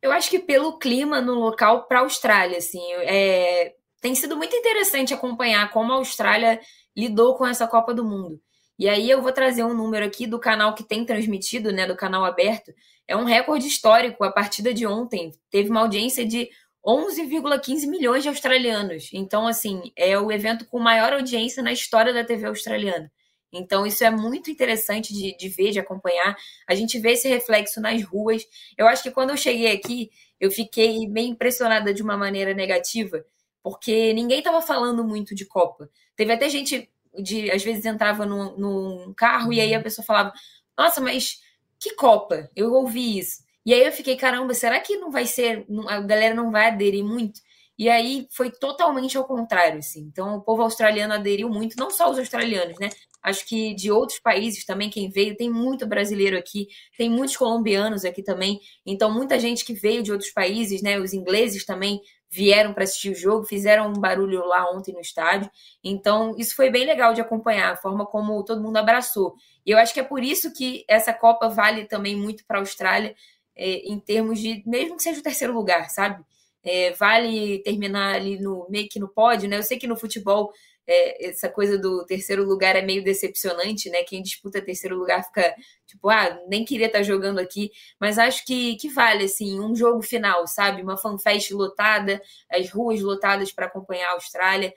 Eu 0.00 0.12
acho 0.12 0.30
que 0.30 0.38
pelo 0.38 0.78
clima 0.78 1.20
no 1.20 1.34
local 1.34 1.84
para 1.84 2.00
a 2.00 2.02
Austrália, 2.02 2.58
assim, 2.58 2.82
é... 3.02 3.74
tem 4.00 4.14
sido 4.14 4.36
muito 4.36 4.54
interessante 4.54 5.12
acompanhar 5.12 5.70
como 5.72 5.92
a 5.92 5.96
Austrália 5.96 6.60
lidou 6.96 7.34
com 7.34 7.46
essa 7.46 7.66
Copa 7.66 7.92
do 7.92 8.04
Mundo. 8.04 8.40
E 8.78 8.88
aí 8.88 9.10
eu 9.10 9.22
vou 9.22 9.32
trazer 9.32 9.64
um 9.64 9.74
número 9.74 10.04
aqui 10.04 10.26
do 10.26 10.38
canal 10.38 10.74
que 10.74 10.84
tem 10.84 11.04
transmitido, 11.04 11.72
né, 11.72 11.86
do 11.86 11.96
canal 11.96 12.24
aberto. 12.24 12.72
É 13.08 13.16
um 13.16 13.24
recorde 13.24 13.66
histórico. 13.66 14.22
A 14.22 14.30
partida 14.30 14.72
de 14.72 14.86
ontem 14.86 15.32
teve 15.50 15.70
uma 15.70 15.80
audiência 15.80 16.26
de 16.26 16.50
11,15 16.86 17.88
milhões 17.88 18.22
de 18.22 18.28
australianos. 18.28 19.10
Então, 19.12 19.46
assim, 19.46 19.92
é 19.96 20.16
o 20.18 20.30
evento 20.30 20.64
com 20.66 20.78
maior 20.78 21.12
audiência 21.12 21.62
na 21.62 21.72
história 21.72 22.12
da 22.12 22.24
TV 22.24 22.46
australiana. 22.46 23.10
Então, 23.52 23.86
isso 23.86 24.04
é 24.04 24.10
muito 24.10 24.50
interessante 24.50 25.12
de, 25.12 25.36
de, 25.36 25.48
ver, 25.48 25.70
de 25.70 25.80
acompanhar. 25.80 26.36
A 26.68 26.74
gente 26.74 26.98
vê 26.98 27.12
esse 27.12 27.28
reflexo 27.28 27.80
nas 27.80 28.02
ruas. 28.04 28.46
Eu 28.76 28.86
acho 28.86 29.02
que 29.02 29.10
quando 29.10 29.30
eu 29.30 29.36
cheguei 29.36 29.72
aqui, 29.72 30.10
eu 30.38 30.50
fiquei 30.50 31.08
bem 31.08 31.30
impressionada 31.30 31.92
de 31.92 32.02
uma 32.02 32.16
maneira 32.16 32.54
negativa, 32.54 33.24
porque 33.62 34.12
ninguém 34.12 34.38
estava 34.38 34.60
falando 34.60 35.02
muito 35.04 35.34
de 35.34 35.44
Copa. 35.44 35.90
Teve 36.14 36.32
até 36.32 36.48
gente 36.48 36.90
de, 37.18 37.50
às 37.50 37.64
vezes, 37.64 37.84
entrava 37.84 38.26
num, 38.26 38.56
num 38.56 39.14
carro 39.14 39.52
e 39.52 39.60
aí 39.60 39.74
a 39.74 39.82
pessoa 39.82 40.04
falava: 40.04 40.32
Nossa, 40.76 41.00
mas 41.00 41.40
que 41.80 41.94
Copa? 41.94 42.50
Eu 42.54 42.72
ouvi 42.74 43.18
isso. 43.18 43.45
E 43.66 43.74
aí 43.74 43.84
eu 43.84 43.92
fiquei, 43.92 44.16
caramba, 44.16 44.54
será 44.54 44.80
que 44.80 44.96
não 44.96 45.10
vai 45.10 45.26
ser, 45.26 45.66
a 45.88 46.00
galera 46.00 46.34
não 46.34 46.52
vai 46.52 46.68
aderir 46.68 47.04
muito? 47.04 47.40
E 47.78 47.90
aí 47.90 48.26
foi 48.30 48.50
totalmente 48.50 49.18
ao 49.18 49.24
contrário, 49.24 49.78
assim. 49.80 50.00
Então 50.02 50.36
o 50.36 50.40
povo 50.40 50.62
australiano 50.62 51.12
aderiu 51.12 51.50
muito, 51.50 51.76
não 51.76 51.90
só 51.90 52.08
os 52.10 52.18
australianos, 52.18 52.78
né? 52.78 52.88
Acho 53.22 53.44
que 53.44 53.74
de 53.74 53.90
outros 53.90 54.20
países 54.20 54.64
também 54.64 54.88
quem 54.88 55.10
veio, 55.10 55.36
tem 55.36 55.50
muito 55.50 55.86
brasileiro 55.86 56.38
aqui, 56.38 56.68
tem 56.96 57.10
muitos 57.10 57.36
colombianos 57.36 58.04
aqui 58.04 58.22
também. 58.22 58.60
Então 58.86 59.12
muita 59.12 59.38
gente 59.38 59.64
que 59.64 59.74
veio 59.74 60.02
de 60.02 60.12
outros 60.12 60.30
países, 60.30 60.80
né? 60.80 60.98
Os 60.98 61.12
ingleses 61.12 61.66
também 61.66 62.00
vieram 62.30 62.72
para 62.72 62.84
assistir 62.84 63.10
o 63.10 63.14
jogo, 63.14 63.44
fizeram 63.44 63.88
um 63.88 64.00
barulho 64.00 64.44
lá 64.46 64.70
ontem 64.70 64.92
no 64.94 65.00
estádio. 65.00 65.50
Então 65.82 66.34
isso 66.38 66.54
foi 66.56 66.70
bem 66.70 66.86
legal 66.86 67.12
de 67.12 67.20
acompanhar, 67.20 67.72
a 67.72 67.76
forma 67.76 68.06
como 68.06 68.42
todo 68.44 68.62
mundo 68.62 68.76
abraçou. 68.76 69.34
E 69.66 69.70
eu 69.70 69.78
acho 69.78 69.92
que 69.92 70.00
é 70.00 70.04
por 70.04 70.22
isso 70.22 70.52
que 70.52 70.84
essa 70.88 71.12
Copa 71.12 71.48
vale 71.48 71.84
também 71.84 72.16
muito 72.16 72.44
para 72.46 72.58
a 72.58 72.60
Austrália, 72.60 73.14
é, 73.56 73.90
em 73.90 73.98
termos 73.98 74.40
de, 74.40 74.62
mesmo 74.66 74.96
que 74.96 75.02
seja 75.02 75.20
o 75.20 75.22
terceiro 75.22 75.54
lugar, 75.54 75.90
sabe? 75.90 76.24
É, 76.62 76.92
vale 76.92 77.60
terminar 77.62 78.16
ali 78.16 78.38
no 78.38 78.66
meio 78.68 78.88
que 78.88 78.98
no 78.98 79.08
pódio, 79.08 79.48
né? 79.48 79.58
Eu 79.58 79.62
sei 79.62 79.78
que 79.78 79.86
no 79.86 79.96
futebol 79.96 80.52
é, 80.86 81.28
essa 81.28 81.48
coisa 81.48 81.78
do 81.78 82.04
terceiro 82.06 82.44
lugar 82.44 82.76
é 82.76 82.82
meio 82.82 83.02
decepcionante, 83.02 83.90
né? 83.90 84.02
Quem 84.04 84.22
disputa 84.22 84.60
terceiro 84.62 84.96
lugar 84.96 85.24
fica 85.24 85.54
tipo, 85.86 86.08
ah, 86.08 86.38
nem 86.48 86.64
queria 86.64 86.86
estar 86.86 87.02
jogando 87.02 87.38
aqui, 87.40 87.70
mas 88.00 88.18
acho 88.18 88.44
que, 88.44 88.76
que 88.76 88.88
vale, 88.88 89.24
assim, 89.24 89.60
um 89.60 89.74
jogo 89.74 90.02
final, 90.02 90.46
sabe? 90.46 90.82
Uma 90.82 90.96
fanfest 90.96 91.50
lotada, 91.52 92.20
as 92.50 92.70
ruas 92.70 93.00
lotadas 93.00 93.52
para 93.52 93.66
acompanhar 93.66 94.10
a 94.10 94.12
Austrália, 94.12 94.72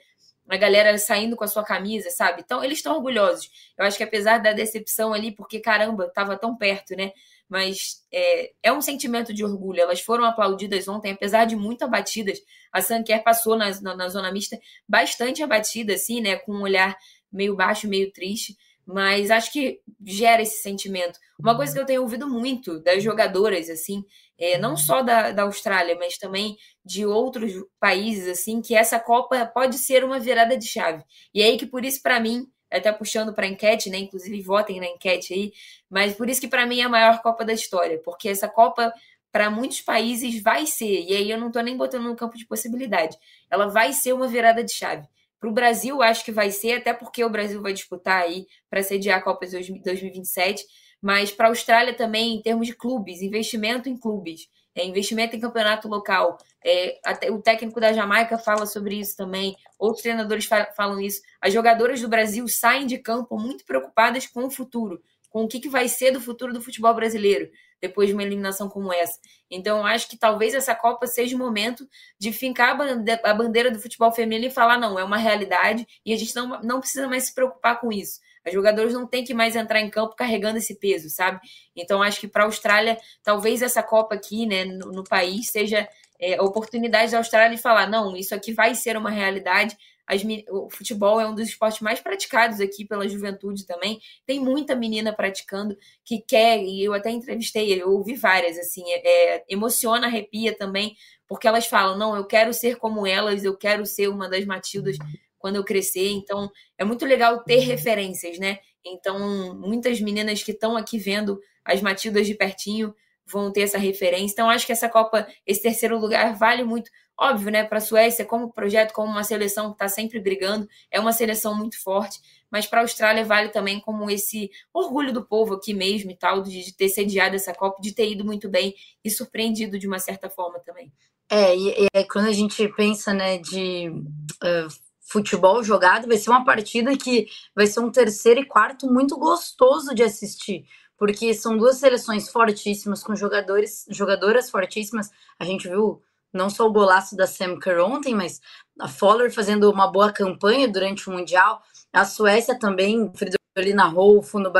a 0.48 0.56
galera 0.56 0.98
saindo 0.98 1.36
com 1.36 1.44
a 1.44 1.48
sua 1.48 1.62
camisa, 1.64 2.10
sabe? 2.10 2.42
Então, 2.44 2.62
eles 2.64 2.78
estão 2.78 2.96
orgulhosos. 2.96 3.48
Eu 3.78 3.84
acho 3.84 3.96
que 3.96 4.02
apesar 4.02 4.38
da 4.38 4.52
decepção 4.52 5.12
ali, 5.12 5.32
porque 5.32 5.60
caramba, 5.60 6.06
estava 6.06 6.36
tão 6.36 6.56
perto, 6.56 6.96
né? 6.96 7.12
Mas 7.50 8.06
é, 8.12 8.52
é, 8.62 8.72
um 8.72 8.80
sentimento 8.80 9.34
de 9.34 9.44
orgulho. 9.44 9.80
Elas 9.80 10.00
foram 10.00 10.24
aplaudidas 10.24 10.86
ontem, 10.86 11.10
apesar 11.10 11.44
de 11.46 11.56
muito 11.56 11.84
abatidas. 11.84 12.38
A 12.72 12.80
Sanker 12.80 13.24
passou 13.24 13.56
na, 13.56 13.68
na, 13.80 13.96
na, 13.96 14.08
zona 14.08 14.30
mista 14.30 14.56
bastante 14.88 15.42
abatida, 15.42 15.94
assim, 15.94 16.20
né? 16.20 16.36
Com 16.36 16.52
um 16.52 16.62
olhar 16.62 16.96
meio 17.30 17.56
baixo, 17.56 17.88
meio 17.88 18.12
triste. 18.12 18.56
Mas 18.86 19.32
acho 19.32 19.52
que 19.52 19.80
gera 20.06 20.42
esse 20.42 20.62
sentimento. 20.62 21.18
Uma 21.40 21.56
coisa 21.56 21.72
que 21.74 21.80
eu 21.80 21.86
tenho 21.86 22.02
ouvido 22.02 22.28
muito 22.28 22.80
das 22.80 23.02
jogadoras, 23.02 23.68
assim, 23.68 24.04
é, 24.38 24.56
não 24.56 24.76
só 24.76 25.02
da, 25.02 25.32
da 25.32 25.42
Austrália, 25.42 25.96
mas 25.98 26.18
também 26.18 26.56
de 26.84 27.04
outros 27.04 27.52
países, 27.80 28.28
assim, 28.28 28.62
que 28.62 28.76
essa 28.76 28.98
Copa 29.00 29.44
pode 29.46 29.76
ser 29.76 30.04
uma 30.04 30.20
virada 30.20 30.56
de 30.56 30.66
chave. 30.66 31.02
E 31.34 31.42
é 31.42 31.46
aí 31.46 31.58
que, 31.58 31.66
por 31.66 31.84
isso, 31.84 32.00
para 32.00 32.20
mim, 32.20 32.46
até 32.70 32.92
puxando 32.92 33.32
para 33.34 33.46
enquete, 33.46 33.90
né? 33.90 33.98
Inclusive 33.98 34.40
votem 34.42 34.80
na 34.80 34.86
enquete 34.86 35.34
aí. 35.34 35.52
Mas 35.88 36.14
por 36.14 36.28
isso 36.28 36.40
que 36.40 36.48
para 36.48 36.66
mim 36.66 36.80
é 36.80 36.84
a 36.84 36.88
maior 36.88 37.20
Copa 37.22 37.44
da 37.44 37.52
história, 37.52 38.00
porque 38.04 38.28
essa 38.28 38.48
Copa 38.48 38.92
para 39.32 39.50
muitos 39.50 39.80
países 39.80 40.42
vai 40.42 40.66
ser, 40.66 41.04
e 41.04 41.14
aí 41.14 41.30
eu 41.30 41.38
não 41.38 41.48
estou 41.48 41.62
nem 41.62 41.76
botando 41.76 42.04
no 42.04 42.16
campo 42.16 42.36
de 42.36 42.46
possibilidade, 42.46 43.16
ela 43.48 43.68
vai 43.68 43.92
ser 43.92 44.12
uma 44.12 44.26
virada 44.26 44.64
de 44.64 44.72
chave. 44.72 45.06
Para 45.38 45.48
o 45.48 45.52
Brasil, 45.52 46.02
acho 46.02 46.24
que 46.24 46.32
vai 46.32 46.50
ser, 46.50 46.72
até 46.72 46.92
porque 46.92 47.24
o 47.24 47.30
Brasil 47.30 47.62
vai 47.62 47.72
disputar 47.72 48.22
aí 48.22 48.46
para 48.68 48.82
sediar 48.82 49.18
a 49.18 49.22
Copa 49.22 49.46
2027, 49.46 50.64
mas 51.00 51.30
para 51.30 51.46
a 51.46 51.50
Austrália 51.50 51.94
também, 51.94 52.34
em 52.34 52.42
termos 52.42 52.66
de 52.66 52.74
clubes, 52.74 53.22
investimento 53.22 53.88
em 53.88 53.96
clubes, 53.96 54.48
é, 54.74 54.84
investimento 54.84 55.36
em 55.36 55.40
campeonato 55.40 55.88
local. 55.88 56.38
É, 56.64 56.98
até, 57.04 57.30
o 57.30 57.40
técnico 57.40 57.80
da 57.80 57.92
Jamaica 57.92 58.38
fala 58.38 58.66
sobre 58.66 58.96
isso 58.98 59.16
também, 59.16 59.56
outros 59.78 60.02
treinadores 60.02 60.48
falam 60.76 61.00
isso. 61.00 61.20
As 61.40 61.52
jogadoras 61.52 62.00
do 62.00 62.08
Brasil 62.08 62.46
saem 62.48 62.86
de 62.86 62.98
campo 62.98 63.38
muito 63.38 63.64
preocupadas 63.64 64.26
com 64.26 64.44
o 64.46 64.50
futuro, 64.50 65.02
com 65.28 65.44
o 65.44 65.48
que, 65.48 65.60
que 65.60 65.68
vai 65.68 65.88
ser 65.88 66.10
do 66.10 66.20
futuro 66.20 66.52
do 66.52 66.60
futebol 66.60 66.94
brasileiro 66.94 67.50
depois 67.80 68.08
de 68.08 68.14
uma 68.14 68.22
eliminação 68.22 68.68
como 68.68 68.92
essa. 68.92 69.18
Então, 69.50 69.84
acho 69.86 70.08
que 70.08 70.18
talvez 70.18 70.54
essa 70.54 70.74
Copa 70.74 71.06
seja 71.06 71.34
o 71.34 71.38
momento 71.38 71.88
de 72.18 72.32
fincar 72.32 72.78
a 73.24 73.34
bandeira 73.34 73.70
do 73.70 73.80
futebol 73.80 74.12
feminino 74.12 74.46
e 74.46 74.54
falar: 74.54 74.78
não, 74.78 74.98
é 74.98 75.04
uma 75.04 75.16
realidade 75.16 75.86
e 76.04 76.12
a 76.12 76.16
gente 76.16 76.36
não, 76.36 76.60
não 76.60 76.80
precisa 76.80 77.08
mais 77.08 77.24
se 77.24 77.34
preocupar 77.34 77.80
com 77.80 77.90
isso. 77.90 78.20
As 78.46 78.52
jogadoras 78.52 78.92
não 78.92 79.06
têm 79.06 79.24
que 79.24 79.34
mais 79.34 79.54
entrar 79.54 79.80
em 79.80 79.90
campo 79.90 80.16
carregando 80.16 80.58
esse 80.58 80.78
peso, 80.78 81.10
sabe? 81.10 81.40
Então, 81.76 82.02
acho 82.02 82.20
que 82.20 82.28
para 82.28 82.44
a 82.44 82.46
Austrália, 82.46 82.98
talvez 83.22 83.62
essa 83.62 83.82
Copa 83.82 84.14
aqui, 84.14 84.46
né, 84.46 84.64
no, 84.64 84.92
no 84.92 85.04
país, 85.04 85.48
seja 85.48 85.88
é, 86.18 86.36
a 86.36 86.42
oportunidade 86.42 87.12
da 87.12 87.18
Austrália 87.18 87.56
de 87.56 87.62
falar: 87.62 87.88
não, 87.88 88.16
isso 88.16 88.34
aqui 88.34 88.52
vai 88.52 88.74
ser 88.74 88.96
uma 88.96 89.10
realidade. 89.10 89.76
As, 90.06 90.22
o 90.48 90.68
futebol 90.68 91.20
é 91.20 91.26
um 91.26 91.34
dos 91.34 91.48
esportes 91.48 91.80
mais 91.80 92.00
praticados 92.00 92.60
aqui 92.60 92.84
pela 92.84 93.08
juventude 93.08 93.64
também. 93.64 94.00
Tem 94.26 94.40
muita 94.40 94.74
menina 94.74 95.12
praticando 95.12 95.76
que 96.04 96.20
quer, 96.20 96.60
e 96.60 96.82
eu 96.82 96.92
até 96.92 97.10
entrevistei, 97.10 97.80
eu 97.80 97.90
ouvi 97.92 98.14
várias, 98.14 98.58
assim, 98.58 98.82
é, 98.88 99.36
é, 99.36 99.44
emociona, 99.48 100.08
arrepia 100.08 100.56
também, 100.56 100.96
porque 101.28 101.46
elas 101.46 101.66
falam: 101.66 101.96
não, 101.96 102.16
eu 102.16 102.24
quero 102.24 102.52
ser 102.52 102.76
como 102.76 103.06
elas, 103.06 103.44
eu 103.44 103.56
quero 103.56 103.86
ser 103.86 104.08
uma 104.08 104.28
das 104.28 104.44
Matildas 104.44 104.96
quando 105.40 105.56
eu 105.56 105.64
crescer. 105.64 106.10
Então, 106.10 106.48
é 106.78 106.84
muito 106.84 107.04
legal 107.04 107.42
ter 107.42 107.58
uhum. 107.58 107.64
referências, 107.64 108.38
né? 108.38 108.60
Então, 108.84 109.58
muitas 109.58 110.00
meninas 110.00 110.42
que 110.42 110.52
estão 110.52 110.76
aqui 110.76 110.98
vendo 110.98 111.40
as 111.64 111.82
Matildas 111.82 112.26
de 112.26 112.34
pertinho 112.34 112.94
vão 113.26 113.50
ter 113.50 113.62
essa 113.62 113.78
referência. 113.78 114.32
Então, 114.32 114.50
acho 114.50 114.66
que 114.66 114.72
essa 114.72 114.88
Copa, 114.88 115.26
esse 115.46 115.62
terceiro 115.62 115.98
lugar, 115.98 116.36
vale 116.36 116.62
muito. 116.62 116.90
Óbvio, 117.18 117.50
né? 117.50 117.64
Para 117.64 117.78
a 117.78 117.80
Suécia, 117.80 118.24
como 118.24 118.52
projeto, 118.52 118.92
como 118.92 119.10
uma 119.10 119.24
seleção 119.24 119.68
que 119.68 119.74
está 119.74 119.88
sempre 119.88 120.18
brigando, 120.20 120.68
é 120.90 120.98
uma 120.98 121.12
seleção 121.12 121.54
muito 121.54 121.80
forte. 121.82 122.18
Mas 122.50 122.66
para 122.66 122.80
a 122.80 122.82
Austrália 122.82 123.24
vale 123.24 123.50
também 123.50 123.78
como 123.80 124.10
esse 124.10 124.50
orgulho 124.72 125.12
do 125.12 125.24
povo 125.24 125.54
aqui 125.54 125.72
mesmo 125.72 126.10
e 126.10 126.16
tal, 126.16 126.42
de, 126.42 126.74
ter 126.74 126.88
sediado 126.88 127.36
essa 127.36 127.54
Copa, 127.54 127.80
de 127.80 127.94
ter 127.94 128.10
ido 128.10 128.24
muito 128.24 128.48
bem 128.48 128.74
e 129.04 129.10
surpreendido 129.10 129.78
de 129.78 129.86
uma 129.86 129.98
certa 129.98 130.28
forma 130.28 130.58
também. 130.60 130.92
É, 131.30 131.56
e, 131.56 131.86
e 131.94 132.04
quando 132.10 132.26
a 132.26 132.32
gente 132.32 132.66
pensa, 132.74 133.14
né, 133.14 133.38
de 133.38 133.88
uh, 133.88 134.89
futebol 135.10 135.62
jogado, 135.62 136.06
vai 136.06 136.16
ser 136.16 136.30
uma 136.30 136.44
partida 136.44 136.96
que 136.96 137.26
vai 137.54 137.66
ser 137.66 137.80
um 137.80 137.90
terceiro 137.90 138.40
e 138.40 138.46
quarto 138.46 138.86
muito 138.86 139.18
gostoso 139.18 139.92
de 139.92 140.04
assistir, 140.04 140.64
porque 140.96 141.34
são 141.34 141.58
duas 141.58 141.78
seleções 141.78 142.30
fortíssimas, 142.30 143.02
com 143.02 143.16
jogadores, 143.16 143.86
jogadoras 143.90 144.48
fortíssimas. 144.48 145.10
A 145.38 145.44
gente 145.44 145.68
viu 145.68 146.00
não 146.32 146.48
só 146.48 146.66
o 146.66 146.72
golaço 146.72 147.16
da 147.16 147.26
Sam 147.26 147.58
Kerr 147.58 147.80
ontem, 147.80 148.14
mas 148.14 148.40
a 148.78 148.86
Fowler 148.86 149.32
fazendo 149.32 149.68
uma 149.68 149.90
boa 149.90 150.12
campanha 150.12 150.68
durante 150.68 151.08
o 151.08 151.12
Mundial. 151.12 151.60
A 151.92 152.04
Suécia 152.04 152.56
também, 152.56 153.10
Fridolina 153.52 153.86
Rolfo, 153.86 154.38
no 154.38 154.52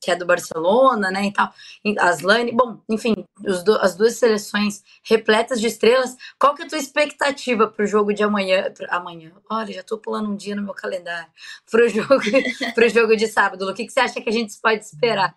que 0.00 0.10
é 0.10 0.16
do 0.16 0.24
Barcelona, 0.26 1.10
né, 1.10 1.26
e 1.26 1.32
tal. 1.32 1.52
Aslane, 1.98 2.52
bom, 2.52 2.80
enfim, 2.88 3.24
do, 3.64 3.76
as 3.76 3.94
duas 3.94 4.14
seleções 4.14 4.82
repletas 5.02 5.60
de 5.60 5.66
estrelas. 5.66 6.16
Qual 6.38 6.54
que 6.54 6.62
é 6.62 6.64
a 6.66 6.68
tua 6.68 6.78
expectativa 6.78 7.68
para 7.68 7.84
o 7.84 7.86
jogo 7.86 8.12
de 8.12 8.22
amanhã? 8.22 8.72
Amanhã, 8.88 9.32
olha, 9.50 9.72
já 9.72 9.80
estou 9.80 9.98
pulando 9.98 10.30
um 10.30 10.36
dia 10.36 10.56
no 10.56 10.62
meu 10.62 10.74
calendário. 10.74 11.30
Para 11.70 11.84
o 11.84 11.88
jogo, 11.88 12.08
pro 12.74 12.88
jogo 12.88 13.16
de 13.16 13.26
sábado, 13.28 13.68
o 13.68 13.74
que, 13.74 13.86
que 13.86 13.92
você 13.92 14.00
acha 14.00 14.20
que 14.20 14.28
a 14.28 14.32
gente 14.32 14.58
pode 14.60 14.84
esperar? 14.84 15.36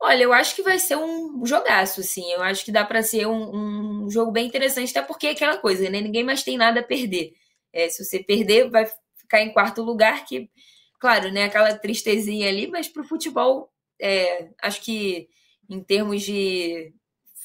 Olha, 0.00 0.22
eu 0.22 0.32
acho 0.32 0.54
que 0.54 0.62
vai 0.62 0.78
ser 0.78 0.96
um 0.96 1.44
jogaço, 1.46 2.00
assim. 2.00 2.30
Eu 2.32 2.42
acho 2.42 2.64
que 2.64 2.72
dá 2.72 2.84
para 2.84 3.02
ser 3.02 3.26
um, 3.26 4.04
um, 4.04 4.10
jogo 4.10 4.30
bem 4.30 4.46
interessante, 4.46 4.90
até 4.90 5.02
porque 5.06 5.28
é 5.28 5.30
aquela 5.30 5.56
coisa, 5.56 5.88
né? 5.88 6.00
Ninguém 6.00 6.22
mais 6.22 6.42
tem 6.42 6.56
nada 6.58 6.80
a 6.80 6.82
perder. 6.82 7.34
É, 7.72 7.88
se 7.88 8.04
você 8.04 8.18
perder, 8.22 8.70
vai 8.70 8.86
ficar 9.16 9.40
em 9.42 9.52
quarto 9.52 9.82
lugar, 9.82 10.24
que 10.26 10.50
claro, 10.98 11.30
né, 11.30 11.44
aquela 11.44 11.74
tristezinha 11.74 12.48
ali, 12.48 12.66
mas 12.66 12.88
para 12.88 13.02
o 13.02 13.06
futebol, 13.06 13.72
é, 14.00 14.50
acho 14.62 14.82
que 14.82 15.28
em 15.68 15.82
termos 15.82 16.22
de 16.22 16.92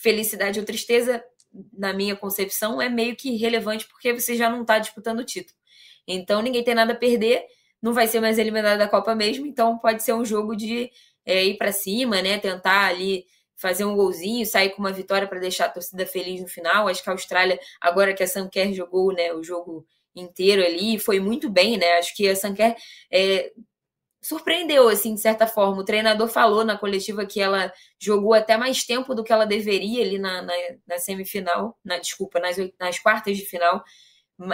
felicidade 0.01 0.59
ou 0.59 0.65
tristeza, 0.65 1.23
na 1.73 1.93
minha 1.93 2.15
concepção, 2.15 2.81
é 2.81 2.89
meio 2.89 3.15
que 3.15 3.35
relevante 3.37 3.87
porque 3.87 4.13
você 4.13 4.35
já 4.35 4.49
não 4.49 4.61
está 4.61 4.79
disputando 4.79 5.19
o 5.19 5.25
título. 5.25 5.57
Então 6.07 6.41
ninguém 6.41 6.63
tem 6.63 6.75
nada 6.75 6.93
a 6.93 6.95
perder, 6.95 7.45
não 7.81 7.93
vai 7.93 8.07
ser 8.07 8.19
mais 8.19 8.37
eliminado 8.37 8.77
da 8.79 8.87
Copa 8.87 9.15
mesmo, 9.15 9.45
então 9.45 9.77
pode 9.77 10.03
ser 10.03 10.13
um 10.13 10.25
jogo 10.25 10.55
de 10.55 10.91
é, 11.25 11.45
ir 11.45 11.57
para 11.57 11.71
cima, 11.71 12.21
né, 12.21 12.37
tentar 12.37 12.87
ali 12.87 13.25
fazer 13.55 13.85
um 13.85 13.95
golzinho, 13.95 14.45
sair 14.45 14.71
com 14.71 14.79
uma 14.79 14.91
vitória 14.91 15.27
para 15.27 15.39
deixar 15.39 15.65
a 15.65 15.69
torcida 15.69 16.05
feliz 16.05 16.41
no 16.41 16.47
final. 16.47 16.87
Acho 16.87 17.03
que 17.03 17.09
a 17.09 17.13
Austrália, 17.13 17.59
agora 17.79 18.13
que 18.13 18.23
a 18.23 18.27
Sam 18.27 18.49
Kerr 18.49 18.73
jogou 18.73 19.13
né, 19.13 19.31
o 19.33 19.43
jogo 19.43 19.85
inteiro 20.15 20.63
ali, 20.63 20.99
foi 20.99 21.19
muito 21.19 21.49
bem, 21.49 21.77
né? 21.77 21.93
Acho 21.93 22.15
que 22.15 22.27
a 22.27 22.35
Sanquer 22.35 22.75
é, 23.11 23.51
surpreendeu, 24.21 24.87
assim, 24.87 25.15
de 25.15 25.21
certa 25.21 25.47
forma. 25.47 25.81
O 25.81 25.85
treinador 25.85 26.27
falou 26.27 26.63
na 26.63 26.77
coletiva 26.77 27.25
que 27.25 27.41
ela 27.41 27.73
jogou 27.99 28.33
até 28.33 28.55
mais 28.55 28.83
tempo 28.83 29.15
do 29.15 29.23
que 29.23 29.33
ela 29.33 29.45
deveria 29.45 30.03
ali 30.03 30.19
na, 30.19 30.41
na, 30.43 30.53
na 30.87 30.97
semifinal, 30.99 31.77
na, 31.83 31.97
desculpa, 31.97 32.39
nas, 32.39 32.55
nas 32.79 32.99
quartas 32.99 33.37
de 33.37 33.45
final. 33.45 33.83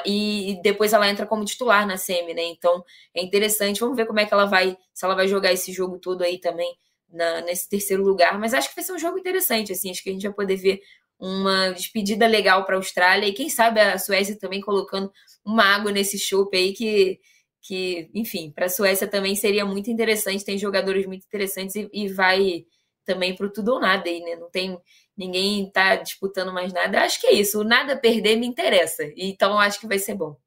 E 0.06 0.60
depois 0.64 0.94
ela 0.94 1.10
entra 1.10 1.26
como 1.26 1.46
titular 1.46 1.86
na 1.86 1.98
semi, 1.98 2.34
né? 2.34 2.44
Então 2.44 2.84
é 3.14 3.22
interessante. 3.22 3.80
Vamos 3.80 3.98
ver 3.98 4.06
como 4.06 4.20
é 4.20 4.26
que 4.26 4.34
ela 4.34 4.46
vai, 4.46 4.78
se 4.94 5.06
ela 5.06 5.16
vai 5.16 5.28
jogar 5.28 5.52
esse 5.54 5.72
jogo 5.72 6.00
todo 6.00 6.24
aí 6.24 6.40
também 6.40 6.76
na, 7.10 7.42
nesse 7.42 7.70
terceiro 7.70 8.04
lugar. 8.04 8.40
Mas 8.40 8.54
acho 8.54 8.70
que 8.70 8.76
vai 8.76 8.84
ser 8.84 8.94
um 8.94 9.00
jogo 9.00 9.18
interessante, 9.18 9.72
assim. 9.72 9.92
Acho 9.92 10.04
que 10.04 10.10
a 10.10 10.14
gente 10.14 10.28
vai 10.28 10.34
poder 10.34 10.56
ver 10.56 10.82
uma 11.20 11.72
despedida 11.72 12.28
legal 12.28 12.66
para 12.66 12.76
a 12.76 12.78
Austrália 12.78 13.28
e 13.28 13.34
quem 13.34 13.50
sabe 13.50 13.80
a 13.80 13.98
Suécia 13.98 14.38
também 14.38 14.62
colocando 14.62 15.12
uma 15.44 15.64
água 15.64 15.92
nesse 15.92 16.20
chope 16.20 16.56
aí 16.58 16.74
que, 16.74 17.20
que 17.62 18.10
enfim, 18.14 18.52
para 18.52 18.66
a 18.66 18.70
Suécia 18.70 19.08
também 19.08 19.36
seria 19.36 19.66
muito 19.66 19.90
interessante, 19.90 20.46
tem 20.46 20.58
jogadores 20.58 21.06
muito 21.06 21.26
interessantes 21.26 21.76
e, 21.76 21.90
e 21.92 22.08
vai 22.08 22.66
também 23.06 23.36
para 23.36 23.48
o 23.48 23.52
tudo 23.52 23.74
ou 23.74 23.80
nada 23.80 24.10
aí, 24.10 24.20
né? 24.20 24.36
Não 24.36 24.50
tem 24.50 24.78
ninguém 25.18 25.70
tá 25.72 25.96
disputando 25.96 26.54
mais 26.54 26.72
nada. 26.72 27.02
Acho 27.02 27.20
que 27.20 27.28
é 27.28 27.34
isso, 27.34 27.62
o 27.62 27.64
nada 27.64 27.98
perder 27.98 28.36
me 28.36 28.46
interessa. 28.46 29.04
Então 29.16 29.58
acho 29.58 29.80
que 29.80 29.88
vai 29.88 29.98
ser 29.98 30.14
bom. 30.14 30.38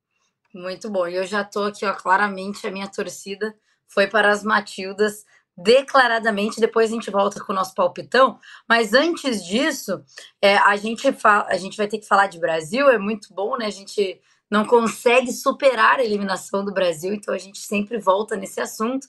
Muito 0.55 0.91
bom. 0.91 1.09
E 1.09 1.17
eu 1.17 1.27
já 1.27 1.43
tô 1.45 1.65
aqui, 1.65 1.85
ó, 1.85 1.93
claramente 1.95 2.67
a 2.67 2.71
minha 2.71 2.89
torcida 2.89 3.55
foi 3.89 4.07
para 4.07 4.31
as 4.31 4.45
Matildas 4.45 5.25
declaradamente. 5.63 6.61
Depois 6.61 6.91
a 6.91 6.95
gente 6.95 7.11
volta 7.11 7.43
com 7.45 7.53
o 7.53 7.57
nosso 7.57 7.75
palpitão. 7.75 8.39
Mas 8.69 8.95
antes 8.95 9.45
disso, 9.45 10.03
é, 10.41 10.57
a, 10.57 10.77
gente 10.77 11.13
fala, 11.13 11.47
a 11.49 11.57
gente 11.57 11.77
vai 11.77 11.89
ter 11.89 11.99
que 11.99 12.07
falar 12.07 12.27
de 12.27 12.39
Brasil. 12.39 12.89
É 12.89 12.99
muito 12.99 13.33
bom, 13.35 13.57
né? 13.57 13.67
A 13.67 13.71
gente 13.71 14.21
não 14.51 14.65
consegue 14.65 15.33
superar 15.33 16.01
a 16.01 16.05
eliminação 16.05 16.65
do 16.65 16.75
Brasil, 16.75 17.15
então 17.15 17.33
a 17.33 17.39
gente 17.39 17.61
sempre 17.61 17.99
volta 17.99 18.37
nesse 18.37 18.61
assunto. 18.61 19.07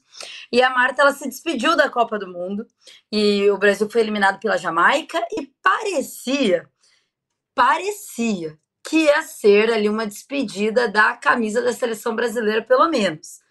E 0.52 0.62
a 0.62 0.70
Marta 0.70 1.02
ela 1.02 1.14
se 1.14 1.28
despediu 1.28 1.76
da 1.76 1.90
Copa 1.90 2.20
do 2.20 2.28
Mundo 2.28 2.68
e 3.12 3.50
o 3.50 3.58
Brasil 3.58 3.90
foi 3.90 4.02
eliminado 4.02 4.40
pela 4.40 4.58
Jamaica 4.58 5.20
e 5.32 5.48
parecia, 5.64 6.70
parecia 7.56 8.56
que 8.88 9.06
ia 9.06 9.24
ser 9.24 9.72
ali 9.72 9.90
uma 9.90 10.06
despedida 10.06 10.88
da 10.88 11.14
camisa 11.14 11.62
da 11.62 11.74
seleção 11.74 12.16
brasileira, 12.16 12.62
pelo 12.62 12.88
menos 12.88 13.42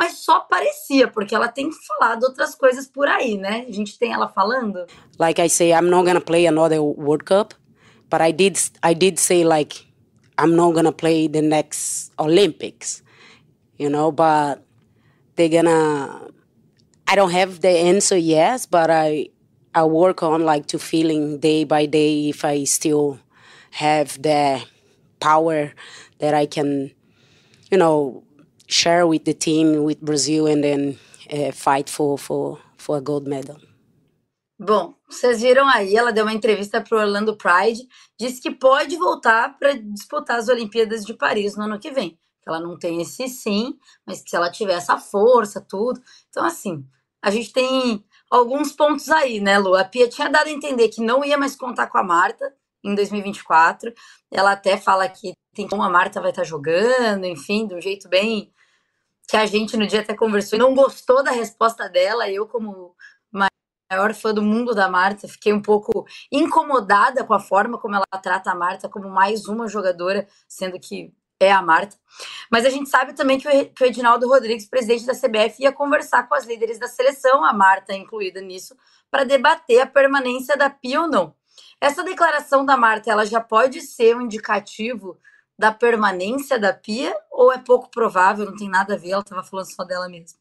mas 0.00 0.14
só 0.14 0.40
parecia, 0.40 1.08
porque 1.08 1.34
ela 1.34 1.46
tem 1.46 1.70
falado 1.70 2.22
outras 2.22 2.54
coisas 2.54 2.88
por 2.88 3.06
aí, 3.06 3.36
né? 3.36 3.66
A 3.68 3.70
gente 3.70 3.98
tem 3.98 4.14
ela 4.14 4.28
falando. 4.28 4.86
Like 5.18 5.38
I 5.42 5.50
say, 5.50 5.72
I'm 5.72 5.90
not 5.90 6.06
gonna 6.06 6.22
play 6.22 6.46
another 6.46 6.80
World 6.80 7.24
Cup, 7.26 7.52
but 8.10 8.22
I 8.22 8.32
did 8.32 8.58
I 8.82 8.94
did 8.94 9.18
say 9.18 9.44
like 9.44 9.84
I'm 10.38 10.56
not 10.56 10.72
gonna 10.72 10.90
play 10.90 11.28
the 11.28 11.42
next 11.42 12.12
Olympics, 12.18 13.02
you 13.78 13.90
know, 13.90 14.10
but 14.10 14.64
they're 15.36 15.50
gonna 15.50 16.28
I 17.06 17.14
don't 17.14 17.32
have 17.32 17.60
the 17.60 17.68
answer 17.68 18.16
yet, 18.16 18.68
but 18.70 18.88
I 18.88 19.28
I 19.74 19.84
work 19.84 20.22
on 20.22 20.46
like 20.46 20.64
to 20.68 20.78
feeling 20.78 21.40
day 21.40 21.64
by 21.64 21.84
day 21.84 22.30
if 22.30 22.42
I 22.42 22.64
still 22.64 23.20
have 23.72 24.16
the 24.22 24.64
power 25.20 25.74
that 26.20 26.32
I 26.32 26.46
can, 26.46 26.90
you 27.70 27.76
know, 27.76 28.24
share 28.70 29.06
with 29.06 29.24
the 29.24 29.34
team, 29.34 29.84
with 29.84 30.00
Brazil, 30.00 30.46
and 30.46 30.62
then 30.62 30.98
uh, 31.32 31.52
fight 31.52 31.88
for, 31.88 32.18
for, 32.18 32.58
for 32.76 32.96
a 32.96 33.00
gold 33.00 33.28
medal. 33.28 33.56
Bom, 34.58 34.94
vocês 35.08 35.40
viram 35.40 35.66
aí, 35.66 35.96
ela 35.96 36.12
deu 36.12 36.24
uma 36.24 36.34
entrevista 36.34 36.82
para 36.82 36.98
o 36.98 37.00
Orlando 37.00 37.34
Pride, 37.34 37.80
disse 38.18 38.42
que 38.42 38.50
pode 38.50 38.94
voltar 38.96 39.58
para 39.58 39.72
disputar 39.72 40.38
as 40.38 40.48
Olimpíadas 40.48 41.04
de 41.04 41.14
Paris 41.14 41.56
no 41.56 41.64
ano 41.64 41.78
que 41.78 41.90
vem. 41.90 42.10
Que 42.42 42.48
ela 42.48 42.60
não 42.60 42.78
tem 42.78 43.00
esse 43.00 43.26
sim, 43.26 43.78
mas 44.06 44.22
que 44.22 44.28
se 44.28 44.36
ela 44.36 44.50
tiver 44.50 44.74
essa 44.74 44.98
força, 44.98 45.64
tudo. 45.66 46.02
Então, 46.28 46.44
assim, 46.44 46.86
a 47.22 47.30
gente 47.30 47.52
tem 47.52 48.04
alguns 48.30 48.72
pontos 48.72 49.08
aí, 49.08 49.40
né, 49.40 49.58
Lu? 49.58 49.74
A 49.74 49.84
Pia 49.84 50.08
tinha 50.08 50.28
dado 50.28 50.48
a 50.48 50.50
entender 50.50 50.88
que 50.88 51.00
não 51.00 51.24
ia 51.24 51.38
mais 51.38 51.56
contar 51.56 51.86
com 51.86 51.96
a 51.96 52.04
Marta, 52.04 52.54
em 52.84 52.94
2024. 52.94 53.92
Ela 54.30 54.52
até 54.52 54.76
fala 54.76 55.08
que 55.08 55.32
tem 55.54 55.66
como 55.66 55.82
a 55.82 55.88
Marta 55.88 56.20
vai 56.20 56.30
estar 56.30 56.44
jogando, 56.44 57.24
enfim, 57.24 57.66
de 57.66 57.74
um 57.74 57.80
jeito 57.80 58.08
bem 58.08 58.52
que 59.30 59.36
a 59.36 59.46
gente 59.46 59.76
no 59.76 59.86
dia 59.86 60.00
até 60.00 60.12
conversou 60.12 60.58
e 60.58 60.60
não 60.60 60.74
gostou 60.74 61.22
da 61.22 61.30
resposta 61.30 61.88
dela. 61.88 62.28
Eu, 62.28 62.48
como 62.48 62.96
maior 63.32 64.12
fã 64.12 64.34
do 64.34 64.42
mundo 64.42 64.74
da 64.74 64.88
Marta, 64.88 65.28
fiquei 65.28 65.52
um 65.52 65.62
pouco 65.62 66.04
incomodada 66.32 67.24
com 67.24 67.32
a 67.32 67.38
forma 67.38 67.78
como 67.78 67.94
ela 67.94 68.06
trata 68.20 68.50
a 68.50 68.54
Marta 68.56 68.88
como 68.88 69.08
mais 69.08 69.46
uma 69.46 69.68
jogadora, 69.68 70.26
sendo 70.48 70.80
que 70.80 71.14
é 71.38 71.52
a 71.52 71.62
Marta. 71.62 71.96
Mas 72.50 72.66
a 72.66 72.70
gente 72.70 72.90
sabe 72.90 73.12
também 73.12 73.38
que 73.38 73.48
o 73.48 73.84
Edinaldo 73.84 74.28
Rodrigues, 74.28 74.68
presidente 74.68 75.06
da 75.06 75.14
CBF, 75.14 75.62
ia 75.62 75.72
conversar 75.72 76.28
com 76.28 76.34
as 76.34 76.44
líderes 76.44 76.78
da 76.80 76.88
seleção, 76.88 77.44
a 77.44 77.52
Marta 77.52 77.94
incluída 77.94 78.40
nisso, 78.40 78.76
para 79.10 79.24
debater 79.24 79.80
a 79.80 79.86
permanência 79.86 80.56
da 80.56 80.68
Pia 80.68 81.02
ou 81.02 81.08
não. 81.08 81.34
Essa 81.80 82.02
declaração 82.02 82.66
da 82.66 82.76
Marta, 82.76 83.10
ela 83.10 83.24
já 83.24 83.40
pode 83.40 83.80
ser 83.80 84.16
um 84.16 84.22
indicativo 84.22 85.18
da 85.60 85.70
permanência 85.70 86.58
da 86.58 86.72
Pia 86.72 87.14
ou 87.30 87.52
é 87.52 87.58
pouco 87.58 87.90
provável, 87.90 88.46
não 88.46 88.56
tem 88.56 88.66
nada 88.66 88.94
a 88.94 88.96
ver, 88.96 89.10
ela 89.10 89.20
estava 89.20 89.44
falando 89.44 89.70
só 89.70 89.84
dela 89.84 90.08
mesma? 90.08 90.40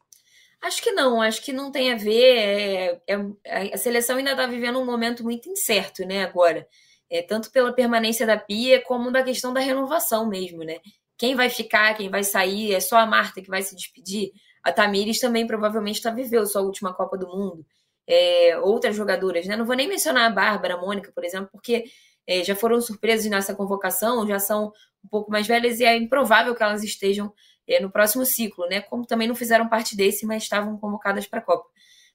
Acho 0.62 0.82
que 0.82 0.94
não, 0.94 1.22
acho 1.22 1.44
que 1.44 1.52
não 1.52 1.74
tem 1.74 1.92
a 1.92 1.98
ver. 1.98 3.02
É, 3.06 3.16
é, 3.44 3.74
a 3.74 3.78
seleção 3.78 4.16
ainda 4.16 4.32
está 4.32 4.48
vivendo 4.48 4.80
um 4.80 4.86
momento 4.86 5.22
muito 5.22 5.50
incerto, 5.50 6.06
né, 6.06 6.24
agora. 6.24 6.66
É, 7.10 7.22
tanto 7.22 7.52
pela 7.52 7.74
permanência 7.74 8.26
da 8.26 8.38
Pia, 8.38 8.82
como 8.82 9.12
da 9.12 9.22
questão 9.22 9.52
da 9.52 9.60
renovação 9.60 10.26
mesmo, 10.30 10.64
né? 10.64 10.78
Quem 11.18 11.36
vai 11.36 11.50
ficar, 11.50 11.96
quem 11.96 12.10
vai 12.10 12.24
sair, 12.24 12.74
é 12.74 12.80
só 12.80 12.98
a 12.98 13.06
Marta 13.06 13.42
que 13.42 13.50
vai 13.50 13.62
se 13.62 13.76
despedir. 13.76 14.32
A 14.64 14.72
Tamires 14.72 15.20
também 15.20 15.46
provavelmente 15.46 15.98
está 15.98 16.12
vivendo 16.12 16.48
sua 16.48 16.62
última 16.62 16.94
Copa 16.94 17.18
do 17.18 17.28
Mundo. 17.28 17.66
É, 18.08 18.58
outras 18.60 18.96
jogadoras, 18.96 19.46
né? 19.48 19.58
Não 19.58 19.66
vou 19.66 19.76
nem 19.76 19.88
mencionar 19.88 20.32
a 20.32 20.34
Bárbara, 20.34 20.76
a 20.76 20.78
Mônica, 20.78 21.12
por 21.14 21.26
exemplo, 21.26 21.50
porque 21.52 21.84
é, 22.30 22.44
já 22.44 22.56
foram 22.56 22.80
surpresas 22.80 23.26
nessa 23.26 23.56
convocação, 23.56 24.28
já 24.28 24.38
são 24.38 24.72
um 25.04 25.08
pouco 25.08 25.32
mais 25.32 25.47
velhas 25.47 25.80
e 25.80 25.86
é 25.86 25.95
improvável 25.95 26.56
que 26.56 26.64
elas 26.64 26.84
estejam 26.84 27.34
é, 27.68 27.80
no 27.80 27.91
próximo 27.91 28.26
ciclo, 28.26 28.68
né? 28.68 28.82
Como 28.82 29.06
também 29.06 29.28
não 29.28 29.36
fizeram 29.36 29.70
parte 29.70 29.95
desse, 29.95 30.26
mas 30.26 30.43
estavam 30.43 30.78
convocadas 30.78 31.28
para 31.28 31.39
a 31.39 31.43
Copa. 31.43 31.68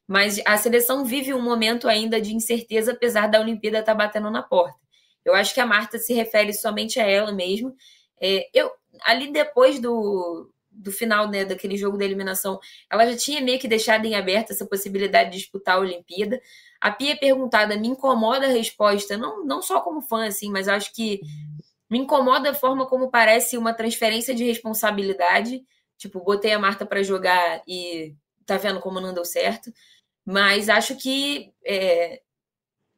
Mas 0.07 0.41
a 0.45 0.57
seleção 0.57 1.05
vive 1.05 1.33
um 1.33 1.41
momento 1.41 1.89
ainda 1.89 2.21
de 2.21 2.35
incerteza, 2.35 2.93
apesar 2.93 3.29
da 3.29 3.41
Olimpíada 3.41 3.79
estar 3.79 3.93
tá 3.93 3.99
batendo 3.99 4.31
na 4.31 4.43
porta. 4.43 4.79
Eu 5.25 5.35
acho 5.35 5.55
que 5.55 5.61
a 5.61 5.67
Marta 5.67 5.99
se 5.99 6.13
refere 6.13 6.53
somente 6.53 7.01
a 7.01 7.07
ela 7.07 7.33
mesmo. 7.33 7.75
É, 8.21 8.49
eu 8.53 8.71
ali 9.03 9.33
depois 9.33 9.81
do, 9.81 10.51
do 10.71 10.93
final 10.93 11.29
né, 11.29 11.45
daquele 11.45 11.77
jogo 11.77 11.97
da 11.97 12.05
eliminação, 12.05 12.59
ela 12.91 13.07
já 13.07 13.17
tinha 13.17 13.41
meio 13.41 13.59
que 13.59 13.69
deixado 13.69 14.05
em 14.05 14.15
aberto 14.15 14.51
essa 14.51 14.67
possibilidade 14.67 15.31
de 15.31 15.39
disputar 15.39 15.77
a 15.77 15.81
Olimpíada. 15.81 16.41
A 16.81 16.91
Pia 16.91 17.17
perguntada, 17.17 17.77
me 17.77 17.89
incomoda 17.89 18.47
a 18.47 18.51
resposta, 18.51 19.17
não, 19.17 19.45
não 19.45 19.63
só 19.63 19.81
como 19.81 20.03
fã, 20.03 20.27
assim, 20.27 20.51
mas 20.51 20.69
acho 20.69 20.93
que 20.93 21.21
me 21.95 22.01
incomoda 22.01 22.51
a 22.51 22.55
forma 22.55 22.87
como 22.87 23.09
parece 23.09 23.57
uma 23.57 23.73
transferência 23.73 24.35
de 24.35 24.43
responsabilidade. 24.43 25.65
Tipo, 25.97 26.19
botei 26.25 26.53
a 26.53 26.59
Marta 26.59 26.85
para 26.85 27.05
jogar 27.05 27.63
e 27.69 28.17
tá 28.45 28.57
vendo 28.57 28.81
como 28.81 29.01
não 29.01 29.15
deu 29.15 29.25
certo. 29.25 29.73
Mas 30.27 30.69
acho 30.69 30.97
que 30.97 31.53
é, 31.65 32.21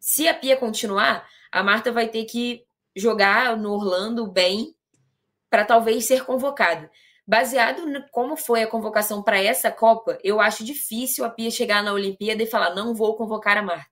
se 0.00 0.26
a 0.26 0.32
Pia 0.32 0.56
continuar, 0.56 1.28
a 1.52 1.62
Marta 1.62 1.92
vai 1.92 2.08
ter 2.08 2.24
que 2.24 2.64
jogar 2.96 3.54
no 3.58 3.74
Orlando 3.74 4.26
bem 4.26 4.74
para 5.50 5.66
talvez 5.66 6.06
ser 6.06 6.24
convocada. 6.24 6.90
Baseado 7.26 7.84
no 7.84 8.02
como 8.10 8.34
foi 8.34 8.62
a 8.62 8.66
convocação 8.66 9.22
para 9.22 9.38
essa 9.38 9.70
Copa, 9.70 10.18
eu 10.24 10.40
acho 10.40 10.64
difícil 10.64 11.22
a 11.22 11.28
Pia 11.28 11.50
chegar 11.50 11.82
na 11.82 11.92
Olimpíada 11.92 12.42
e 12.42 12.46
falar 12.46 12.74
não 12.74 12.94
vou 12.94 13.14
convocar 13.14 13.58
a 13.58 13.62
Marta, 13.62 13.90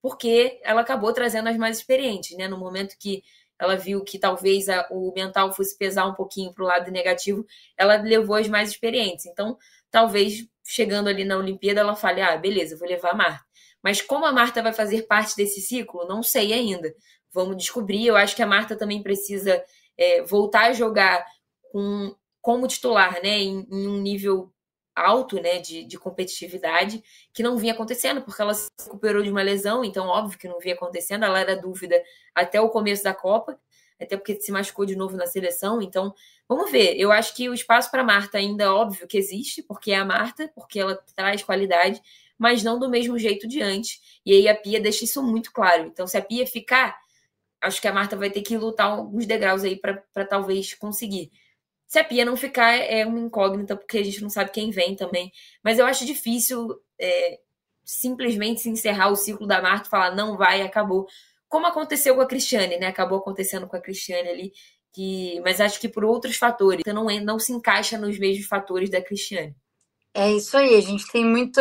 porque 0.00 0.58
ela 0.62 0.80
acabou 0.80 1.12
trazendo 1.12 1.50
as 1.50 1.58
mais 1.58 1.76
experientes, 1.76 2.34
né? 2.38 2.48
No 2.48 2.56
momento 2.56 2.96
que 2.98 3.22
ela 3.60 3.76
viu 3.76 4.02
que 4.04 4.18
talvez 4.18 4.68
a, 4.68 4.86
o 4.90 5.12
mental 5.14 5.52
fosse 5.52 5.76
pesar 5.76 6.06
um 6.06 6.14
pouquinho 6.14 6.52
para 6.52 6.64
o 6.64 6.66
lado 6.66 6.90
negativo, 6.90 7.44
ela 7.76 7.96
levou 7.96 8.36
as 8.36 8.48
mais 8.48 8.70
experientes. 8.70 9.26
Então, 9.26 9.56
talvez 9.90 10.46
chegando 10.64 11.08
ali 11.08 11.24
na 11.24 11.36
Olimpíada, 11.36 11.80
ela 11.80 11.96
fale: 11.96 12.20
ah, 12.20 12.36
beleza, 12.36 12.76
vou 12.76 12.88
levar 12.88 13.10
a 13.12 13.14
Marta. 13.16 13.44
Mas 13.82 14.02
como 14.02 14.26
a 14.26 14.32
Marta 14.32 14.62
vai 14.62 14.72
fazer 14.72 15.02
parte 15.02 15.36
desse 15.36 15.60
ciclo, 15.60 16.06
não 16.06 16.22
sei 16.22 16.52
ainda. 16.52 16.92
Vamos 17.32 17.56
descobrir. 17.56 18.06
Eu 18.06 18.16
acho 18.16 18.34
que 18.34 18.42
a 18.42 18.46
Marta 18.46 18.76
também 18.76 19.02
precisa 19.02 19.62
é, 19.96 20.22
voltar 20.22 20.70
a 20.70 20.72
jogar 20.72 21.24
com 21.70 22.14
como 22.40 22.68
titular, 22.68 23.20
né, 23.22 23.40
em, 23.40 23.66
em 23.68 23.88
um 23.88 24.00
nível 24.00 24.52
alto, 24.96 25.40
né, 25.40 25.58
de, 25.58 25.84
de, 25.84 25.98
competitividade, 25.98 27.04
que 27.32 27.42
não 27.42 27.58
vinha 27.58 27.74
acontecendo, 27.74 28.22
porque 28.22 28.40
ela 28.40 28.54
se 28.54 28.68
recuperou 28.82 29.22
de 29.22 29.30
uma 29.30 29.42
lesão, 29.42 29.84
então 29.84 30.06
óbvio 30.08 30.38
que 30.38 30.48
não 30.48 30.58
vinha 30.58 30.74
acontecendo, 30.74 31.26
ela 31.26 31.38
era 31.38 31.54
dúvida 31.54 32.02
até 32.34 32.58
o 32.58 32.70
começo 32.70 33.04
da 33.04 33.12
Copa, 33.12 33.60
até 34.00 34.16
porque 34.16 34.40
se 34.40 34.50
machucou 34.50 34.86
de 34.86 34.96
novo 34.96 35.16
na 35.16 35.26
seleção, 35.26 35.82
então 35.82 36.14
vamos 36.48 36.70
ver. 36.70 36.96
Eu 36.96 37.12
acho 37.12 37.34
que 37.34 37.48
o 37.48 37.54
espaço 37.54 37.90
para 37.90 38.04
Marta 38.04 38.38
ainda 38.38 38.64
é 38.64 38.68
óbvio 38.68 39.06
que 39.06 39.18
existe, 39.18 39.62
porque 39.62 39.92
é 39.92 39.96
a 39.96 40.04
Marta, 40.04 40.50
porque 40.54 40.80
ela 40.80 40.98
traz 41.14 41.42
qualidade, 41.42 42.00
mas 42.38 42.62
não 42.62 42.78
do 42.78 42.88
mesmo 42.88 43.18
jeito 43.18 43.46
de 43.48 43.62
antes. 43.62 44.00
E 44.24 44.32
aí 44.32 44.48
a 44.48 44.54
Pia 44.54 44.80
deixa 44.80 45.04
isso 45.04 45.22
muito 45.22 45.52
claro. 45.52 45.86
Então, 45.86 46.06
se 46.06 46.16
a 46.16 46.22
Pia 46.22 46.46
ficar, 46.46 46.96
acho 47.60 47.80
que 47.80 47.88
a 47.88 47.92
Marta 47.92 48.16
vai 48.16 48.30
ter 48.30 48.42
que 48.42 48.56
lutar 48.56 48.86
alguns 48.90 49.26
degraus 49.26 49.64
aí 49.64 49.76
para 49.76 50.26
talvez 50.26 50.74
conseguir. 50.74 51.30
Se 51.86 51.98
a 51.98 52.04
Pia 52.04 52.24
não 52.24 52.36
ficar, 52.36 52.72
é 52.74 53.06
uma 53.06 53.20
incógnita, 53.20 53.76
porque 53.76 53.98
a 53.98 54.04
gente 54.04 54.22
não 54.22 54.30
sabe 54.30 54.50
quem 54.50 54.70
vem 54.70 54.96
também. 54.96 55.32
Mas 55.62 55.78
eu 55.78 55.86
acho 55.86 56.04
difícil 56.04 56.80
é, 56.98 57.38
simplesmente 57.84 58.60
se 58.60 58.68
encerrar 58.68 59.08
o 59.08 59.16
ciclo 59.16 59.46
da 59.46 59.62
Marta 59.62 59.86
e 59.86 59.90
falar 59.90 60.14
não 60.14 60.36
vai, 60.36 60.62
acabou. 60.62 61.06
Como 61.48 61.66
aconteceu 61.66 62.16
com 62.16 62.20
a 62.20 62.26
Cristiane, 62.26 62.76
né? 62.76 62.88
Acabou 62.88 63.18
acontecendo 63.18 63.68
com 63.68 63.76
a 63.76 63.80
Cristiane 63.80 64.28
ali. 64.28 64.52
Que, 64.92 65.40
mas 65.42 65.60
acho 65.60 65.78
que 65.78 65.88
por 65.88 66.04
outros 66.04 66.36
fatores. 66.36 66.80
Então 66.80 66.94
não, 66.94 67.20
não 67.20 67.38
se 67.38 67.52
encaixa 67.52 67.96
nos 67.98 68.18
mesmos 68.18 68.46
fatores 68.46 68.90
da 68.90 69.00
Cristiane. 69.00 69.54
É 70.12 70.32
isso 70.32 70.56
aí, 70.56 70.74
a 70.74 70.80
gente 70.80 71.06
tem 71.12 71.24
muito 71.24 71.60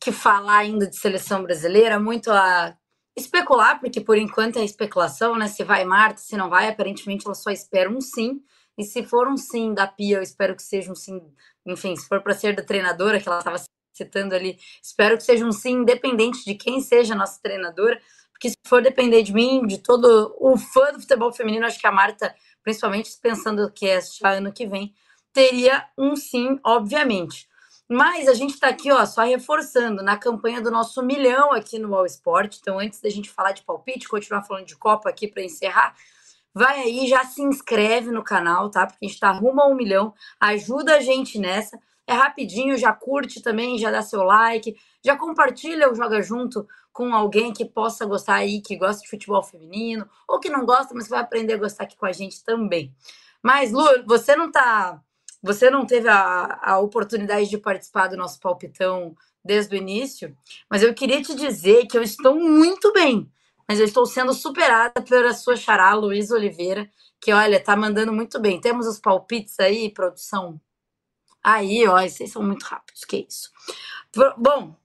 que 0.00 0.12
falar 0.12 0.58
ainda 0.58 0.86
de 0.86 0.96
seleção 0.96 1.42
brasileira, 1.42 1.98
muito 1.98 2.30
a 2.30 2.76
especular, 3.16 3.80
porque 3.80 4.00
por 4.00 4.16
enquanto 4.16 4.58
é 4.58 4.64
especulação, 4.64 5.36
né? 5.36 5.48
Se 5.48 5.64
vai 5.64 5.84
Marta, 5.84 6.20
se 6.20 6.36
não 6.36 6.48
vai, 6.48 6.68
aparentemente 6.68 7.26
ela 7.26 7.34
só 7.34 7.50
espera 7.50 7.90
um 7.90 8.00
sim. 8.00 8.40
E 8.76 8.84
se 8.84 9.02
for 9.02 9.26
um 9.28 9.36
sim 9.36 9.72
da 9.72 9.86
Pia, 9.86 10.16
eu 10.16 10.22
espero 10.22 10.54
que 10.54 10.62
seja 10.62 10.92
um 10.92 10.94
sim, 10.94 11.20
enfim, 11.64 11.96
se 11.96 12.06
for 12.06 12.22
para 12.22 12.34
ser 12.34 12.54
da 12.54 12.62
treinadora, 12.62 13.20
que 13.20 13.28
ela 13.28 13.38
estava 13.38 13.62
citando 13.94 14.34
ali, 14.34 14.58
espero 14.82 15.16
que 15.16 15.22
seja 15.22 15.44
um 15.44 15.52
sim 15.52 15.76
independente 15.76 16.44
de 16.44 16.54
quem 16.54 16.80
seja 16.80 17.14
a 17.14 17.16
nossa 17.16 17.40
treinadora, 17.42 18.00
porque 18.30 18.50
se 18.50 18.56
for 18.66 18.82
depender 18.82 19.22
de 19.22 19.32
mim, 19.32 19.66
de 19.66 19.78
todo 19.78 20.36
o 20.38 20.58
fã 20.58 20.92
do 20.92 21.00
futebol 21.00 21.32
feminino, 21.32 21.64
acho 21.64 21.80
que 21.80 21.86
a 21.86 21.92
Marta, 21.92 22.34
principalmente 22.62 23.10
pensando 23.20 23.70
que 23.72 23.88
é 23.88 23.98
já 24.00 24.32
ano 24.32 24.52
que 24.52 24.66
vem, 24.66 24.94
teria 25.32 25.88
um 25.96 26.14
sim, 26.14 26.60
obviamente. 26.62 27.48
Mas 27.88 28.28
a 28.28 28.34
gente 28.34 28.54
está 28.54 28.68
aqui, 28.68 28.90
ó, 28.90 29.06
só 29.06 29.22
reforçando 29.22 30.02
na 30.02 30.16
campanha 30.16 30.60
do 30.60 30.70
nosso 30.70 31.02
milhão 31.02 31.52
aqui 31.52 31.78
no 31.78 31.94
All 31.94 32.04
Sport. 32.04 32.56
Então, 32.60 32.78
antes 32.78 33.00
da 33.00 33.08
gente 33.08 33.30
falar 33.30 33.52
de 33.52 33.62
palpite, 33.62 34.08
continuar 34.08 34.42
falando 34.42 34.66
de 34.66 34.76
Copa 34.76 35.08
aqui 35.08 35.28
para 35.28 35.42
encerrar, 35.42 35.94
vai 36.56 36.80
aí, 36.80 37.06
já 37.06 37.22
se 37.22 37.42
inscreve 37.42 38.10
no 38.10 38.24
canal, 38.24 38.70
tá? 38.70 38.86
Porque 38.86 39.04
a 39.04 39.08
gente 39.08 39.20
tá 39.20 39.30
rumo 39.30 39.60
a 39.60 39.68
um 39.68 39.74
milhão. 39.74 40.14
Ajuda 40.40 40.96
a 40.96 41.00
gente 41.00 41.38
nessa. 41.38 41.78
É 42.06 42.14
rapidinho, 42.14 42.78
já 42.78 42.94
curte 42.94 43.42
também, 43.42 43.76
já 43.78 43.90
dá 43.90 44.00
seu 44.00 44.22
like, 44.22 44.74
já 45.04 45.18
compartilha 45.18 45.92
o 45.92 45.94
Joga 45.94 46.22
Junto 46.22 46.66
com 46.94 47.14
alguém 47.14 47.52
que 47.52 47.66
possa 47.66 48.06
gostar 48.06 48.36
aí, 48.36 48.62
que 48.62 48.74
gosta 48.74 49.02
de 49.02 49.10
futebol 49.10 49.42
feminino, 49.42 50.08
ou 50.26 50.40
que 50.40 50.48
não 50.48 50.64
gosta, 50.64 50.94
mas 50.94 51.08
vai 51.08 51.20
aprender 51.20 51.52
a 51.52 51.58
gostar 51.58 51.84
aqui 51.84 51.94
com 51.94 52.06
a 52.06 52.12
gente 52.12 52.42
também. 52.42 52.90
Mas, 53.42 53.70
Lu, 53.70 53.84
você 54.06 54.34
não 54.34 54.50
tá. 54.50 55.02
Você 55.42 55.68
não 55.68 55.84
teve 55.84 56.08
a, 56.08 56.58
a 56.62 56.78
oportunidade 56.78 57.50
de 57.50 57.58
participar 57.58 58.06
do 58.06 58.16
nosso 58.16 58.40
palpitão 58.40 59.14
desde 59.44 59.74
o 59.74 59.78
início, 59.78 60.34
mas 60.70 60.82
eu 60.82 60.94
queria 60.94 61.20
te 61.20 61.34
dizer 61.34 61.86
que 61.86 61.98
eu 61.98 62.02
estou 62.02 62.34
muito 62.34 62.92
bem 62.94 63.30
mas 63.68 63.78
eu 63.78 63.84
estou 63.84 64.06
sendo 64.06 64.32
superada 64.32 65.02
pela 65.02 65.34
sua 65.34 65.56
xará, 65.56 65.94
Luiz 65.94 66.30
Oliveira, 66.30 66.88
que, 67.20 67.32
olha, 67.32 67.62
tá 67.62 67.76
mandando 67.76 68.12
muito 68.12 68.38
bem. 68.40 68.60
Temos 68.60 68.86
os 68.86 69.00
palpites 69.00 69.58
aí, 69.58 69.90
produção? 69.90 70.60
Aí, 71.42 71.86
ó, 71.86 72.00
vocês 72.00 72.32
são 72.32 72.42
muito 72.42 72.64
rápidos, 72.64 73.04
que 73.04 73.26
isso. 73.28 73.50
Bom, 74.36 74.76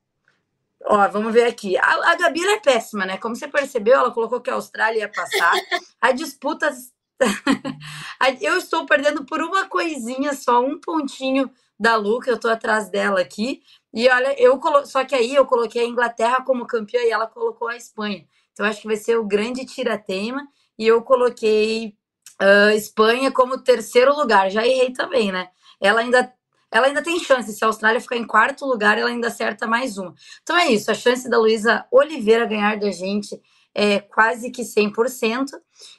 ó, 0.86 1.08
vamos 1.08 1.34
ver 1.34 1.46
aqui. 1.46 1.78
A, 1.78 2.12
a 2.12 2.16
Gabi 2.16 2.46
é 2.46 2.60
péssima, 2.60 3.06
né? 3.06 3.18
Como 3.18 3.36
você 3.36 3.48
percebeu, 3.48 3.96
ela 3.96 4.12
colocou 4.12 4.42
que 4.42 4.50
a 4.50 4.56
Austrália 4.56 5.00
ia 5.00 5.10
passar. 5.10 5.54
A 6.00 6.12
disputa... 6.12 6.72
eu 8.42 8.58
estou 8.58 8.86
perdendo 8.86 9.24
por 9.26 9.42
uma 9.42 9.68
coisinha 9.68 10.34
só, 10.34 10.60
um 10.60 10.80
pontinho 10.80 11.52
da 11.80 11.96
Lu, 11.96 12.20
que 12.20 12.30
eu 12.30 12.40
tô 12.40 12.48
atrás 12.48 12.90
dela 12.90 13.22
aqui. 13.22 13.62
E 13.94 14.08
olha, 14.10 14.40
eu 14.40 14.60
colo... 14.60 14.86
só 14.86 15.04
que 15.04 15.16
aí 15.16 15.34
eu 15.34 15.46
coloquei 15.46 15.84
a 15.84 15.88
Inglaterra 15.88 16.44
como 16.44 16.68
campeã 16.68 17.00
e 17.02 17.12
ela 17.12 17.28
colocou 17.28 17.68
a 17.68 17.76
Espanha. 17.76 18.26
Então, 18.62 18.70
acho 18.70 18.82
que 18.82 18.88
vai 18.88 18.96
ser 18.96 19.18
o 19.18 19.26
grande 19.26 19.66
tira-tema. 19.66 20.48
E 20.78 20.86
eu 20.86 21.02
coloquei 21.02 21.96
uh, 22.40 22.70
Espanha 22.76 23.32
como 23.32 23.64
terceiro 23.64 24.16
lugar. 24.16 24.52
Já 24.52 24.66
errei 24.66 24.94
também, 24.94 25.32
né? 25.32 25.48
Ela 25.82 26.02
ainda, 26.02 26.32
ela 26.72 26.86
ainda 26.86 27.02
tem 27.02 27.18
chance. 27.18 27.52
Se 27.54 27.64
a 27.64 27.68
Austrália 27.68 28.00
ficar 28.00 28.18
em 28.18 28.28
quarto 28.28 28.64
lugar, 28.68 29.00
ela 29.00 29.10
ainda 29.10 29.30
acerta 29.30 29.66
mais 29.66 29.98
uma. 29.98 30.14
Então 30.44 30.56
é 30.56 30.68
isso. 30.68 30.92
A 30.92 30.94
chance 30.94 31.28
da 31.28 31.40
Luísa 31.40 31.88
Oliveira 31.92 32.46
ganhar 32.46 32.78
da 32.78 32.92
gente 32.92 33.42
é, 33.74 34.00
quase 34.00 34.52
que 34.52 34.62
100%. 34.62 35.48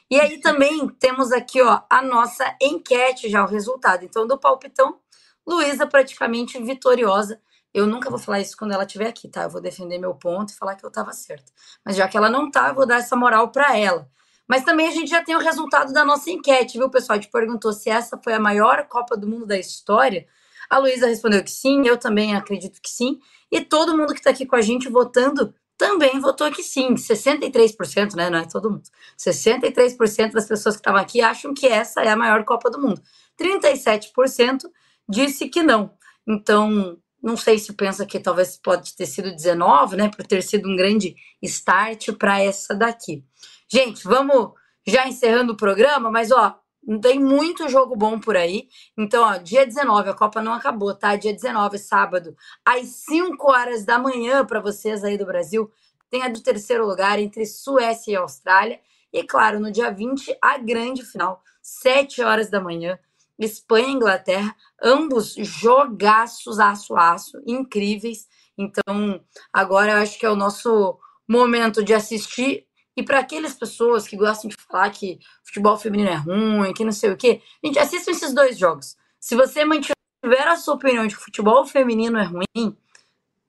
E 0.09 0.17
aí 0.17 0.39
também 0.39 0.87
temos 0.87 1.33
aqui 1.33 1.61
ó, 1.61 1.81
a 1.89 2.01
nossa 2.01 2.55
enquete 2.61 3.27
já, 3.27 3.43
o 3.43 3.47
resultado. 3.49 4.05
Então, 4.05 4.25
do 4.25 4.39
palpitão, 4.39 4.99
Luísa 5.45 5.85
praticamente 5.85 6.57
vitoriosa. 6.63 7.41
Eu 7.73 7.87
nunca 7.87 8.09
vou 8.09 8.19
falar 8.19 8.39
isso 8.39 8.55
quando 8.55 8.71
ela 8.71 8.83
estiver 8.83 9.07
aqui, 9.07 9.27
tá? 9.27 9.43
Eu 9.43 9.49
vou 9.49 9.61
defender 9.61 9.97
meu 9.97 10.13
ponto 10.13 10.51
e 10.51 10.55
falar 10.55 10.75
que 10.75 10.85
eu 10.85 10.89
estava 10.89 11.11
certa. 11.11 11.51
Mas 11.83 11.95
já 11.95 12.07
que 12.07 12.15
ela 12.15 12.29
não 12.29 12.51
tá, 12.51 12.69
eu 12.69 12.75
vou 12.75 12.85
dar 12.85 12.97
essa 12.97 13.15
moral 13.15 13.49
para 13.49 13.77
ela. 13.77 14.07
Mas 14.47 14.63
também 14.63 14.87
a 14.87 14.91
gente 14.91 15.09
já 15.09 15.23
tem 15.23 15.35
o 15.35 15.39
resultado 15.39 15.91
da 15.93 16.05
nossa 16.05 16.29
enquete, 16.29 16.77
viu, 16.77 16.89
pessoal? 16.89 17.17
A 17.17 17.21
gente 17.21 17.31
perguntou 17.31 17.73
se 17.73 17.89
essa 17.89 18.19
foi 18.23 18.33
a 18.33 18.39
maior 18.39 18.87
Copa 18.87 19.17
do 19.17 19.27
Mundo 19.27 19.45
da 19.45 19.57
história. 19.57 20.27
A 20.69 20.77
Luísa 20.77 21.07
respondeu 21.07 21.43
que 21.43 21.51
sim, 21.51 21.87
eu 21.87 21.97
também 21.97 22.35
acredito 22.35 22.81
que 22.81 22.89
sim. 22.89 23.19
E 23.51 23.61
todo 23.61 23.97
mundo 23.97 24.13
que 24.13 24.19
está 24.19 24.29
aqui 24.29 24.45
com 24.45 24.55
a 24.55 24.61
gente 24.61 24.89
votando 24.89 25.53
também 25.77 26.19
votou 26.19 26.51
que 26.51 26.61
sim. 26.61 26.93
63%, 26.93 28.15
né? 28.15 28.29
Não 28.29 28.39
é 28.39 28.47
todo 28.47 28.69
mundo. 28.69 28.83
63% 29.17 30.31
das 30.31 30.47
pessoas 30.47 30.75
que 30.75 30.81
estavam 30.81 31.01
aqui 31.01 31.21
acham 31.21 31.53
que 31.53 31.67
essa 31.67 32.01
é 32.01 32.09
a 32.09 32.15
maior 32.15 32.43
Copa 32.45 32.69
do 32.69 32.79
Mundo. 32.79 33.01
37% 33.39 34.65
disse 35.09 35.49
que 35.49 35.63
não. 35.63 35.91
Então, 36.27 36.97
não 37.23 37.37
sei 37.37 37.57
se 37.57 37.71
pensa 37.71 38.05
que 38.05 38.19
talvez 38.19 38.57
pode 38.57 38.93
ter 38.93 39.05
sido 39.05 39.31
19, 39.31 39.95
né? 39.95 40.09
Por 40.09 40.27
ter 40.27 40.43
sido 40.43 40.69
um 40.69 40.75
grande 40.75 41.15
start 41.41 42.11
para 42.19 42.41
essa 42.41 42.75
daqui. 42.75 43.23
Gente, 43.71 44.03
vamos 44.03 44.51
já 44.85 45.07
encerrando 45.07 45.53
o 45.53 45.57
programa, 45.57 46.11
mas 46.11 46.31
ó, 46.31 46.59
tem 47.01 47.17
muito 47.17 47.69
jogo 47.69 47.95
bom 47.95 48.19
por 48.19 48.35
aí. 48.35 48.67
Então, 48.97 49.23
ó, 49.23 49.37
dia 49.37 49.65
19, 49.65 50.09
a 50.09 50.13
Copa 50.13 50.41
não 50.41 50.51
acabou, 50.51 50.93
tá? 50.93 51.15
Dia 51.15 51.33
19, 51.33 51.77
sábado, 51.77 52.35
às 52.65 52.87
5 52.87 53.49
horas 53.49 53.85
da 53.85 53.97
manhã, 53.97 54.45
para 54.45 54.59
vocês 54.59 55.01
aí 55.01 55.17
do 55.17 55.25
Brasil, 55.25 55.71
tem 56.09 56.23
a 56.23 56.27
do 56.27 56.41
terceiro 56.41 56.85
lugar 56.85 57.19
entre 57.19 57.45
Suécia 57.45 58.11
e 58.11 58.15
Austrália. 58.17 58.81
E, 59.13 59.23
claro, 59.23 59.61
no 59.61 59.71
dia 59.71 59.89
20, 59.89 60.37
a 60.41 60.57
grande 60.57 61.03
final, 61.03 61.41
7 61.61 62.21
horas 62.21 62.49
da 62.49 62.59
manhã, 62.59 62.99
Espanha 63.43 63.87
e 63.87 63.91
Inglaterra, 63.91 64.55
ambos 64.81 65.35
jogaços 65.35 66.59
aço 66.59 66.95
aço, 66.95 67.41
incríveis. 67.45 68.27
Então, 68.57 69.21
agora 69.51 69.93
eu 69.93 69.97
acho 69.97 70.19
que 70.19 70.25
é 70.25 70.29
o 70.29 70.35
nosso 70.35 70.99
momento 71.27 71.83
de 71.83 71.93
assistir 71.93 72.65
e 72.95 73.03
para 73.03 73.19
aquelas 73.19 73.55
pessoas 73.55 74.07
que 74.07 74.15
gostam 74.15 74.49
de 74.49 74.55
falar 74.55 74.89
que 74.91 75.19
futebol 75.43 75.77
feminino 75.77 76.09
é 76.09 76.15
ruim, 76.15 76.73
que 76.73 76.85
não 76.85 76.91
sei 76.91 77.11
o 77.11 77.17
quê, 77.17 77.41
gente, 77.63 77.79
assistam 77.79 78.11
esses 78.11 78.33
dois 78.33 78.57
jogos. 78.57 78.95
Se 79.19 79.35
você 79.35 79.65
mantiver 79.65 80.47
a 80.47 80.55
sua 80.55 80.75
opinião 80.75 81.07
de 81.07 81.15
que 81.15 81.21
futebol 81.21 81.65
feminino 81.65 82.19
é 82.19 82.23
ruim, 82.23 82.77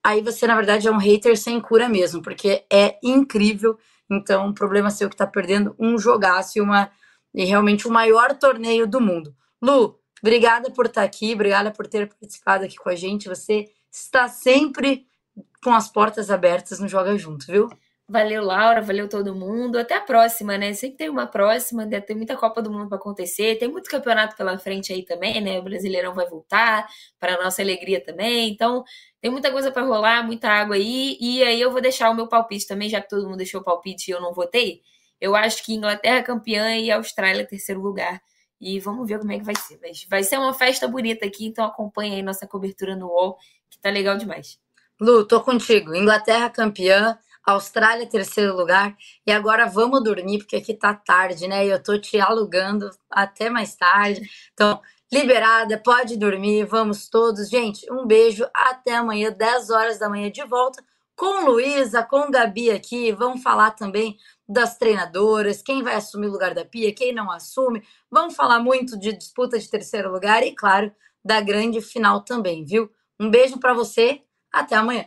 aí 0.03 0.23
você, 0.23 0.47
na 0.47 0.57
verdade, 0.57 0.89
é 0.89 0.91
um 0.91 0.99
hater 0.99 1.37
sem 1.37 1.61
cura 1.61 1.89
mesmo, 1.89 2.23
porque 2.23 2.65
é 2.73 2.99
incrível. 3.03 3.79
Então, 4.11 4.49
o 4.49 4.55
problema 4.55 4.89
é 4.89 4.91
seu 4.91 5.09
que 5.09 5.15
está 5.15 5.27
perdendo 5.27 5.75
um 5.79 5.99
jogaço 5.99 6.59
e, 6.59 6.63
uma, 6.63 6.91
e 7.35 7.45
realmente 7.45 7.87
o 7.87 7.91
maior 7.91 8.39
torneio 8.39 8.87
do 8.87 9.01
mundo. 9.01 9.35
Lu, 9.65 9.99
obrigada 10.21 10.71
por 10.71 10.85
estar 10.85 11.01
tá 11.01 11.07
aqui, 11.07 11.33
obrigada 11.33 11.71
por 11.71 11.87
ter 11.87 12.07
participado 12.07 12.65
aqui 12.65 12.77
com 12.77 12.91
a 12.91 12.95
gente. 12.95 13.31
Você 13.31 13.65
está 13.91 14.29
sempre 14.29 15.07
com 15.63 15.73
as 15.73 15.89
portas 15.89 16.31
abertas 16.31 16.79
no 16.79 16.87
Joga 16.87 17.17
Junto, 17.17 17.47
viu? 17.47 17.71
Valeu, 18.07 18.45
Laura, 18.45 18.83
valeu 18.83 19.09
todo 19.09 19.35
mundo. 19.35 19.79
Até 19.79 19.95
a 19.95 20.03
próxima, 20.03 20.59
né? 20.59 20.75
Sempre 20.75 20.99
tem 20.99 21.09
uma 21.09 21.27
próxima, 21.27 21.87
deve 21.87 22.05
ter 22.05 22.15
muita 22.15 22.37
Copa 22.37 22.61
do 22.61 22.71
Mundo 22.71 22.87
para 22.87 22.99
acontecer. 22.99 23.57
Tem 23.57 23.67
muito 23.67 23.89
campeonato 23.89 24.37
pela 24.37 24.59
frente 24.59 24.93
aí 24.93 25.03
também, 25.03 25.41
né? 25.41 25.59
O 25.59 25.63
Brasileirão 25.63 26.13
vai 26.13 26.29
voltar, 26.29 26.87
para 27.19 27.43
nossa 27.43 27.63
alegria 27.63 28.05
também. 28.05 28.51
Então, 28.51 28.85
tem 29.23 29.31
muita 29.31 29.51
coisa 29.51 29.73
para 29.73 29.83
rolar, 29.83 30.23
muita 30.23 30.51
água 30.51 30.77
aí. 30.77 31.17
E 31.19 31.43
aí 31.43 31.59
eu 31.59 31.73
vou 31.73 31.81
deixar 31.81 32.11
o 32.11 32.15
meu 32.15 32.29
palpite 32.29 32.67
também, 32.67 32.91
já 32.91 33.01
que 33.01 33.09
todo 33.09 33.25
mundo 33.25 33.39
deixou 33.39 33.63
o 33.63 33.65
palpite 33.65 34.11
e 34.11 34.13
eu 34.13 34.21
não 34.21 34.35
votei. 34.35 34.83
Eu 35.19 35.35
acho 35.35 35.65
que 35.65 35.73
Inglaterra 35.73 36.23
campeã 36.23 36.77
e 36.77 36.91
Austrália 36.91 37.47
terceiro 37.47 37.81
lugar. 37.81 38.21
E 38.61 38.81
vamos 38.81 39.09
ver 39.09 39.19
como 39.19 39.33
é 39.33 39.39
que 39.39 39.45
vai 39.45 39.57
ser. 39.57 39.79
Mas 39.83 40.07
vai 40.09 40.23
ser 40.23 40.39
uma 40.39 40.55
festa 40.55 40.89
bonita 40.89 41.27
aqui, 41.27 41.47
então 41.47 41.65
acompanha 41.65 42.17
aí 42.17 42.23
nossa 42.23 42.47
cobertura 42.47 42.97
no 42.97 43.09
UOL, 43.09 43.39
que 43.69 43.79
tá 43.79 43.91
legal 43.91 44.17
demais. 44.17 44.59
Lu, 45.01 45.25
tô 45.27 45.41
contigo. 45.41 45.95
Inglaterra 45.95 46.49
campeã, 46.49 47.19
Austrália, 47.45 48.07
terceiro 48.07 48.57
lugar. 48.57 48.97
E 49.27 49.33
agora 49.33 49.67
vamos 49.67 50.03
dormir, 50.03 50.39
porque 50.39 50.57
aqui 50.57 50.73
tá 50.75 50.95
tarde, 50.95 51.47
né? 51.47 51.67
E 51.67 51.71
eu 51.71 51.83
tô 51.83 51.99
te 51.99 52.19
alugando 52.19 52.91
até 53.11 53.51
mais 53.51 53.75
tarde. 53.77 54.23
Então, 54.53 54.81
liberada, 55.13 55.79
pode 55.79 56.17
dormir, 56.17 56.65
vamos 56.65 57.09
todos. 57.09 57.49
Gente, 57.51 57.91
um 57.93 58.07
beijo, 58.07 58.47
até 58.55 58.95
amanhã, 58.95 59.31
10 59.31 59.71
horas 59.71 59.99
da 59.99 60.09
manhã, 60.09 60.31
de 60.31 60.45
volta 60.45 60.83
com 61.17 61.45
Luísa, 61.45 62.03
com 62.03 62.31
Gabi 62.31 62.71
aqui. 62.71 63.13
Vamos 63.13 63.43
falar 63.43 63.73
também 63.73 64.17
das 64.49 64.77
treinadoras, 64.77 65.63
quem 65.63 65.83
vai 65.83 65.95
assumir 65.95 66.29
o 66.29 66.33
lugar 66.33 66.55
da 66.55 66.65
Pia, 66.65 66.95
quem 66.95 67.15
não 67.15 67.31
assume. 67.31 67.83
Vamos 68.11 68.35
falar 68.35 68.59
muito 68.59 68.99
de 68.99 69.13
disputa 69.13 69.59
de 69.59 69.69
terceiro 69.69 70.11
lugar 70.11 70.43
e, 70.47 70.55
claro, 70.55 70.93
da 71.25 71.41
grande 71.41 71.81
final 71.81 72.23
também, 72.23 72.65
viu? 72.65 72.91
Um 73.19 73.31
beijo 73.31 73.59
para 73.59 73.73
você, 73.73 74.21
até 74.53 74.77
amanhã. 74.77 75.07